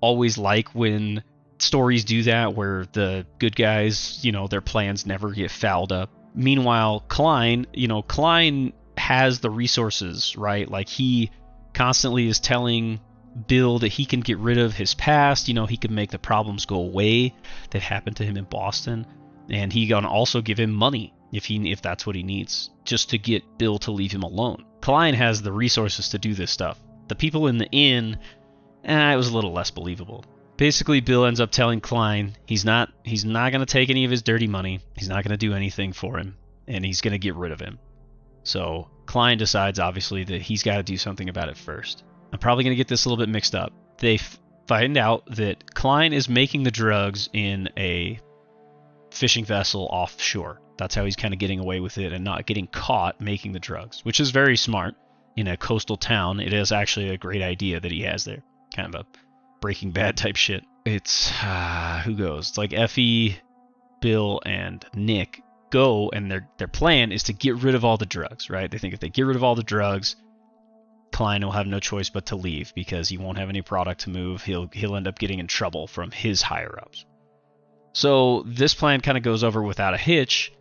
always 0.00 0.38
like 0.38 0.74
when 0.74 1.22
stories 1.58 2.04
do 2.04 2.22
that 2.24 2.54
where 2.54 2.86
the 2.92 3.26
good 3.38 3.56
guys, 3.56 4.18
you 4.22 4.32
know, 4.32 4.46
their 4.46 4.60
plans 4.60 5.06
never 5.06 5.30
get 5.30 5.50
fouled 5.50 5.92
up. 5.92 6.10
Meanwhile, 6.34 7.04
Klein, 7.08 7.66
you 7.72 7.88
know, 7.88 8.02
Klein 8.02 8.72
has 8.98 9.40
the 9.40 9.50
resources, 9.50 10.36
right? 10.36 10.70
Like 10.70 10.88
he 10.88 11.30
constantly 11.72 12.28
is 12.28 12.40
telling 12.40 13.00
Bill 13.46 13.78
that 13.80 13.88
he 13.88 14.06
can 14.06 14.20
get 14.20 14.38
rid 14.38 14.58
of 14.58 14.74
his 14.74 14.94
past, 14.94 15.48
you 15.48 15.54
know, 15.54 15.66
he 15.66 15.76
can 15.76 15.94
make 15.94 16.10
the 16.10 16.18
problems 16.18 16.64
go 16.64 16.76
away 16.76 17.34
that 17.70 17.82
happened 17.82 18.16
to 18.16 18.24
him 18.24 18.36
in 18.36 18.44
Boston, 18.44 19.06
and 19.50 19.72
he 19.72 19.86
can 19.86 20.06
also 20.06 20.40
give 20.40 20.58
him 20.58 20.72
money 20.72 21.12
if 21.32 21.44
he 21.44 21.70
if 21.70 21.82
that's 21.82 22.06
what 22.06 22.16
he 22.16 22.22
needs 22.22 22.70
just 22.84 23.10
to 23.10 23.18
get 23.18 23.58
Bill 23.58 23.78
to 23.80 23.90
leave 23.90 24.12
him 24.12 24.22
alone. 24.22 24.64
Klein 24.80 25.14
has 25.14 25.42
the 25.42 25.52
resources 25.52 26.08
to 26.10 26.18
do 26.18 26.32
this 26.32 26.50
stuff. 26.50 26.80
The 27.08 27.14
people 27.14 27.46
in 27.48 27.58
the 27.58 27.70
inn 27.70 28.18
eh, 28.86 29.12
it 29.12 29.16
was 29.16 29.28
a 29.28 29.34
little 29.34 29.52
less 29.52 29.70
believable. 29.70 30.24
Basically, 30.56 31.00
Bill 31.00 31.26
ends 31.26 31.40
up 31.40 31.50
telling 31.50 31.80
Klein 31.80 32.34
he's 32.46 32.64
not 32.64 32.90
he's 33.04 33.24
not 33.24 33.52
going 33.52 33.60
to 33.60 33.66
take 33.66 33.90
any 33.90 34.04
of 34.04 34.10
his 34.10 34.22
dirty 34.22 34.46
money. 34.46 34.80
He's 34.96 35.08
not 35.08 35.22
going 35.22 35.32
to 35.32 35.36
do 35.36 35.54
anything 35.54 35.92
for 35.92 36.18
him, 36.18 36.36
and 36.66 36.84
he's 36.84 37.02
going 37.02 37.12
to 37.12 37.18
get 37.18 37.34
rid 37.34 37.52
of 37.52 37.60
him. 37.60 37.78
So 38.42 38.88
Klein 39.04 39.38
decides, 39.38 39.78
obviously, 39.78 40.24
that 40.24 40.40
he's 40.40 40.62
got 40.62 40.76
to 40.76 40.82
do 40.82 40.96
something 40.96 41.28
about 41.28 41.48
it 41.48 41.58
first. 41.58 42.04
I'm 42.32 42.38
probably 42.38 42.64
going 42.64 42.72
to 42.72 42.76
get 42.76 42.88
this 42.88 43.04
a 43.04 43.08
little 43.08 43.22
bit 43.22 43.30
mixed 43.30 43.54
up. 43.54 43.72
They 43.98 44.14
f- 44.14 44.38
find 44.66 44.96
out 44.96 45.26
that 45.36 45.74
Klein 45.74 46.12
is 46.12 46.28
making 46.28 46.62
the 46.62 46.70
drugs 46.70 47.28
in 47.32 47.68
a 47.76 48.18
fishing 49.10 49.44
vessel 49.44 49.88
offshore. 49.90 50.60
That's 50.78 50.94
how 50.94 51.04
he's 51.04 51.16
kind 51.16 51.34
of 51.34 51.40
getting 51.40 51.60
away 51.60 51.80
with 51.80 51.98
it 51.98 52.12
and 52.12 52.24
not 52.24 52.46
getting 52.46 52.66
caught 52.66 53.20
making 53.20 53.52
the 53.52 53.58
drugs, 53.58 54.04
which 54.04 54.20
is 54.20 54.30
very 54.30 54.56
smart. 54.56 54.94
In 55.36 55.48
a 55.48 55.56
coastal 55.56 55.98
town, 55.98 56.40
it 56.40 56.54
is 56.54 56.72
actually 56.72 57.10
a 57.10 57.18
great 57.18 57.42
idea 57.42 57.78
that 57.78 57.92
he 57.92 58.02
has 58.02 58.24
there 58.24 58.42
kind 58.76 58.94
of 58.94 59.00
a 59.00 59.06
Breaking 59.60 59.90
Bad 59.90 60.16
type 60.16 60.36
shit. 60.36 60.64
It's 60.84 61.32
uh, 61.42 62.02
who 62.04 62.14
goes? 62.14 62.50
It's 62.50 62.58
like 62.58 62.72
Effie, 62.72 63.38
Bill, 64.00 64.40
and 64.44 64.84
Nick 64.94 65.42
go, 65.70 66.10
and 66.10 66.30
their 66.30 66.48
their 66.58 66.68
plan 66.68 67.10
is 67.10 67.24
to 67.24 67.32
get 67.32 67.56
rid 67.56 67.74
of 67.74 67.84
all 67.84 67.96
the 67.96 68.06
drugs. 68.06 68.50
Right? 68.50 68.70
They 68.70 68.78
think 68.78 68.94
if 68.94 69.00
they 69.00 69.08
get 69.08 69.26
rid 69.26 69.36
of 69.36 69.42
all 69.42 69.54
the 69.54 69.62
drugs, 69.62 70.14
Klein 71.12 71.42
will 71.42 71.52
have 71.52 71.66
no 71.66 71.80
choice 71.80 72.10
but 72.10 72.26
to 72.26 72.36
leave 72.36 72.74
because 72.74 73.08
he 73.08 73.18
won't 73.18 73.38
have 73.38 73.48
any 73.48 73.62
product 73.62 74.02
to 74.02 74.10
move. 74.10 74.42
He'll 74.44 74.68
he'll 74.72 74.96
end 74.96 75.08
up 75.08 75.18
getting 75.18 75.38
in 75.38 75.46
trouble 75.46 75.86
from 75.86 76.10
his 76.10 76.42
higher 76.42 76.78
ups. 76.80 77.06
So 77.94 78.44
this 78.46 78.74
plan 78.74 79.00
kind 79.00 79.16
of 79.16 79.24
goes 79.24 79.42
over 79.42 79.62
without 79.62 79.94
a 79.94 79.98
hitch 79.98 80.52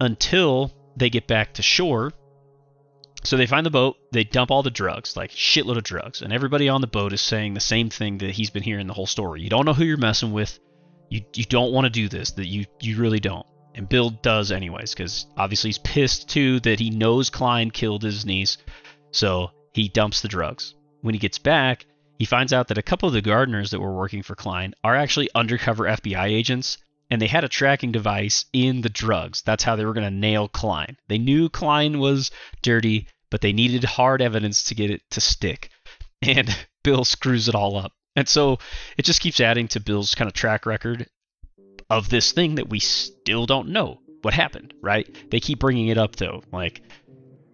until 0.00 0.70
they 0.96 1.08
get 1.08 1.26
back 1.26 1.54
to 1.54 1.62
shore 1.62 2.12
so 3.24 3.36
they 3.36 3.46
find 3.46 3.64
the 3.64 3.70
boat, 3.70 3.96
they 4.12 4.24
dump 4.24 4.50
all 4.50 4.62
the 4.62 4.70
drugs, 4.70 5.16
like 5.16 5.30
shitload 5.30 5.76
of 5.76 5.82
drugs, 5.82 6.22
and 6.22 6.32
everybody 6.32 6.68
on 6.68 6.80
the 6.80 6.86
boat 6.86 7.12
is 7.12 7.20
saying 7.20 7.54
the 7.54 7.60
same 7.60 7.90
thing 7.90 8.18
that 8.18 8.30
he's 8.30 8.50
been 8.50 8.62
hearing 8.62 8.86
the 8.86 8.94
whole 8.94 9.06
story. 9.06 9.40
You 9.40 9.50
don't 9.50 9.64
know 9.64 9.72
who 9.72 9.84
you're 9.84 9.96
messing 9.96 10.32
with. 10.32 10.58
You 11.10 11.22
you 11.34 11.44
don't 11.44 11.72
want 11.72 11.84
to 11.84 11.90
do 11.90 12.08
this. 12.08 12.32
That 12.32 12.46
you 12.46 12.66
you 12.80 12.98
really 12.98 13.20
don't. 13.20 13.46
And 13.74 13.88
Bill 13.88 14.10
does 14.10 14.52
anyways, 14.52 14.94
because 14.94 15.26
obviously 15.36 15.68
he's 15.68 15.78
pissed 15.78 16.28
too 16.28 16.60
that 16.60 16.78
he 16.78 16.90
knows 16.90 17.30
Klein 17.30 17.70
killed 17.70 18.02
his 18.02 18.24
niece. 18.24 18.58
So 19.10 19.50
he 19.72 19.88
dumps 19.88 20.20
the 20.20 20.28
drugs. 20.28 20.74
When 21.00 21.14
he 21.14 21.18
gets 21.18 21.38
back, 21.38 21.86
he 22.18 22.24
finds 22.24 22.52
out 22.52 22.68
that 22.68 22.78
a 22.78 22.82
couple 22.82 23.08
of 23.08 23.12
the 23.12 23.20
gardeners 23.20 23.70
that 23.70 23.80
were 23.80 23.94
working 23.94 24.22
for 24.22 24.36
Klein 24.36 24.74
are 24.84 24.94
actually 24.94 25.28
undercover 25.34 25.84
FBI 25.84 26.26
agents, 26.26 26.78
and 27.10 27.20
they 27.20 27.26
had 27.26 27.44
a 27.44 27.48
tracking 27.48 27.90
device 27.90 28.44
in 28.52 28.80
the 28.80 28.88
drugs. 28.88 29.42
That's 29.42 29.64
how 29.64 29.76
they 29.76 29.84
were 29.84 29.92
going 29.92 30.10
to 30.10 30.16
nail 30.16 30.48
Klein. 30.48 30.96
They 31.08 31.18
knew 31.18 31.48
Klein 31.48 31.98
was 31.98 32.30
dirty, 32.62 33.08
but 33.34 33.40
they 33.40 33.52
needed 33.52 33.82
hard 33.82 34.22
evidence 34.22 34.62
to 34.62 34.76
get 34.76 34.92
it 34.92 35.02
to 35.10 35.20
stick. 35.20 35.68
And 36.22 36.56
Bill 36.84 37.04
screws 37.04 37.48
it 37.48 37.56
all 37.56 37.76
up. 37.76 37.90
And 38.14 38.28
so 38.28 38.60
it 38.96 39.04
just 39.04 39.20
keeps 39.20 39.40
adding 39.40 39.66
to 39.68 39.80
Bill's 39.80 40.14
kind 40.14 40.28
of 40.28 40.34
track 40.34 40.66
record 40.66 41.08
of 41.90 42.08
this 42.08 42.30
thing 42.30 42.54
that 42.54 42.68
we 42.68 42.78
still 42.78 43.44
don't 43.44 43.70
know 43.70 43.98
what 44.22 44.34
happened, 44.34 44.72
right? 44.80 45.12
They 45.32 45.40
keep 45.40 45.58
bringing 45.58 45.88
it 45.88 45.98
up 45.98 46.14
though, 46.14 46.44
like 46.52 46.82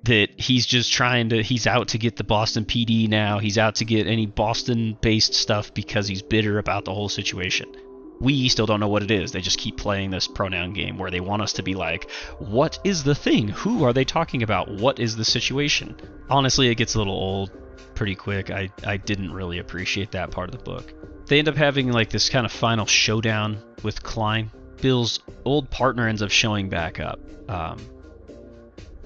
that 0.02 0.38
he's 0.38 0.66
just 0.66 0.92
trying 0.92 1.30
to 1.30 1.42
he's 1.42 1.66
out 1.66 1.88
to 1.88 1.98
get 1.98 2.16
the 2.16 2.24
Boston 2.24 2.66
PD 2.66 3.08
now. 3.08 3.38
He's 3.38 3.56
out 3.56 3.76
to 3.76 3.86
get 3.86 4.06
any 4.06 4.26
Boston 4.26 4.98
based 5.00 5.32
stuff 5.32 5.72
because 5.72 6.06
he's 6.06 6.20
bitter 6.20 6.58
about 6.58 6.84
the 6.84 6.92
whole 6.92 7.08
situation. 7.08 7.74
We 8.20 8.48
still 8.48 8.66
don't 8.66 8.80
know 8.80 8.88
what 8.88 9.02
it 9.02 9.10
is. 9.10 9.32
They 9.32 9.40
just 9.40 9.58
keep 9.58 9.78
playing 9.78 10.10
this 10.10 10.28
pronoun 10.28 10.74
game 10.74 10.98
where 10.98 11.10
they 11.10 11.20
want 11.20 11.42
us 11.42 11.54
to 11.54 11.62
be 11.62 11.74
like, 11.74 12.10
what 12.38 12.78
is 12.84 13.02
the 13.02 13.14
thing? 13.14 13.48
Who 13.48 13.84
are 13.84 13.94
they 13.94 14.04
talking 14.04 14.42
about? 14.42 14.70
What 14.70 15.00
is 15.00 15.16
the 15.16 15.24
situation? 15.24 15.96
Honestly, 16.28 16.68
it 16.68 16.74
gets 16.74 16.94
a 16.94 16.98
little 16.98 17.14
old 17.14 17.50
pretty 17.94 18.14
quick. 18.14 18.50
I, 18.50 18.70
I 18.84 18.98
didn't 18.98 19.32
really 19.32 19.58
appreciate 19.58 20.10
that 20.12 20.30
part 20.30 20.52
of 20.52 20.58
the 20.58 20.64
book. 20.64 20.92
They 21.26 21.38
end 21.38 21.48
up 21.48 21.56
having 21.56 21.92
like 21.92 22.10
this 22.10 22.28
kind 22.28 22.44
of 22.44 22.52
final 22.52 22.86
showdown 22.86 23.62
with 23.82 24.02
Klein. 24.02 24.50
Bill's 24.80 25.20
old 25.44 25.70
partner 25.70 26.08
ends 26.08 26.22
up 26.22 26.30
showing 26.30 26.68
back 26.68 27.00
up. 27.00 27.20
Um, 27.48 27.78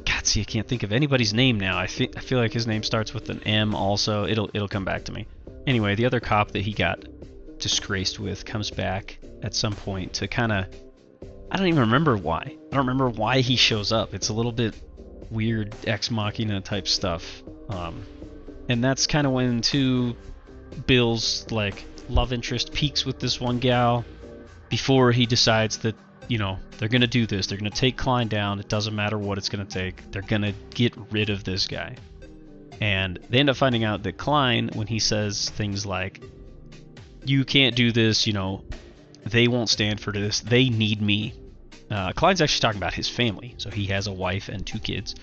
God, 0.05 0.27
see, 0.27 0.41
I 0.41 0.45
can't 0.45 0.67
think 0.67 0.83
of 0.83 0.93
anybody's 0.93 1.35
name 1.35 1.59
now. 1.59 1.79
I 1.79 1.87
think 1.87 2.17
I 2.17 2.21
feel 2.21 2.39
like 2.39 2.53
his 2.53 2.67
name 2.67 2.83
starts 2.83 3.13
with 3.13 3.31
an 3.31 3.43
M. 3.45 3.75
Also, 3.75 4.27
it'll 4.27 4.51
it'll 4.55 4.69
come 4.69 4.85
back 4.85 5.05
to 5.05 5.13
me. 5.13 5.27
Anyway, 5.67 5.95
the 5.95 6.07
other 6.07 6.21
cop 6.21 6.53
that 6.53 6.63
he 6.63 6.73
got 6.73 7.05
disgraced 7.65 8.21
with 8.21 8.45
comes 8.45 8.71
back 8.71 9.19
at 9.43 9.55
some 9.55 9.73
point 9.75 10.13
to 10.13 10.29
kind 10.29 10.53
of. 10.53 10.67
I 11.51 11.57
don't 11.57 11.67
even 11.67 11.81
remember 11.81 12.17
why. 12.17 12.43
I 12.43 12.77
don't 12.77 12.87
remember 12.87 13.09
why 13.09 13.41
he 13.41 13.57
shows 13.57 13.91
up. 13.91 14.13
It's 14.13 14.29
a 14.29 14.35
little 14.35 14.53
bit 14.53 14.75
weird 15.31 15.75
ex 15.87 16.11
machina 16.11 16.61
type 16.61 16.87
stuff. 16.87 17.43
Um, 17.71 18.05
and 18.69 18.85
that's 18.85 19.07
kind 19.07 19.27
of 19.27 19.33
when 19.33 19.63
two 19.63 20.15
Bill's 20.87 21.51
like 21.51 21.85
love 22.11 22.35
interest 22.35 22.73
peaks 22.75 23.07
with 23.07 23.19
this 23.19 23.41
one 23.41 23.61
gal 23.61 24.05
before 24.69 25.11
he 25.11 25.25
decides 25.25 25.79
that 25.79 25.95
you 26.29 26.39
know, 26.39 26.59
they're 26.79 26.89
to 27.01 27.07
do 27.07 27.27
this. 27.27 27.47
They're 27.47 27.59
to 27.71 27.77
take 27.77 27.97
Klein 27.97 28.29
down. 28.29 28.61
It 28.61 28.69
doesn't 28.69 28.95
matter 28.95 29.19
what 29.19 29.39
it's 29.39 29.49
to 29.67 29.73
take. 29.73 30.11
They're 30.11 30.23
to 30.43 30.55
get 30.71 30.95
rid 31.11 31.31
of 31.31 31.45
this 31.45 31.67
guy. 31.67 31.97
And 32.81 33.19
they 33.31 33.39
end 33.39 33.51
up 33.51 33.57
finding 33.57 33.85
out 33.85 34.03
that 34.03 34.19
Klein, 34.19 34.71
when 34.75 34.87
he 34.87 34.99
says 34.99 35.51
things 35.51 35.87
like, 35.87 36.23
you 37.27 37.45
can't 37.45 37.75
do 37.75 37.93
this, 37.93 38.27
you 38.27 38.33
know, 38.33 38.65
they 39.25 39.49
won't 39.49 39.69
stand 39.69 40.01
for 40.01 40.13
this, 40.13 40.41
they 40.41 40.69
need 40.69 41.01
me. 41.01 41.35
Uh, 41.91 42.13
Klein's 42.13 42.41
actually 42.41 42.61
talking 42.61 42.79
about 42.79 42.95
his 42.95 43.09
family. 43.09 43.55
So 43.59 43.71
he 43.71 43.87
has 43.87 44.07
a 44.07 44.13
wife 44.13 44.49
and 44.49 44.67
two 44.67 44.79
kids, 44.79 45.15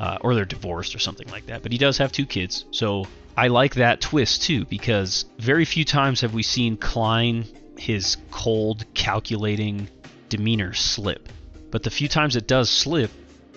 uh, 0.00 0.18
or 0.20 0.34
they're 0.34 0.44
divorced 0.44 0.94
or 0.94 0.98
something 0.98 1.28
like 1.28 1.46
that. 1.46 1.62
But 1.62 1.72
he 1.72 1.78
does 1.78 1.98
have 1.98 2.12
two 2.12 2.26
kids. 2.26 2.64
So 2.70 3.06
I 3.36 3.48
like 3.48 3.74
that 3.74 4.00
twist 4.00 4.42
too, 4.42 4.64
because 4.64 5.26
very 5.38 5.64
few 5.64 5.84
times 5.84 6.20
have 6.22 6.34
we 6.34 6.42
seen 6.42 6.76
Klein, 6.76 7.44
his 7.78 8.16
cold, 8.30 8.84
calculating, 8.94 9.88
demeanor 10.28 10.72
slip. 10.72 11.28
But 11.70 11.82
the 11.82 11.90
few 11.90 12.08
times 12.08 12.36
it 12.36 12.46
does 12.46 12.70
slip, 12.70 13.10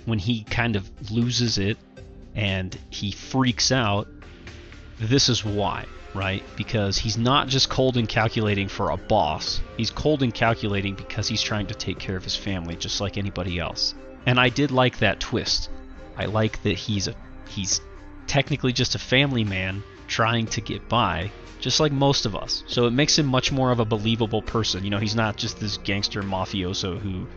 when 0.05 0.19
he 0.19 0.43
kind 0.43 0.75
of 0.75 1.11
loses 1.11 1.57
it 1.57 1.77
and 2.35 2.77
he 2.89 3.11
freaks 3.11 3.71
out, 3.71 4.07
this 4.99 5.29
is 5.29 5.45
why, 5.45 5.85
right? 6.13 6.43
Because 6.55 6.97
he's 6.97 7.17
not 7.17 7.47
just 7.47 7.69
cold 7.69 7.97
and 7.97 8.07
calculating 8.07 8.67
for 8.67 8.91
a 8.91 8.97
boss, 8.97 9.61
he's 9.77 9.91
cold 9.91 10.23
and 10.23 10.33
calculating 10.33 10.95
because 10.95 11.27
he's 11.27 11.41
trying 11.41 11.67
to 11.67 11.73
take 11.73 11.99
care 11.99 12.15
of 12.15 12.23
his 12.23 12.35
family 12.35 12.75
just 12.75 13.01
like 13.01 13.17
anybody 13.17 13.59
else. 13.59 13.95
And 14.25 14.39
I 14.39 14.49
did 14.49 14.71
like 14.71 14.99
that 14.99 15.19
twist. 15.19 15.69
I 16.17 16.25
like 16.25 16.61
that 16.63 16.75
he's 16.77 17.07
a 17.07 17.15
he's 17.47 17.81
technically 18.27 18.73
just 18.73 18.95
a 18.95 18.99
family 18.99 19.43
man 19.43 19.83
trying 20.07 20.47
to 20.47 20.61
get 20.61 20.87
by, 20.89 21.31
just 21.59 21.79
like 21.79 21.91
most 21.91 22.25
of 22.25 22.35
us. 22.35 22.63
So 22.67 22.85
it 22.85 22.91
makes 22.91 23.17
him 23.17 23.25
much 23.25 23.51
more 23.51 23.71
of 23.71 23.79
a 23.79 23.85
believable 23.85 24.41
person. 24.41 24.83
You 24.83 24.89
know, 24.89 24.97
he's 24.97 25.15
not 25.15 25.37
just 25.37 25.59
this 25.59 25.77
gangster 25.77 26.21
mafioso 26.21 26.99
who 26.99 27.27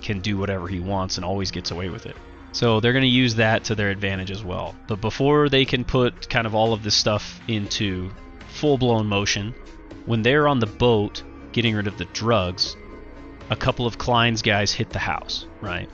can 0.00 0.20
do 0.20 0.38
whatever 0.38 0.68
he 0.68 0.80
wants 0.80 1.16
and 1.16 1.24
always 1.24 1.50
gets 1.50 1.70
away 1.70 1.88
with 1.88 2.06
it. 2.06 2.16
So 2.52 2.80
they're 2.80 2.92
going 2.92 3.02
to 3.02 3.08
use 3.08 3.36
that 3.36 3.64
to 3.64 3.74
their 3.74 3.90
advantage 3.90 4.30
as 4.30 4.42
well. 4.42 4.74
But 4.86 5.00
before 5.00 5.48
they 5.48 5.64
can 5.64 5.84
put 5.84 6.28
kind 6.28 6.46
of 6.46 6.54
all 6.54 6.72
of 6.72 6.82
this 6.82 6.94
stuff 6.94 7.40
into 7.46 8.10
full 8.48 8.78
blown 8.78 9.06
motion, 9.06 9.54
when 10.06 10.22
they're 10.22 10.48
on 10.48 10.58
the 10.58 10.66
boat 10.66 11.22
getting 11.52 11.74
rid 11.74 11.86
of 11.86 11.98
the 11.98 12.06
drugs, 12.06 12.76
a 13.50 13.56
couple 13.56 13.86
of 13.86 13.98
Klein's 13.98 14.42
guys 14.42 14.72
hit 14.72 14.90
the 14.90 14.98
house, 14.98 15.46
right? 15.60 15.88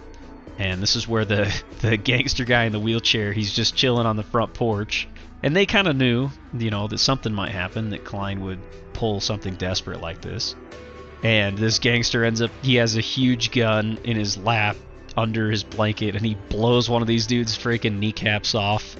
And 0.58 0.80
this 0.80 0.94
is 0.96 1.08
where 1.08 1.24
the 1.24 1.62
the 1.80 1.96
gangster 1.96 2.44
guy 2.44 2.64
in 2.64 2.72
the 2.72 2.80
wheelchair, 2.80 3.32
he's 3.32 3.52
just 3.52 3.74
chilling 3.74 4.06
on 4.06 4.16
the 4.16 4.22
front 4.22 4.54
porch 4.54 5.08
and 5.44 5.54
they 5.54 5.66
kind 5.66 5.86
of 5.86 5.94
knew, 5.94 6.30
you 6.56 6.70
know, 6.70 6.88
that 6.88 6.96
something 6.96 7.34
might 7.34 7.50
happen, 7.50 7.90
that 7.90 8.02
Klein 8.02 8.40
would 8.40 8.58
pull 8.94 9.20
something 9.20 9.56
desperate 9.56 10.00
like 10.00 10.22
this. 10.22 10.56
And 11.22 11.58
this 11.58 11.78
gangster 11.78 12.24
ends 12.24 12.40
up, 12.40 12.50
he 12.62 12.76
has 12.76 12.96
a 12.96 13.02
huge 13.02 13.50
gun 13.50 13.98
in 14.04 14.16
his 14.16 14.38
lap 14.38 14.76
under 15.16 15.50
his 15.50 15.62
blanket, 15.62 16.16
and 16.16 16.24
he 16.24 16.36
blows 16.48 16.88
one 16.88 17.02
of 17.02 17.08
these 17.08 17.26
dudes' 17.26 17.56
freaking 17.56 17.98
kneecaps 17.98 18.54
off. 18.54 18.96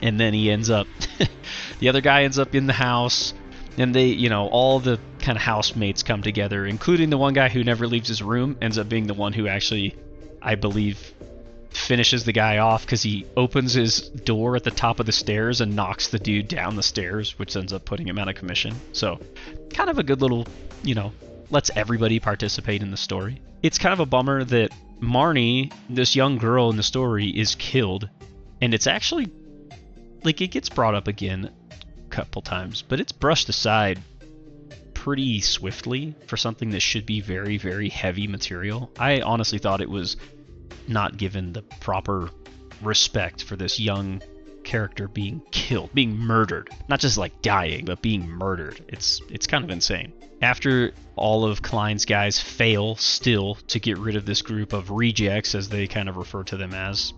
And 0.00 0.18
then 0.18 0.34
he 0.34 0.50
ends 0.50 0.70
up, 0.70 0.86
the 1.78 1.88
other 1.88 2.00
guy 2.00 2.24
ends 2.24 2.38
up 2.38 2.54
in 2.54 2.66
the 2.66 2.72
house, 2.72 3.34
and 3.78 3.94
they, 3.94 4.06
you 4.06 4.28
know, 4.28 4.48
all 4.48 4.80
the 4.80 4.98
kind 5.20 5.36
of 5.36 5.42
housemates 5.42 6.02
come 6.02 6.22
together, 6.22 6.66
including 6.66 7.10
the 7.10 7.18
one 7.18 7.34
guy 7.34 7.48
who 7.48 7.62
never 7.62 7.86
leaves 7.86 8.08
his 8.08 8.22
room, 8.22 8.56
ends 8.60 8.78
up 8.78 8.88
being 8.88 9.06
the 9.06 9.14
one 9.14 9.32
who 9.32 9.46
actually, 9.46 9.94
I 10.40 10.56
believe, 10.56 11.14
finishes 11.70 12.24
the 12.24 12.32
guy 12.32 12.58
off 12.58 12.84
because 12.84 13.02
he 13.02 13.26
opens 13.36 13.72
his 13.72 14.00
door 14.08 14.56
at 14.56 14.64
the 14.64 14.70
top 14.70 15.00
of 15.00 15.06
the 15.06 15.12
stairs 15.12 15.60
and 15.60 15.74
knocks 15.74 16.08
the 16.08 16.18
dude 16.18 16.48
down 16.48 16.76
the 16.76 16.82
stairs, 16.82 17.38
which 17.38 17.56
ends 17.56 17.72
up 17.72 17.84
putting 17.84 18.06
him 18.06 18.18
out 18.18 18.28
of 18.28 18.34
commission. 18.34 18.74
So, 18.92 19.20
kind 19.70 19.88
of 19.88 19.98
a 19.98 20.02
good 20.02 20.20
little, 20.20 20.46
you 20.82 20.94
know, 20.94 21.12
lets 21.50 21.70
everybody 21.76 22.18
participate 22.20 22.82
in 22.82 22.90
the 22.90 22.96
story. 22.96 23.40
It's 23.62 23.78
kind 23.78 23.92
of 23.92 24.00
a 24.00 24.06
bummer 24.06 24.44
that 24.44 24.72
Marnie, 25.02 25.72
this 25.90 26.14
young 26.14 26.38
girl 26.38 26.70
in 26.70 26.76
the 26.76 26.82
story, 26.82 27.28
is 27.28 27.56
killed, 27.56 28.08
and 28.60 28.72
it's 28.72 28.86
actually 28.86 29.28
like 30.22 30.40
it 30.40 30.52
gets 30.52 30.68
brought 30.68 30.94
up 30.94 31.08
again 31.08 31.50
a 31.70 32.08
couple 32.08 32.40
times, 32.40 32.82
but 32.82 33.00
it's 33.00 33.10
brushed 33.10 33.48
aside 33.48 34.00
pretty 34.94 35.40
swiftly 35.40 36.14
for 36.28 36.36
something 36.36 36.70
that 36.70 36.80
should 36.80 37.04
be 37.04 37.20
very, 37.20 37.58
very 37.58 37.88
heavy 37.88 38.28
material. 38.28 38.92
I 38.96 39.20
honestly 39.22 39.58
thought 39.58 39.80
it 39.80 39.90
was 39.90 40.16
not 40.86 41.16
given 41.16 41.52
the 41.52 41.62
proper 41.62 42.30
respect 42.80 43.42
for 43.42 43.56
this 43.56 43.80
young 43.80 44.22
character 44.64 45.08
being 45.08 45.42
killed, 45.50 45.92
being 45.94 46.16
murdered. 46.16 46.70
Not 46.88 47.00
just 47.00 47.18
like 47.18 47.42
dying, 47.42 47.84
but 47.84 48.02
being 48.02 48.28
murdered. 48.28 48.84
It's 48.88 49.20
it's 49.28 49.46
kind 49.46 49.64
of 49.64 49.70
insane. 49.70 50.12
After 50.40 50.92
all 51.14 51.44
of 51.44 51.62
Klein's 51.62 52.04
guys 52.04 52.40
fail 52.40 52.96
still 52.96 53.54
to 53.68 53.78
get 53.78 53.98
rid 53.98 54.16
of 54.16 54.26
this 54.26 54.42
group 54.42 54.72
of 54.72 54.90
rejects, 54.90 55.54
as 55.54 55.68
they 55.68 55.86
kind 55.86 56.08
of 56.08 56.16
refer 56.16 56.42
to 56.44 56.56
them 56.56 56.74
as. 56.74 57.12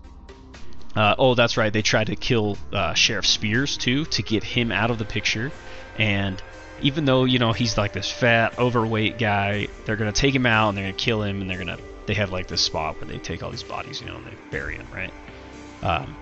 Uh, 0.95 1.15
oh, 1.17 1.35
that's 1.35 1.57
right. 1.57 1.73
They 1.73 1.81
tried 1.81 2.07
to 2.07 2.15
kill 2.15 2.57
uh, 2.71 2.93
Sheriff 2.93 3.25
Spears 3.25 3.77
too 3.77 4.05
to 4.05 4.23
get 4.23 4.43
him 4.43 4.71
out 4.71 4.91
of 4.91 4.97
the 4.97 5.05
picture, 5.05 5.51
and 5.97 6.41
even 6.81 7.05
though 7.05 7.25
you 7.25 7.39
know 7.39 7.51
he's 7.51 7.77
like 7.77 7.93
this 7.93 8.11
fat, 8.11 8.57
overweight 8.59 9.17
guy, 9.17 9.67
they're 9.85 9.95
gonna 9.95 10.11
take 10.11 10.35
him 10.35 10.45
out 10.45 10.69
and 10.69 10.77
they're 10.77 10.85
gonna 10.85 10.93
kill 10.93 11.23
him 11.23 11.41
and 11.41 11.49
they're 11.49 11.57
gonna 11.57 11.77
they 12.05 12.13
have 12.13 12.31
like 12.31 12.47
this 12.47 12.61
spot 12.61 12.99
where 12.99 13.09
they 13.09 13.17
take 13.17 13.43
all 13.43 13.51
these 13.51 13.63
bodies, 13.63 14.01
you 14.01 14.07
know, 14.07 14.15
and 14.15 14.25
they 14.25 14.35
bury 14.51 14.77
them, 14.77 14.87
right? 14.93 15.11
Um, 15.81 16.15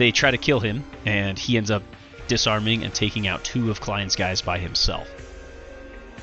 they 0.00 0.10
try 0.10 0.30
to 0.30 0.38
kill 0.38 0.60
him, 0.60 0.82
and 1.04 1.38
he 1.38 1.58
ends 1.58 1.70
up 1.70 1.82
disarming 2.26 2.84
and 2.84 2.94
taking 2.94 3.28
out 3.28 3.44
two 3.44 3.70
of 3.70 3.82
Klein's 3.82 4.16
guys 4.16 4.40
by 4.40 4.56
himself. 4.56 5.06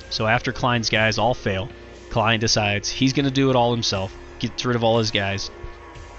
So 0.10 0.26
after 0.26 0.52
Klein's 0.52 0.90
guys 0.90 1.20
all 1.20 1.36
fail, 1.36 1.70
Klein 2.10 2.40
decides 2.40 2.90
he's 2.90 3.14
going 3.14 3.26
to 3.26 3.32
do 3.32 3.52
it 3.52 3.56
all 3.56 3.72
himself, 3.72 4.12
gets 4.40 4.66
rid 4.66 4.76
of 4.76 4.84
all 4.84 4.98
his 4.98 5.12
guys, 5.12 5.52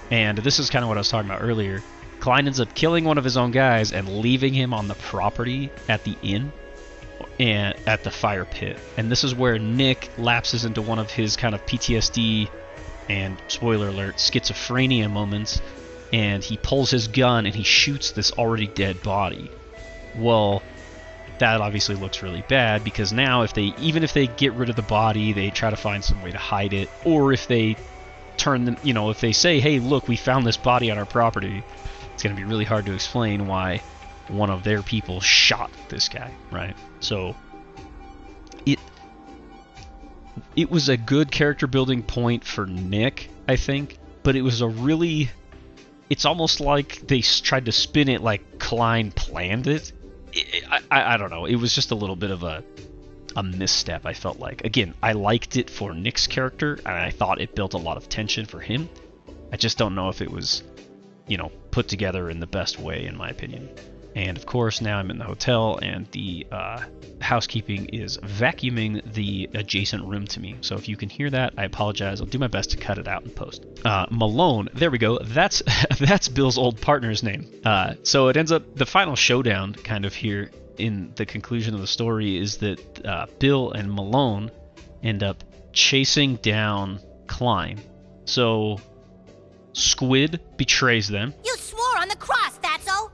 and 0.09 0.37
this 0.37 0.57
is 0.57 0.69
kind 0.69 0.83
of 0.83 0.89
what 0.89 0.97
I 0.97 1.01
was 1.01 1.09
talking 1.09 1.29
about 1.29 1.41
earlier. 1.41 1.83
Klein 2.21 2.47
ends 2.47 2.61
up 2.61 2.73
killing 2.75 3.03
one 3.03 3.17
of 3.17 3.25
his 3.25 3.35
own 3.35 3.51
guys 3.51 3.91
and 3.91 4.07
leaving 4.07 4.53
him 4.53 4.73
on 4.73 4.87
the 4.87 4.95
property 4.95 5.69
at 5.89 6.05
the 6.05 6.15
inn 6.21 6.53
and 7.39 7.75
at 7.85 8.05
the 8.05 8.11
fire 8.11 8.45
pit. 8.45 8.79
And 8.95 9.11
this 9.11 9.25
is 9.25 9.35
where 9.35 9.59
Nick 9.59 10.09
lapses 10.17 10.63
into 10.63 10.81
one 10.81 10.99
of 10.99 11.11
his 11.11 11.35
kind 11.35 11.53
of 11.53 11.65
PTSD 11.65 12.49
and 13.09 13.37
spoiler 13.49 13.89
alert 13.89 14.15
schizophrenia 14.15 15.11
moments 15.11 15.61
and 16.11 16.43
he 16.43 16.57
pulls 16.57 16.89
his 16.89 17.07
gun 17.07 17.45
and 17.45 17.55
he 17.55 17.63
shoots 17.63 18.11
this 18.11 18.31
already 18.31 18.67
dead 18.67 19.01
body. 19.03 19.51
Well, 20.15 20.61
that 21.39 21.61
obviously 21.61 21.95
looks 21.95 22.21
really 22.21 22.43
bad 22.47 22.83
because 22.83 23.13
now 23.13 23.43
if 23.43 23.53
they 23.53 23.73
even 23.79 24.03
if 24.03 24.13
they 24.13 24.27
get 24.27 24.53
rid 24.53 24.69
of 24.69 24.75
the 24.75 24.81
body, 24.81 25.33
they 25.33 25.49
try 25.49 25.69
to 25.69 25.77
find 25.77 26.03
some 26.03 26.21
way 26.21 26.31
to 26.31 26.37
hide 26.37 26.73
it, 26.73 26.89
or 27.05 27.33
if 27.33 27.47
they 27.47 27.75
turn 28.37 28.65
them, 28.65 28.77
you 28.83 28.93
know, 28.93 29.09
if 29.09 29.21
they 29.21 29.31
say, 29.31 29.59
"Hey, 29.59 29.79
look, 29.79 30.07
we 30.07 30.15
found 30.15 30.45
this 30.45 30.57
body 30.57 30.91
on 30.91 30.97
our 30.97 31.05
property," 31.05 31.63
it's 32.13 32.23
going 32.23 32.35
to 32.35 32.41
be 32.41 32.47
really 32.47 32.65
hard 32.65 32.85
to 32.87 32.93
explain 32.93 33.47
why 33.47 33.81
one 34.27 34.49
of 34.49 34.63
their 34.63 34.81
people 34.81 35.21
shot 35.21 35.71
this 35.89 36.09
guy, 36.09 36.31
right? 36.51 36.75
So 36.99 37.35
it 38.65 38.79
it 40.55 40.69
was 40.69 40.89
a 40.89 40.97
good 40.97 41.31
character 41.31 41.67
building 41.67 42.03
point 42.03 42.43
for 42.43 42.65
Nick, 42.65 43.29
I 43.47 43.55
think, 43.55 43.97
but 44.23 44.35
it 44.35 44.41
was 44.41 44.61
a 44.61 44.67
really 44.67 45.29
it's 46.09 46.25
almost 46.25 46.59
like 46.59 47.07
they 47.07 47.21
tried 47.21 47.65
to 47.65 47.71
spin 47.71 48.09
it 48.09 48.21
like 48.21 48.59
Klein 48.59 49.11
planned 49.11 49.67
it. 49.67 49.91
I, 50.69 50.79
I, 50.89 51.13
I 51.13 51.17
don't 51.17 51.29
know. 51.29 51.45
It 51.45 51.55
was 51.55 51.73
just 51.73 51.91
a 51.91 51.95
little 51.95 52.15
bit 52.15 52.31
of 52.31 52.43
a 52.43 52.63
a 53.35 53.43
misstep. 53.43 54.05
I 54.05 54.13
felt 54.13 54.39
like. 54.39 54.65
Again, 54.65 54.93
I 55.03 55.13
liked 55.13 55.55
it 55.55 55.69
for 55.69 55.93
Nick's 55.93 56.27
character, 56.27 56.73
and 56.85 56.87
I 56.87 57.11
thought 57.11 57.41
it 57.41 57.55
built 57.55 57.73
a 57.73 57.77
lot 57.77 57.97
of 57.97 58.09
tension 58.09 58.45
for 58.45 58.59
him. 58.59 58.89
I 59.51 59.57
just 59.57 59.77
don't 59.77 59.95
know 59.95 60.09
if 60.09 60.21
it 60.21 60.31
was, 60.31 60.63
you 61.27 61.37
know, 61.37 61.51
put 61.71 61.87
together 61.87 62.29
in 62.29 62.39
the 62.39 62.47
best 62.47 62.79
way, 62.79 63.05
in 63.05 63.15
my 63.17 63.29
opinion. 63.29 63.69
And 64.15 64.37
of 64.37 64.45
course, 64.45 64.81
now 64.81 64.97
I'm 64.97 65.11
in 65.11 65.17
the 65.17 65.25
hotel, 65.25 65.79
and 65.81 66.07
the 66.11 66.47
uh, 66.51 66.83
housekeeping 67.21 67.85
is 67.87 68.17
vacuuming 68.17 69.13
the 69.13 69.49
adjacent 69.53 70.05
room 70.05 70.25
to 70.27 70.39
me. 70.39 70.55
So 70.61 70.75
if 70.75 70.89
you 70.89 70.97
can 70.97 71.09
hear 71.09 71.29
that, 71.29 71.53
I 71.57 71.65
apologize. 71.65 72.19
I'll 72.19 72.27
do 72.27 72.39
my 72.39 72.47
best 72.47 72.71
to 72.71 72.77
cut 72.77 72.97
it 72.97 73.07
out 73.07 73.23
in 73.23 73.29
post. 73.29 73.65
Uh, 73.85 74.07
Malone, 74.09 74.69
there 74.73 74.91
we 74.91 74.97
go. 74.97 75.19
That's 75.19 75.61
that's 75.99 76.27
Bill's 76.27 76.57
old 76.57 76.81
partner's 76.81 77.23
name. 77.23 77.47
Uh, 77.63 77.95
so 78.03 78.29
it 78.29 78.37
ends 78.37 78.51
up 78.51 78.75
the 78.75 78.85
final 78.85 79.15
showdown, 79.15 79.73
kind 79.73 80.05
of 80.05 80.13
here 80.13 80.51
in 80.77 81.11
the 81.15 81.25
conclusion 81.25 81.75
of 81.75 81.81
the 81.81 81.87
story, 81.87 82.37
is 82.37 82.57
that 82.57 83.05
uh, 83.05 83.27
Bill 83.37 83.71
and 83.71 83.91
Malone 83.93 84.51
end 85.03 85.23
up 85.23 85.43
chasing 85.71 86.35
down 86.37 86.99
Klein. 87.27 87.79
So 88.25 88.79
Squid 89.73 90.41
betrays 90.57 91.07
them. 91.07 91.33
You 91.45 91.55
swore 91.57 91.99
on 91.99 92.07
the 92.09 92.15
cross, 92.15 92.57
Fatso. 92.59 93.11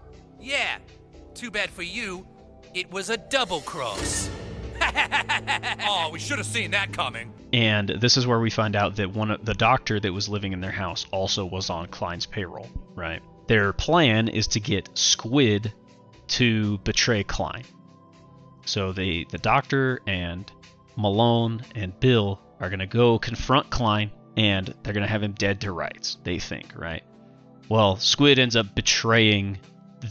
Too 1.36 1.52
bad 1.52 1.70
for 1.70 1.84
you, 1.84 2.26
it 2.74 2.90
was 2.90 3.10
a 3.10 3.18
double 3.18 3.60
cross. 3.60 4.30
oh, 4.82 6.10
we 6.14 6.18
should 6.18 6.38
have 6.38 6.48
seen 6.48 6.72
that 6.72 6.94
coming. 6.94 7.34
And 7.52 7.90
this 7.90 8.16
is 8.16 8.26
where 8.26 8.40
we 8.40 8.50
find 8.50 8.74
out 8.74 8.96
that 8.96 9.14
one 9.14 9.32
of 9.32 9.44
the 9.44 9.54
doctor 9.54 10.00
that 10.00 10.14
was 10.14 10.30
living 10.30 10.54
in 10.54 10.62
their 10.62 10.72
house 10.72 11.06
also 11.12 11.46
was 11.46 11.70
on 11.70 11.88
Klein's 11.88 12.26
payroll, 12.26 12.70
right? 12.96 13.22
Their 13.48 13.74
plan 13.74 14.30
is 14.30 14.48
to 14.48 14.62
get 14.62 14.90
Squid 14.98 15.74
to 16.28 16.78
betray 16.80 17.26
Klein. 17.26 17.66
So 18.66 18.94
they 18.94 19.26
the 19.30 19.38
doctor 19.38 20.00
and 20.08 20.50
Malone 20.96 21.66
and 21.76 22.00
Bill 22.00 22.40
are 22.62 22.70
going 22.70 22.80
to 22.80 22.88
go 22.88 23.20
confront 23.20 23.70
Klein 23.70 24.10
and 24.38 24.74
they're 24.84 24.94
going 24.94 25.06
to 25.06 25.12
have 25.12 25.22
him 25.22 25.34
dead 25.34 25.60
to 25.62 25.74
rights, 25.74 26.18
they 26.24 26.40
think, 26.40 26.68
right? 26.78 27.04
Well, 27.68 27.98
Squid 27.98 28.40
ends 28.40 28.56
up 28.56 28.74
betraying 28.74 29.60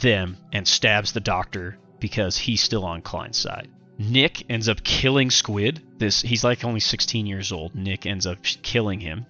them 0.01 0.37
and 0.53 0.67
stabs 0.67 1.13
the 1.13 1.21
doctor 1.21 1.79
because 2.01 2.37
he's 2.37 2.63
still 2.63 2.85
on 2.85 3.03
Klein's 3.03 3.39
side. 3.39 3.69
Nick 3.99 4.45
ends 4.51 4.69
up 4.69 4.83
killing 4.83 5.31
Squid. 5.31 5.81
This 5.99 6.21
he's 6.21 6.45
like 6.45 6.65
only 6.65 6.81
16 6.81 7.27
years 7.27 7.53
old. 7.53 7.75
Nick 7.75 8.07
ends 8.07 8.27
up 8.27 8.43
killing 8.43 9.01
him. 9.01 9.27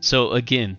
So 0.00 0.32
again, 0.32 0.78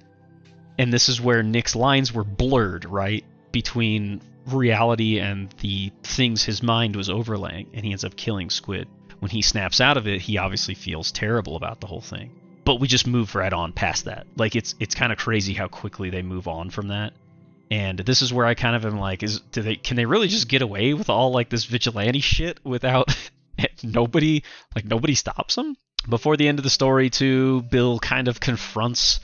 and 0.77 0.91
this 0.91 1.09
is 1.09 1.21
where 1.21 1.43
Nick's 1.43 1.75
lines 1.75 2.13
were 2.13 2.23
blurred, 2.23 2.85
right? 2.85 3.23
Between 3.51 4.21
reality 4.47 5.19
and 5.19 5.49
the 5.59 5.91
things 6.03 6.43
his 6.43 6.63
mind 6.63 6.95
was 6.95 7.09
overlaying, 7.09 7.69
and 7.73 7.85
he 7.85 7.91
ends 7.91 8.05
up 8.05 8.15
killing 8.15 8.49
Squid. 8.49 8.87
When 9.19 9.31
he 9.31 9.41
snaps 9.41 9.81
out 9.81 9.97
of 9.97 10.07
it, 10.07 10.21
he 10.21 10.37
obviously 10.37 10.75
feels 10.75 11.11
terrible 11.11 11.55
about 11.55 11.81
the 11.81 11.87
whole 11.87 12.01
thing. 12.01 12.31
But 12.63 12.79
we 12.79 12.87
just 12.87 13.07
move 13.07 13.33
right 13.35 13.53
on 13.53 13.71
past 13.71 14.05
that. 14.05 14.27
Like 14.35 14.55
it's 14.55 14.75
it's 14.79 14.95
kind 14.95 15.11
of 15.11 15.17
crazy 15.17 15.53
how 15.53 15.67
quickly 15.67 16.09
they 16.09 16.21
move 16.21 16.47
on 16.47 16.69
from 16.69 16.89
that. 16.89 17.13
And 17.69 17.99
this 17.99 18.21
is 18.21 18.31
where 18.31 18.45
I 18.45 18.53
kind 18.53 18.75
of 18.75 18.85
am 18.85 18.99
like, 18.99 19.23
is 19.23 19.41
do 19.51 19.61
they 19.61 19.75
can 19.75 19.97
they 19.97 20.05
really 20.05 20.27
just 20.27 20.47
get 20.47 20.61
away 20.61 20.93
with 20.93 21.09
all 21.09 21.31
like 21.31 21.49
this 21.49 21.65
vigilante 21.65 22.21
shit 22.21 22.59
without 22.63 23.15
nobody 23.83 24.43
like 24.75 24.85
nobody 24.85 25.15
stops 25.15 25.55
them? 25.55 25.75
Before 26.07 26.37
the 26.37 26.47
end 26.47 26.59
of 26.59 26.63
the 26.63 26.69
story, 26.69 27.09
too, 27.09 27.63
Bill 27.63 27.99
kind 27.99 28.29
of 28.29 28.39
confronts 28.39 29.19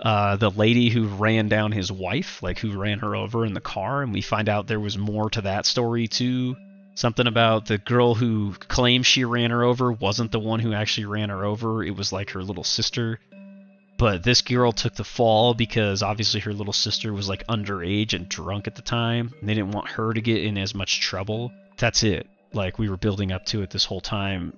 uh, 0.00 0.36
the 0.36 0.50
lady 0.50 0.88
who 0.88 1.06
ran 1.06 1.48
down 1.48 1.72
his 1.72 1.92
wife, 1.92 2.42
like 2.42 2.58
who 2.58 2.78
ran 2.78 2.98
her 3.00 3.14
over 3.14 3.44
in 3.44 3.54
the 3.54 3.60
car, 3.60 4.02
and 4.02 4.12
we 4.12 4.22
find 4.22 4.48
out 4.48 4.66
there 4.66 4.80
was 4.80 4.98
more 4.98 5.30
to 5.30 5.42
that 5.42 5.66
story 5.66 6.08
too. 6.08 6.56
Something 6.94 7.26
about 7.26 7.66
the 7.66 7.78
girl 7.78 8.14
who 8.14 8.52
claims 8.54 9.06
she 9.06 9.24
ran 9.24 9.50
her 9.50 9.62
over 9.62 9.92
wasn't 9.92 10.32
the 10.32 10.40
one 10.40 10.60
who 10.60 10.72
actually 10.72 11.04
ran 11.04 11.28
her 11.28 11.44
over. 11.44 11.84
It 11.84 11.96
was 11.96 12.12
like 12.12 12.30
her 12.30 12.42
little 12.42 12.64
sister. 12.64 13.20
But 14.00 14.22
this 14.22 14.40
girl 14.40 14.72
took 14.72 14.94
the 14.94 15.04
fall 15.04 15.52
because 15.52 16.02
obviously 16.02 16.40
her 16.40 16.54
little 16.54 16.72
sister 16.72 17.12
was 17.12 17.28
like 17.28 17.46
underage 17.48 18.14
and 18.14 18.26
drunk 18.26 18.66
at 18.66 18.74
the 18.74 18.80
time. 18.80 19.34
And 19.38 19.46
they 19.46 19.52
didn't 19.52 19.72
want 19.72 19.90
her 19.90 20.14
to 20.14 20.22
get 20.22 20.42
in 20.42 20.56
as 20.56 20.74
much 20.74 21.00
trouble. 21.00 21.52
That's 21.76 22.02
it. 22.02 22.26
Like 22.54 22.78
we 22.78 22.88
were 22.88 22.96
building 22.96 23.30
up 23.30 23.44
to 23.46 23.60
it 23.60 23.68
this 23.68 23.84
whole 23.84 24.00
time. 24.00 24.54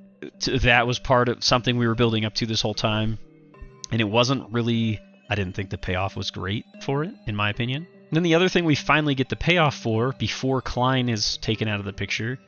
That 0.46 0.86
was 0.86 1.00
part 1.00 1.28
of 1.28 1.42
something 1.42 1.76
we 1.76 1.88
were 1.88 1.96
building 1.96 2.24
up 2.24 2.34
to 2.34 2.46
this 2.46 2.62
whole 2.62 2.72
time. 2.72 3.18
And 3.90 4.00
it 4.00 4.04
wasn't 4.08 4.48
really 4.52 5.00
I 5.28 5.34
didn't 5.34 5.56
think 5.56 5.70
the 5.70 5.78
payoff 5.78 6.14
was 6.14 6.30
great 6.30 6.64
for 6.80 7.02
it, 7.02 7.12
in 7.26 7.34
my 7.34 7.50
opinion. 7.50 7.84
And 7.94 8.16
then 8.16 8.22
the 8.22 8.36
other 8.36 8.48
thing 8.48 8.64
we 8.64 8.76
finally 8.76 9.16
get 9.16 9.28
the 9.28 9.34
payoff 9.34 9.74
for 9.74 10.12
before 10.12 10.62
Klein 10.62 11.08
is 11.08 11.36
taken 11.38 11.66
out 11.66 11.80
of 11.80 11.84
the 11.84 11.92
picture 11.92 12.38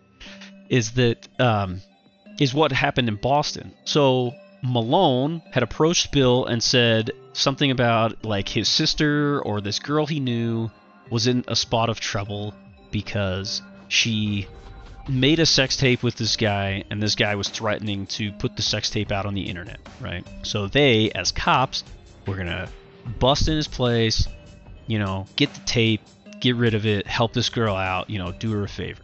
is 0.69 0.93
that 0.93 1.27
um, 1.41 1.83
is 2.39 2.55
what 2.55 2.71
happened 2.71 3.09
in 3.09 3.17
Boston. 3.17 3.75
So 3.85 4.33
Malone 4.65 5.43
had 5.51 5.63
approached 5.63 6.11
Bill 6.11 6.47
and 6.47 6.63
said 6.63 7.11
something 7.35 7.71
about 7.71 8.25
like 8.25 8.49
his 8.49 8.67
sister 8.67 9.43
or 9.43 9.61
this 9.61 9.79
girl 9.79 10.07
he 10.07 10.21
knew 10.21 10.71
was 11.11 11.27
in 11.27 11.45
a 11.49 11.55
spot 11.55 11.91
of 11.91 12.01
trouble 12.01 12.55
because 12.91 13.61
she 13.89 14.49
made 15.07 15.39
a 15.39 15.45
sex 15.45 15.77
tape 15.77 16.03
with 16.03 16.17
this 16.17 16.37
guy 16.37 16.83
and 16.91 17.03
this 17.03 17.15
guy 17.15 17.35
was 17.35 17.49
threatening 17.49 18.07
to 18.07 18.33
put 18.33 18.57
the 18.57 18.63
sex 18.63 18.89
tape 18.89 19.13
out 19.13 19.27
on 19.27 19.35
the 19.35 19.43
internet, 19.43 19.79
right? 20.01 20.27
So 20.45 20.67
they 20.67 21.11
as 21.11 21.31
cops 21.31 21.85
were 22.27 22.37
going 22.37 22.47
to 22.47 22.69
bust 23.19 23.49
in 23.49 23.57
his 23.57 23.69
place, 23.69 24.27
you 24.87 24.99
know, 24.99 25.27
get 25.37 25.53
the 25.53 25.61
tape, 25.61 26.01
get 26.41 26.57
rid 26.57 26.73
of 26.73 26.87
it, 26.87 27.07
help 27.07 27.35
this 27.35 27.51
girl 27.51 27.77
out, 27.77 28.09
you 28.09 28.19
know, 28.19 28.33
do 28.33 28.53
her 28.53 28.65
a 28.65 28.69
favor. 28.69 29.03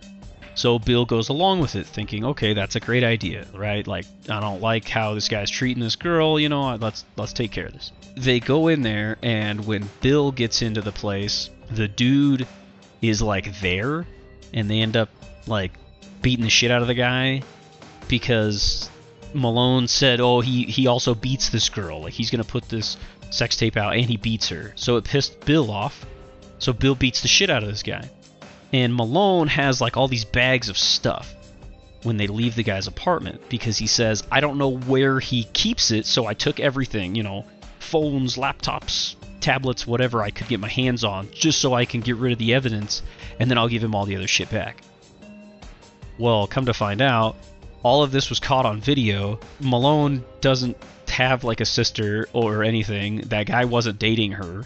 So 0.54 0.78
Bill 0.78 1.06
goes 1.06 1.28
along 1.28 1.60
with 1.60 1.76
it, 1.76 1.86
thinking, 1.86 2.24
okay, 2.24 2.54
that's 2.54 2.76
a 2.76 2.80
great 2.80 3.04
idea, 3.04 3.46
right? 3.54 3.86
Like, 3.86 4.04
I 4.28 4.40
don't 4.40 4.60
like 4.60 4.88
how 4.88 5.14
this 5.14 5.28
guy's 5.28 5.50
treating 5.50 5.82
this 5.82 5.96
girl, 5.96 6.38
you 6.38 6.48
know, 6.48 6.74
let's 6.76 7.04
let's 7.16 7.32
take 7.32 7.52
care 7.52 7.66
of 7.66 7.72
this. 7.72 7.92
They 8.16 8.40
go 8.40 8.68
in 8.68 8.82
there, 8.82 9.16
and 9.22 9.64
when 9.64 9.88
Bill 10.00 10.32
gets 10.32 10.62
into 10.62 10.82
the 10.82 10.92
place, 10.92 11.50
the 11.70 11.88
dude 11.88 12.46
is 13.00 13.22
like 13.22 13.60
there, 13.60 14.06
and 14.52 14.68
they 14.68 14.80
end 14.80 14.96
up 14.96 15.08
like 15.46 15.72
beating 16.20 16.44
the 16.44 16.50
shit 16.50 16.70
out 16.70 16.82
of 16.82 16.88
the 16.88 16.94
guy 16.94 17.42
because 18.08 18.90
Malone 19.32 19.88
said, 19.88 20.20
oh, 20.20 20.40
he 20.40 20.64
he 20.64 20.86
also 20.86 21.14
beats 21.14 21.48
this 21.48 21.68
girl, 21.68 22.02
like 22.02 22.12
he's 22.12 22.30
gonna 22.30 22.44
put 22.44 22.68
this 22.68 22.96
sex 23.30 23.56
tape 23.56 23.76
out, 23.76 23.94
and 23.94 24.04
he 24.04 24.16
beats 24.16 24.48
her. 24.48 24.72
So 24.74 24.96
it 24.96 25.04
pissed 25.04 25.44
Bill 25.44 25.70
off. 25.70 26.04
So 26.58 26.72
Bill 26.72 26.94
beats 26.94 27.22
the 27.22 27.28
shit 27.28 27.48
out 27.48 27.62
of 27.62 27.68
this 27.68 27.82
guy. 27.82 28.10
And 28.72 28.94
Malone 28.94 29.48
has 29.48 29.80
like 29.80 29.96
all 29.96 30.08
these 30.08 30.24
bags 30.24 30.68
of 30.68 30.78
stuff 30.78 31.34
when 32.02 32.16
they 32.16 32.26
leave 32.26 32.54
the 32.54 32.62
guy's 32.62 32.86
apartment 32.86 33.48
because 33.48 33.76
he 33.76 33.86
says, 33.86 34.22
I 34.30 34.40
don't 34.40 34.58
know 34.58 34.76
where 34.76 35.20
he 35.20 35.44
keeps 35.44 35.90
it, 35.90 36.06
so 36.06 36.26
I 36.26 36.34
took 36.34 36.60
everything, 36.60 37.14
you 37.14 37.22
know, 37.22 37.44
phones, 37.78 38.36
laptops, 38.36 39.16
tablets, 39.40 39.86
whatever 39.86 40.22
I 40.22 40.30
could 40.30 40.48
get 40.48 40.60
my 40.60 40.68
hands 40.68 41.04
on, 41.04 41.28
just 41.32 41.60
so 41.60 41.74
I 41.74 41.84
can 41.84 42.00
get 42.00 42.16
rid 42.16 42.32
of 42.32 42.38
the 42.38 42.54
evidence, 42.54 43.02
and 43.38 43.50
then 43.50 43.58
I'll 43.58 43.68
give 43.68 43.82
him 43.82 43.94
all 43.94 44.06
the 44.06 44.16
other 44.16 44.28
shit 44.28 44.50
back. 44.50 44.82
Well, 46.18 46.46
come 46.46 46.66
to 46.66 46.74
find 46.74 47.00
out, 47.00 47.36
all 47.82 48.02
of 48.02 48.12
this 48.12 48.28
was 48.28 48.40
caught 48.40 48.66
on 48.66 48.80
video. 48.80 49.40
Malone 49.58 50.24
doesn't 50.40 50.76
have 51.08 51.44
like 51.44 51.60
a 51.60 51.64
sister 51.64 52.28
or 52.32 52.62
anything. 52.62 53.22
That 53.28 53.46
guy 53.46 53.64
wasn't 53.64 53.98
dating 53.98 54.32
her. 54.32 54.64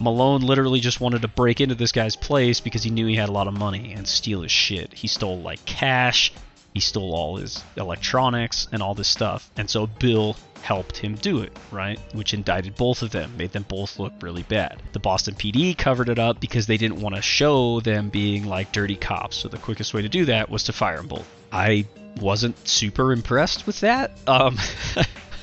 Malone 0.00 0.42
literally 0.42 0.80
just 0.80 1.00
wanted 1.00 1.22
to 1.22 1.28
break 1.28 1.60
into 1.60 1.74
this 1.74 1.92
guy's 1.92 2.16
place 2.16 2.60
because 2.60 2.82
he 2.82 2.90
knew 2.90 3.06
he 3.06 3.16
had 3.16 3.28
a 3.28 3.32
lot 3.32 3.48
of 3.48 3.54
money 3.54 3.92
and 3.92 4.06
steal 4.06 4.42
his 4.42 4.52
shit. 4.52 4.92
He 4.92 5.06
stole 5.06 5.40
like 5.40 5.64
cash, 5.64 6.32
he 6.72 6.80
stole 6.80 7.14
all 7.14 7.36
his 7.36 7.62
electronics 7.76 8.66
and 8.72 8.82
all 8.82 8.94
this 8.94 9.08
stuff. 9.08 9.48
And 9.56 9.70
so 9.70 9.86
Bill 9.86 10.36
helped 10.62 10.96
him 10.96 11.14
do 11.14 11.42
it, 11.42 11.52
right? 11.70 12.00
Which 12.14 12.34
indicted 12.34 12.74
both 12.74 13.02
of 13.02 13.10
them, 13.10 13.36
made 13.36 13.52
them 13.52 13.66
both 13.68 13.98
look 13.98 14.12
really 14.20 14.42
bad. 14.42 14.82
The 14.92 14.98
Boston 14.98 15.34
PD 15.34 15.76
covered 15.76 16.08
it 16.08 16.18
up 16.18 16.40
because 16.40 16.66
they 16.66 16.78
didn't 16.78 17.00
want 17.00 17.14
to 17.14 17.22
show 17.22 17.80
them 17.80 18.08
being 18.08 18.46
like 18.46 18.72
dirty 18.72 18.96
cops. 18.96 19.36
So 19.36 19.48
the 19.48 19.58
quickest 19.58 19.94
way 19.94 20.02
to 20.02 20.08
do 20.08 20.24
that 20.24 20.50
was 20.50 20.64
to 20.64 20.72
fire 20.72 20.96
them 20.96 21.06
both. 21.06 21.28
I 21.52 21.86
wasn't 22.20 22.66
super 22.66 23.12
impressed 23.12 23.66
with 23.66 23.80
that. 23.80 24.12
Um, 24.26 24.58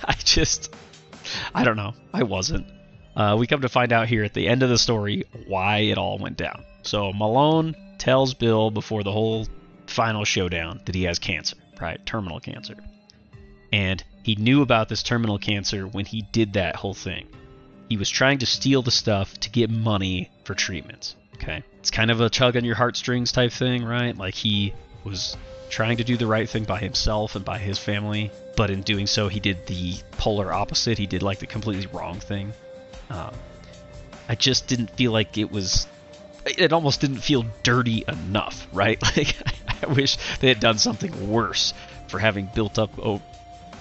I 0.04 0.14
just, 0.24 0.74
I 1.54 1.64
don't 1.64 1.78
know. 1.78 1.93
I 2.14 2.24
wasn't. 2.24 2.66
Uh, 3.16 3.36
we 3.38 3.47
come 3.47 3.62
to 3.62 3.70
find 3.70 3.91
out 3.91 4.07
here 4.07 4.24
at 4.24 4.34
the 4.34 4.47
end 4.47 4.64
of 4.64 4.70
the 4.70 4.78
story 4.78 5.26
why 5.47 5.80
it 5.80 5.97
all 5.97 6.18
went 6.18 6.38
down. 6.38 6.64
So 6.84 7.12
Malone 7.14 7.76
tells 7.97 8.34
Bill 8.34 8.72
before 8.72 9.03
the 9.03 9.12
whole 9.12 9.47
final 9.88 10.24
showdown 10.26 10.82
that 10.86 10.95
he 10.95 11.03
has 11.03 11.20
cancer, 11.20 11.57
right? 11.80 12.03
Terminal 12.05 12.39
cancer. 12.39 12.76
And 13.72 14.03
he 14.24 14.36
knew 14.36 14.62
about 14.62 14.89
this 14.89 15.03
terminal 15.03 15.38
cancer 15.38 15.88
when 15.88 16.05
he 16.05 16.24
did 16.32 16.53
that 16.53 16.76
whole 16.76 16.93
thing. 16.93 17.28
He 17.89 17.97
was 17.97 18.09
trying 18.09 18.39
to 18.39 18.45
steal 18.45 18.82
the 18.82 18.91
stuff 18.91 19.38
to 19.41 19.49
get 19.49 19.70
money 19.70 20.32
for 20.45 20.55
treatments. 20.55 21.16
Okay. 21.36 21.64
It's 21.80 21.91
kind 21.91 22.12
of 22.12 22.22
a 22.22 22.30
tug 22.30 22.55
on 22.55 22.64
your 22.64 22.76
heartstrings 22.76 23.32
type 23.32 23.51
thing, 23.51 23.84
right? 23.84 24.16
Like 24.16 24.36
he 24.36 24.74
was 25.03 25.36
trying 25.70 25.97
to 25.97 26.03
do 26.03 26.18
the 26.18 26.28
right 26.28 26.47
thing 26.47 26.64
by 26.66 26.80
himself 26.80 27.36
and 27.36 27.43
by 27.43 27.57
his 27.57 27.80
family, 27.80 28.30
but 28.55 28.70
in 28.70 28.82
doing 28.82 29.07
so, 29.07 29.28
he 29.28 29.39
did 29.39 29.66
the 29.68 29.95
polar 30.12 30.53
opposite. 30.53 30.97
He 30.97 31.07
did 31.07 31.24
like 31.24 31.39
the 31.39 31.47
completely 31.47 31.88
wrong 31.88 32.20
thing. 32.20 32.53
Um, 33.12 33.34
I 34.30 34.36
just 34.36 34.68
didn't 34.68 34.91
feel 34.91 35.12
like 35.12 35.38
it 35.38 35.51
was. 35.51 35.88
It 36.45 36.74
almost 36.74 37.01
didn't 37.01 37.18
feel 37.20 37.45
dirty 37.64 38.03
enough, 38.07 38.68
right? 38.74 39.01
Like 39.01 39.36
I 39.84 39.88
wish 39.88 40.18
they 40.39 40.47
had 40.47 40.59
done 40.59 40.78
something 40.78 41.30
worse 41.30 41.74
for 42.07 42.20
having 42.20 42.49
built 42.53 42.80
up, 42.80 42.91
oh, 42.99 43.22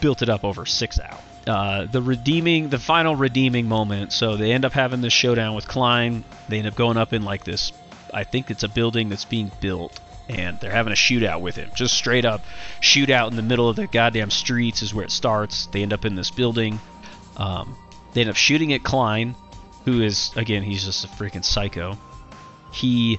built 0.01 0.23
it 0.23 0.29
up 0.29 0.45
over 0.45 0.67
six 0.67 0.99
hours. 0.99 1.21
Uh, 1.47 1.87
the 1.87 2.03
redeeming, 2.03 2.69
the 2.69 2.79
final 2.79 3.17
redeeming 3.17 3.67
moment. 3.67 4.13
So 4.13 4.37
they 4.37 4.53
end 4.53 4.65
up 4.65 4.73
having 4.73 5.01
this 5.01 5.13
showdown 5.13 5.55
with 5.55 5.67
Klein. 5.69 6.25
They 6.49 6.59
end 6.59 6.67
up 6.67 6.75
going 6.75 6.97
up 6.97 7.13
in 7.13 7.23
like 7.23 7.45
this. 7.45 7.73
I 8.13 8.25
think 8.25 8.51
it's 8.51 8.63
a 8.63 8.69
building 8.69 9.09
that's 9.09 9.25
being 9.25 9.51
built, 9.61 10.01
and 10.29 10.59
they're 10.61 10.71
having 10.71 10.93
a 10.93 10.97
shootout 10.97 11.41
with 11.41 11.57
him. 11.57 11.71
Just 11.75 11.95
straight 11.95 12.25
up 12.25 12.45
shootout 12.81 13.31
in 13.31 13.37
the 13.37 13.43
middle 13.43 13.69
of 13.69 13.77
the 13.77 13.87
goddamn 13.87 14.31
streets 14.31 14.83
is 14.83 14.93
where 14.93 15.05
it 15.05 15.13
starts. 15.13 15.67
They 15.67 15.83
end 15.83 15.93
up 15.93 16.05
in 16.05 16.15
this 16.15 16.31
building. 16.31 16.81
Um, 17.37 17.77
they 18.13 18.23
end 18.23 18.31
up 18.31 18.37
shooting 18.37 18.73
at 18.73 18.83
Klein, 18.83 19.37
who 19.85 20.03
is 20.03 20.33
again 20.37 20.63
he's 20.63 20.85
just 20.85 21.05
a 21.05 21.09
freaking 21.09 21.45
psycho. 21.45 21.97
He 22.73 23.19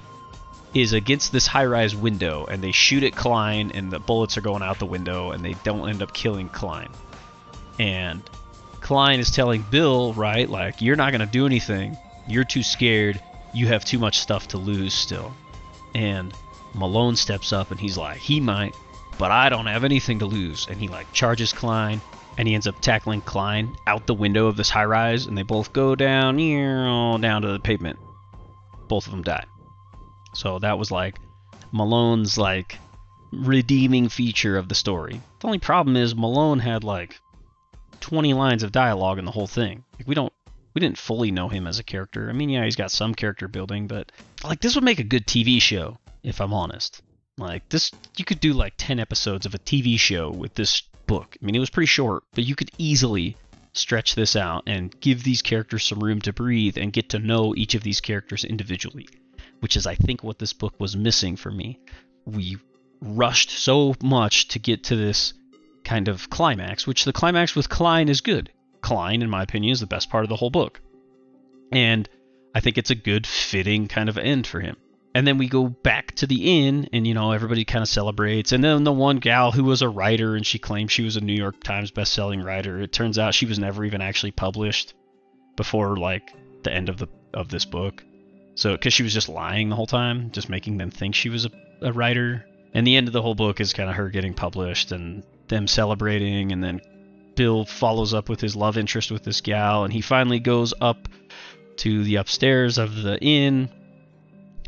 is 0.73 0.93
against 0.93 1.33
this 1.33 1.47
high-rise 1.47 1.95
window, 1.95 2.45
and 2.45 2.63
they 2.63 2.71
shoot 2.71 3.03
at 3.03 3.13
Klein, 3.13 3.71
and 3.73 3.91
the 3.91 3.99
bullets 3.99 4.37
are 4.37 4.41
going 4.41 4.63
out 4.63 4.79
the 4.79 4.85
window, 4.85 5.31
and 5.31 5.43
they 5.43 5.53
don't 5.65 5.89
end 5.89 6.01
up 6.01 6.13
killing 6.13 6.47
Klein. 6.47 6.89
And 7.77 8.21
Klein 8.79 9.19
is 9.19 9.31
telling 9.31 9.63
Bill, 9.69 10.13
right, 10.13 10.49
like 10.49 10.81
you're 10.81 10.95
not 10.95 11.11
gonna 11.11 11.25
do 11.25 11.45
anything. 11.45 11.97
You're 12.27 12.43
too 12.43 12.63
scared. 12.63 13.21
You 13.53 13.67
have 13.67 13.83
too 13.83 13.99
much 13.99 14.19
stuff 14.19 14.49
to 14.49 14.57
lose 14.57 14.93
still. 14.93 15.33
And 15.93 16.33
Malone 16.73 17.15
steps 17.15 17.51
up 17.51 17.71
and 17.71 17.79
he's 17.79 17.97
like, 17.97 18.17
he 18.17 18.39
might, 18.39 18.75
but 19.17 19.31
I 19.31 19.49
don't 19.49 19.65
have 19.65 19.83
anything 19.83 20.19
to 20.19 20.25
lose. 20.25 20.67
And 20.69 20.79
he 20.79 20.87
like 20.87 21.11
charges 21.11 21.51
Klein 21.51 22.01
and 22.41 22.47
he 22.47 22.55
ends 22.55 22.65
up 22.65 22.81
tackling 22.81 23.21
Klein 23.21 23.75
out 23.85 24.07
the 24.07 24.15
window 24.15 24.47
of 24.47 24.57
this 24.57 24.71
high 24.71 24.85
rise 24.85 25.27
and 25.27 25.37
they 25.37 25.43
both 25.43 25.73
go 25.73 25.93
down 25.93 26.37
down 27.21 27.43
to 27.43 27.51
the 27.51 27.59
pavement. 27.59 27.99
Both 28.87 29.05
of 29.05 29.11
them 29.11 29.21
die. 29.21 29.45
So 30.33 30.57
that 30.57 30.79
was 30.79 30.89
like 30.89 31.19
Malone's 31.71 32.39
like 32.39 32.79
redeeming 33.31 34.09
feature 34.09 34.57
of 34.57 34.69
the 34.69 34.73
story. 34.73 35.21
The 35.39 35.45
only 35.45 35.59
problem 35.59 35.95
is 35.95 36.15
Malone 36.15 36.57
had 36.57 36.83
like 36.83 37.19
20 37.99 38.33
lines 38.33 38.63
of 38.63 38.71
dialogue 38.71 39.19
in 39.19 39.25
the 39.25 39.31
whole 39.31 39.45
thing. 39.45 39.83
Like 39.99 40.07
we 40.07 40.15
don't 40.15 40.33
we 40.73 40.79
didn't 40.79 40.97
fully 40.97 41.29
know 41.29 41.47
him 41.47 41.67
as 41.67 41.77
a 41.77 41.83
character. 41.83 42.27
I 42.27 42.33
mean, 42.33 42.49
yeah, 42.49 42.65
he's 42.65 42.75
got 42.75 42.89
some 42.89 43.13
character 43.13 43.47
building, 43.47 43.85
but 43.85 44.11
like 44.43 44.61
this 44.61 44.73
would 44.73 44.83
make 44.83 44.99
a 44.99 45.03
good 45.03 45.27
TV 45.27 45.61
show 45.61 45.99
if 46.23 46.41
I'm 46.41 46.55
honest. 46.55 47.03
Like 47.37 47.69
this 47.69 47.91
you 48.17 48.25
could 48.25 48.39
do 48.39 48.53
like 48.53 48.73
10 48.77 48.99
episodes 48.99 49.45
of 49.45 49.53
a 49.53 49.59
TV 49.59 49.99
show 49.99 50.31
with 50.31 50.55
this 50.55 50.81
book. 51.11 51.35
I 51.41 51.45
mean, 51.45 51.55
it 51.55 51.59
was 51.59 51.69
pretty 51.69 51.87
short, 51.87 52.23
but 52.33 52.45
you 52.45 52.55
could 52.55 52.71
easily 52.77 53.35
stretch 53.73 54.15
this 54.15 54.37
out 54.37 54.63
and 54.65 54.97
give 55.01 55.23
these 55.23 55.41
characters 55.41 55.83
some 55.83 55.99
room 55.99 56.21
to 56.21 56.31
breathe 56.31 56.77
and 56.77 56.93
get 56.93 57.09
to 57.09 57.19
know 57.19 57.53
each 57.53 57.75
of 57.75 57.83
these 57.83 57.99
characters 57.99 58.45
individually, 58.45 59.09
which 59.59 59.75
is 59.75 59.85
I 59.85 59.95
think 59.95 60.23
what 60.23 60.39
this 60.39 60.53
book 60.53 60.73
was 60.79 60.95
missing 60.95 61.35
for 61.35 61.51
me. 61.51 61.79
We 62.25 62.59
rushed 63.01 63.49
so 63.49 63.93
much 64.01 64.47
to 64.49 64.59
get 64.59 64.85
to 64.85 64.95
this 64.95 65.33
kind 65.83 66.07
of 66.07 66.29
climax, 66.29 66.87
which 66.87 67.03
the 67.03 67.11
climax 67.11 67.57
with 67.57 67.67
Klein 67.67 68.07
is 68.07 68.21
good. 68.21 68.49
Klein, 68.79 69.21
in 69.21 69.29
my 69.29 69.43
opinion, 69.43 69.73
is 69.73 69.81
the 69.81 69.87
best 69.87 70.09
part 70.09 70.23
of 70.23 70.29
the 70.29 70.37
whole 70.37 70.49
book. 70.49 70.79
And 71.73 72.07
I 72.55 72.61
think 72.61 72.77
it's 72.77 72.89
a 72.89 72.95
good, 72.95 73.27
fitting 73.27 73.89
kind 73.89 74.07
of 74.07 74.17
end 74.17 74.47
for 74.47 74.61
him. 74.61 74.77
And 75.13 75.27
then 75.27 75.37
we 75.37 75.49
go 75.49 75.67
back 75.67 76.15
to 76.15 76.27
the 76.27 76.65
inn, 76.65 76.87
and 76.93 77.05
you 77.05 77.13
know 77.13 77.33
everybody 77.33 77.65
kind 77.65 77.81
of 77.81 77.89
celebrates. 77.89 78.53
And 78.53 78.63
then 78.63 78.85
the 78.85 78.93
one 78.93 79.17
gal 79.17 79.51
who 79.51 79.65
was 79.65 79.81
a 79.81 79.89
writer, 79.89 80.35
and 80.35 80.45
she 80.45 80.57
claimed 80.57 80.89
she 80.89 81.03
was 81.03 81.17
a 81.17 81.21
New 81.21 81.33
York 81.33 81.61
Times 81.63 81.91
best-selling 81.91 82.41
writer. 82.41 82.79
It 82.79 82.93
turns 82.93 83.19
out 83.19 83.33
she 83.33 83.45
was 83.45 83.59
never 83.59 83.83
even 83.83 84.01
actually 84.01 84.31
published 84.31 84.93
before 85.57 85.97
like 85.97 86.31
the 86.63 86.71
end 86.71 86.87
of 86.87 86.97
the 86.97 87.07
of 87.33 87.49
this 87.49 87.65
book. 87.65 88.03
So 88.55 88.71
because 88.71 88.93
she 88.93 89.03
was 89.03 89.13
just 89.13 89.27
lying 89.27 89.69
the 89.69 89.75
whole 89.75 89.87
time, 89.87 90.31
just 90.31 90.49
making 90.49 90.77
them 90.77 90.91
think 90.91 91.15
she 91.15 91.29
was 91.29 91.45
a, 91.45 91.51
a 91.81 91.91
writer. 91.91 92.45
And 92.73 92.87
the 92.87 92.95
end 92.95 93.07
of 93.07 93.13
the 93.13 93.21
whole 93.21 93.35
book 93.35 93.59
is 93.59 93.73
kind 93.73 93.89
of 93.89 93.95
her 93.97 94.09
getting 94.09 94.33
published 94.33 94.93
and 94.93 95.23
them 95.49 95.67
celebrating, 95.67 96.53
and 96.53 96.63
then 96.63 96.79
Bill 97.35 97.65
follows 97.65 98.13
up 98.13 98.29
with 98.29 98.39
his 98.39 98.55
love 98.55 98.77
interest 98.77 99.11
with 99.11 99.23
this 99.23 99.41
gal, 99.41 99.83
and 99.83 99.91
he 99.91 99.99
finally 99.99 100.39
goes 100.39 100.73
up 100.79 101.09
to 101.77 102.03
the 102.03 102.15
upstairs 102.15 102.77
of 102.77 103.01
the 103.01 103.19
inn 103.19 103.69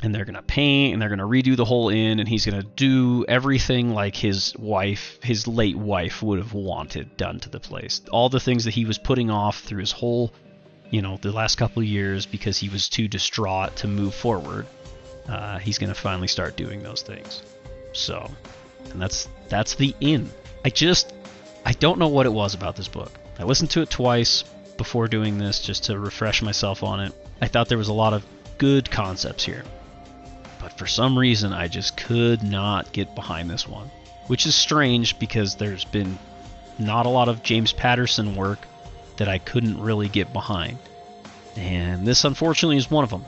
and 0.03 0.13
they're 0.13 0.25
going 0.25 0.35
to 0.35 0.41
paint 0.41 0.93
and 0.93 1.01
they're 1.01 1.09
going 1.09 1.19
to 1.19 1.25
redo 1.25 1.55
the 1.55 1.65
whole 1.65 1.87
inn 1.87 2.19
and 2.19 2.27
he's 2.27 2.45
going 2.45 2.61
to 2.61 2.67
do 2.75 3.25
everything 3.27 3.93
like 3.93 4.15
his 4.15 4.53
wife 4.59 5.17
his 5.23 5.47
late 5.47 5.77
wife 5.77 6.21
would 6.21 6.37
have 6.37 6.53
wanted 6.53 7.15
done 7.15 7.39
to 7.39 7.49
the 7.49 7.59
place. 7.59 8.01
All 8.11 8.27
the 8.29 8.39
things 8.39 8.65
that 8.65 8.73
he 8.73 8.85
was 8.85 8.97
putting 8.97 9.31
off 9.31 9.61
through 9.61 9.79
his 9.79 9.91
whole 9.91 10.33
you 10.89 11.01
know 11.01 11.17
the 11.21 11.31
last 11.31 11.55
couple 11.55 11.81
years 11.81 12.25
because 12.25 12.57
he 12.57 12.69
was 12.69 12.89
too 12.89 13.07
distraught 13.07 13.77
to 13.77 13.87
move 13.87 14.13
forward 14.13 14.67
uh, 15.27 15.57
he's 15.57 15.77
going 15.77 15.91
to 15.91 15.99
finally 15.99 16.27
start 16.27 16.57
doing 16.57 16.83
those 16.83 17.01
things. 17.01 17.41
So 17.93 18.29
and 18.91 19.01
that's 19.01 19.29
that's 19.47 19.75
the 19.75 19.95
inn. 20.01 20.29
I 20.65 20.69
just 20.69 21.13
i 21.65 21.71
don't 21.71 21.97
know 21.97 22.09
what 22.09 22.25
it 22.25 22.33
was 22.33 22.53
about 22.53 22.75
this 22.75 22.89
book. 22.89 23.11
I 23.39 23.43
listened 23.43 23.71
to 23.71 23.81
it 23.81 23.89
twice 23.89 24.43
before 24.75 25.07
doing 25.07 25.37
this 25.37 25.61
just 25.61 25.85
to 25.85 25.97
refresh 25.97 26.41
myself 26.41 26.83
on 26.83 26.99
it. 26.99 27.13
I 27.41 27.47
thought 27.47 27.69
there 27.69 27.77
was 27.77 27.87
a 27.87 27.93
lot 27.93 28.13
of 28.13 28.25
good 28.57 28.91
concepts 28.91 29.45
here 29.45 29.63
but 30.63 30.71
for 30.71 30.87
some 30.87 31.19
reason 31.19 31.51
I 31.51 31.67
just 31.67 31.97
could 31.97 32.41
not 32.41 32.93
get 32.93 33.13
behind 33.15 33.49
this 33.49 33.67
one. 33.67 33.91
Which 34.27 34.45
is 34.45 34.55
strange 34.55 35.19
because 35.19 35.55
there's 35.55 35.83
been 35.83 36.17
not 36.79 37.05
a 37.05 37.09
lot 37.09 37.27
of 37.27 37.43
James 37.43 37.73
Patterson 37.73 38.37
work 38.37 38.65
that 39.17 39.27
I 39.27 39.39
couldn't 39.39 39.81
really 39.81 40.07
get 40.07 40.31
behind. 40.31 40.77
And 41.57 42.07
this 42.07 42.23
unfortunately 42.23 42.77
is 42.77 42.89
one 42.89 43.03
of 43.03 43.09
them. 43.09 43.25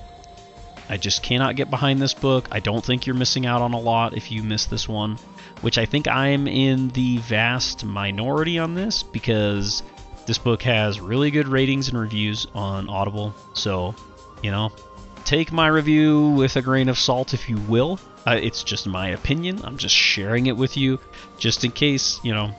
I 0.88 0.96
just 0.96 1.24
cannot 1.24 1.58
get 1.58 1.70
behind 1.70 2.02
this 2.02 2.14
book. 2.14 2.48
I 2.52 2.62
don't 2.62 2.84
think 2.84 3.06
you're 3.06 3.16
missing 3.16 3.46
out 3.46 3.62
on 3.62 3.74
a 3.74 3.80
lot 3.80 4.16
if 4.16 4.32
you 4.32 4.42
miss 4.42 4.66
this 4.68 4.88
one, 4.88 5.18
which 5.60 5.78
I 5.78 5.86
think 5.86 6.08
I'm 6.08 6.48
in 6.48 6.88
the 6.90 7.18
vast 7.18 7.84
minority 7.84 8.60
on 8.60 8.76
this 8.76 9.04
because 9.04 9.84
this 10.26 10.38
book 10.38 10.62
has 10.62 11.02
really 11.02 11.32
good 11.32 11.50
ratings 11.50 11.90
and 11.90 12.00
reviews 12.00 12.48
on 12.56 12.88
Audible. 12.88 13.36
So, 13.54 13.94
you 14.42 14.52
know, 14.52 14.72
take 15.26 15.52
my 15.52 15.68
review 15.68 16.30
with 16.30 16.56
a 16.56 16.62
grain 16.62 16.88
of 16.88 16.98
salt 16.98 17.34
if 17.34 17.50
you 17.50 17.58
will. 17.58 18.00
Uh, 18.28 18.40
it's 18.42 18.64
just 18.64 18.88
my 18.88 19.10
opinion. 19.10 19.60
I'm 19.64 19.78
just 19.78 19.96
sharing 19.96 20.46
it 20.46 20.56
with 20.56 20.78
you 20.78 21.00
just 21.38 21.64
in 21.66 21.72
case, 21.72 22.20
you 22.24 22.34
know. 22.34 22.56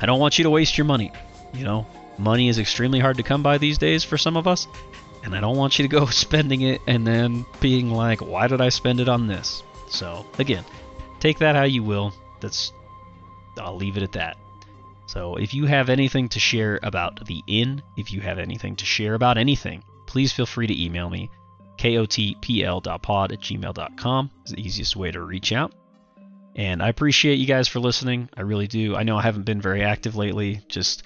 I 0.00 0.06
don't 0.06 0.20
want 0.20 0.38
you 0.38 0.44
to 0.44 0.50
waste 0.50 0.76
your 0.76 0.84
money. 0.84 1.12
You 1.54 1.64
know, 1.64 1.86
money 2.18 2.48
is 2.48 2.58
extremely 2.58 2.98
hard 2.98 3.16
to 3.16 3.22
come 3.22 3.42
by 3.42 3.58
these 3.58 3.78
days 3.78 4.02
for 4.02 4.18
some 4.18 4.36
of 4.36 4.48
us, 4.48 4.66
and 5.22 5.34
I 5.34 5.40
don't 5.40 5.56
want 5.56 5.78
you 5.78 5.84
to 5.84 5.88
go 5.88 6.06
spending 6.24 6.62
it 6.62 6.80
and 6.86 7.06
then 7.06 7.46
being 7.60 7.90
like, 7.90 8.20
"Why 8.20 8.48
did 8.48 8.60
I 8.60 8.68
spend 8.68 9.00
it 9.00 9.08
on 9.08 9.26
this?" 9.26 9.62
So, 9.88 10.26
again, 10.38 10.64
take 11.20 11.38
that 11.38 11.54
how 11.54 11.64
you 11.64 11.82
will. 11.82 12.12
That's 12.40 12.72
I'll 13.58 13.76
leave 13.76 13.96
it 13.96 14.02
at 14.02 14.12
that. 14.12 14.36
So, 15.06 15.36
if 15.36 15.54
you 15.54 15.66
have 15.66 15.88
anything 15.88 16.28
to 16.30 16.40
share 16.40 16.80
about 16.82 17.24
the 17.26 17.42
inn, 17.46 17.82
if 17.96 18.12
you 18.12 18.20
have 18.20 18.38
anything 18.38 18.76
to 18.76 18.84
share 18.84 19.14
about 19.14 19.38
anything, 19.38 19.84
please 20.06 20.32
feel 20.32 20.46
free 20.46 20.66
to 20.66 20.84
email 20.84 21.10
me 21.10 21.30
kotpl.pod 21.82 23.32
at 23.32 23.40
gmail.com 23.40 24.30
is 24.44 24.52
the 24.52 24.60
easiest 24.60 24.94
way 24.94 25.10
to 25.10 25.20
reach 25.20 25.52
out. 25.52 25.74
And 26.54 26.82
I 26.82 26.88
appreciate 26.88 27.38
you 27.38 27.46
guys 27.46 27.66
for 27.66 27.80
listening. 27.80 28.28
I 28.36 28.42
really 28.42 28.68
do. 28.68 28.94
I 28.94 29.02
know 29.02 29.16
I 29.16 29.22
haven't 29.22 29.46
been 29.46 29.60
very 29.60 29.82
active 29.82 30.14
lately, 30.14 30.60
just 30.68 31.02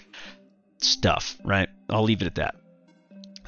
stuff, 0.79 1.39
right? 1.45 1.68
I'll 1.89 2.03
leave 2.03 2.20
it 2.20 2.27
at 2.27 2.35
that. 2.35 2.57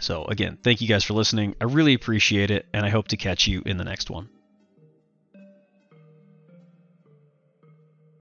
So, 0.00 0.24
again, 0.24 0.58
thank 0.62 0.80
you 0.80 0.88
guys 0.88 1.02
for 1.04 1.14
listening. 1.14 1.56
I 1.60 1.64
really 1.64 1.94
appreciate 1.94 2.52
it, 2.52 2.66
and 2.72 2.86
I 2.86 2.88
hope 2.88 3.08
to 3.08 3.16
catch 3.16 3.48
you 3.48 3.62
in 3.66 3.76
the 3.76 3.84
next 3.84 4.10
one. 4.10 4.28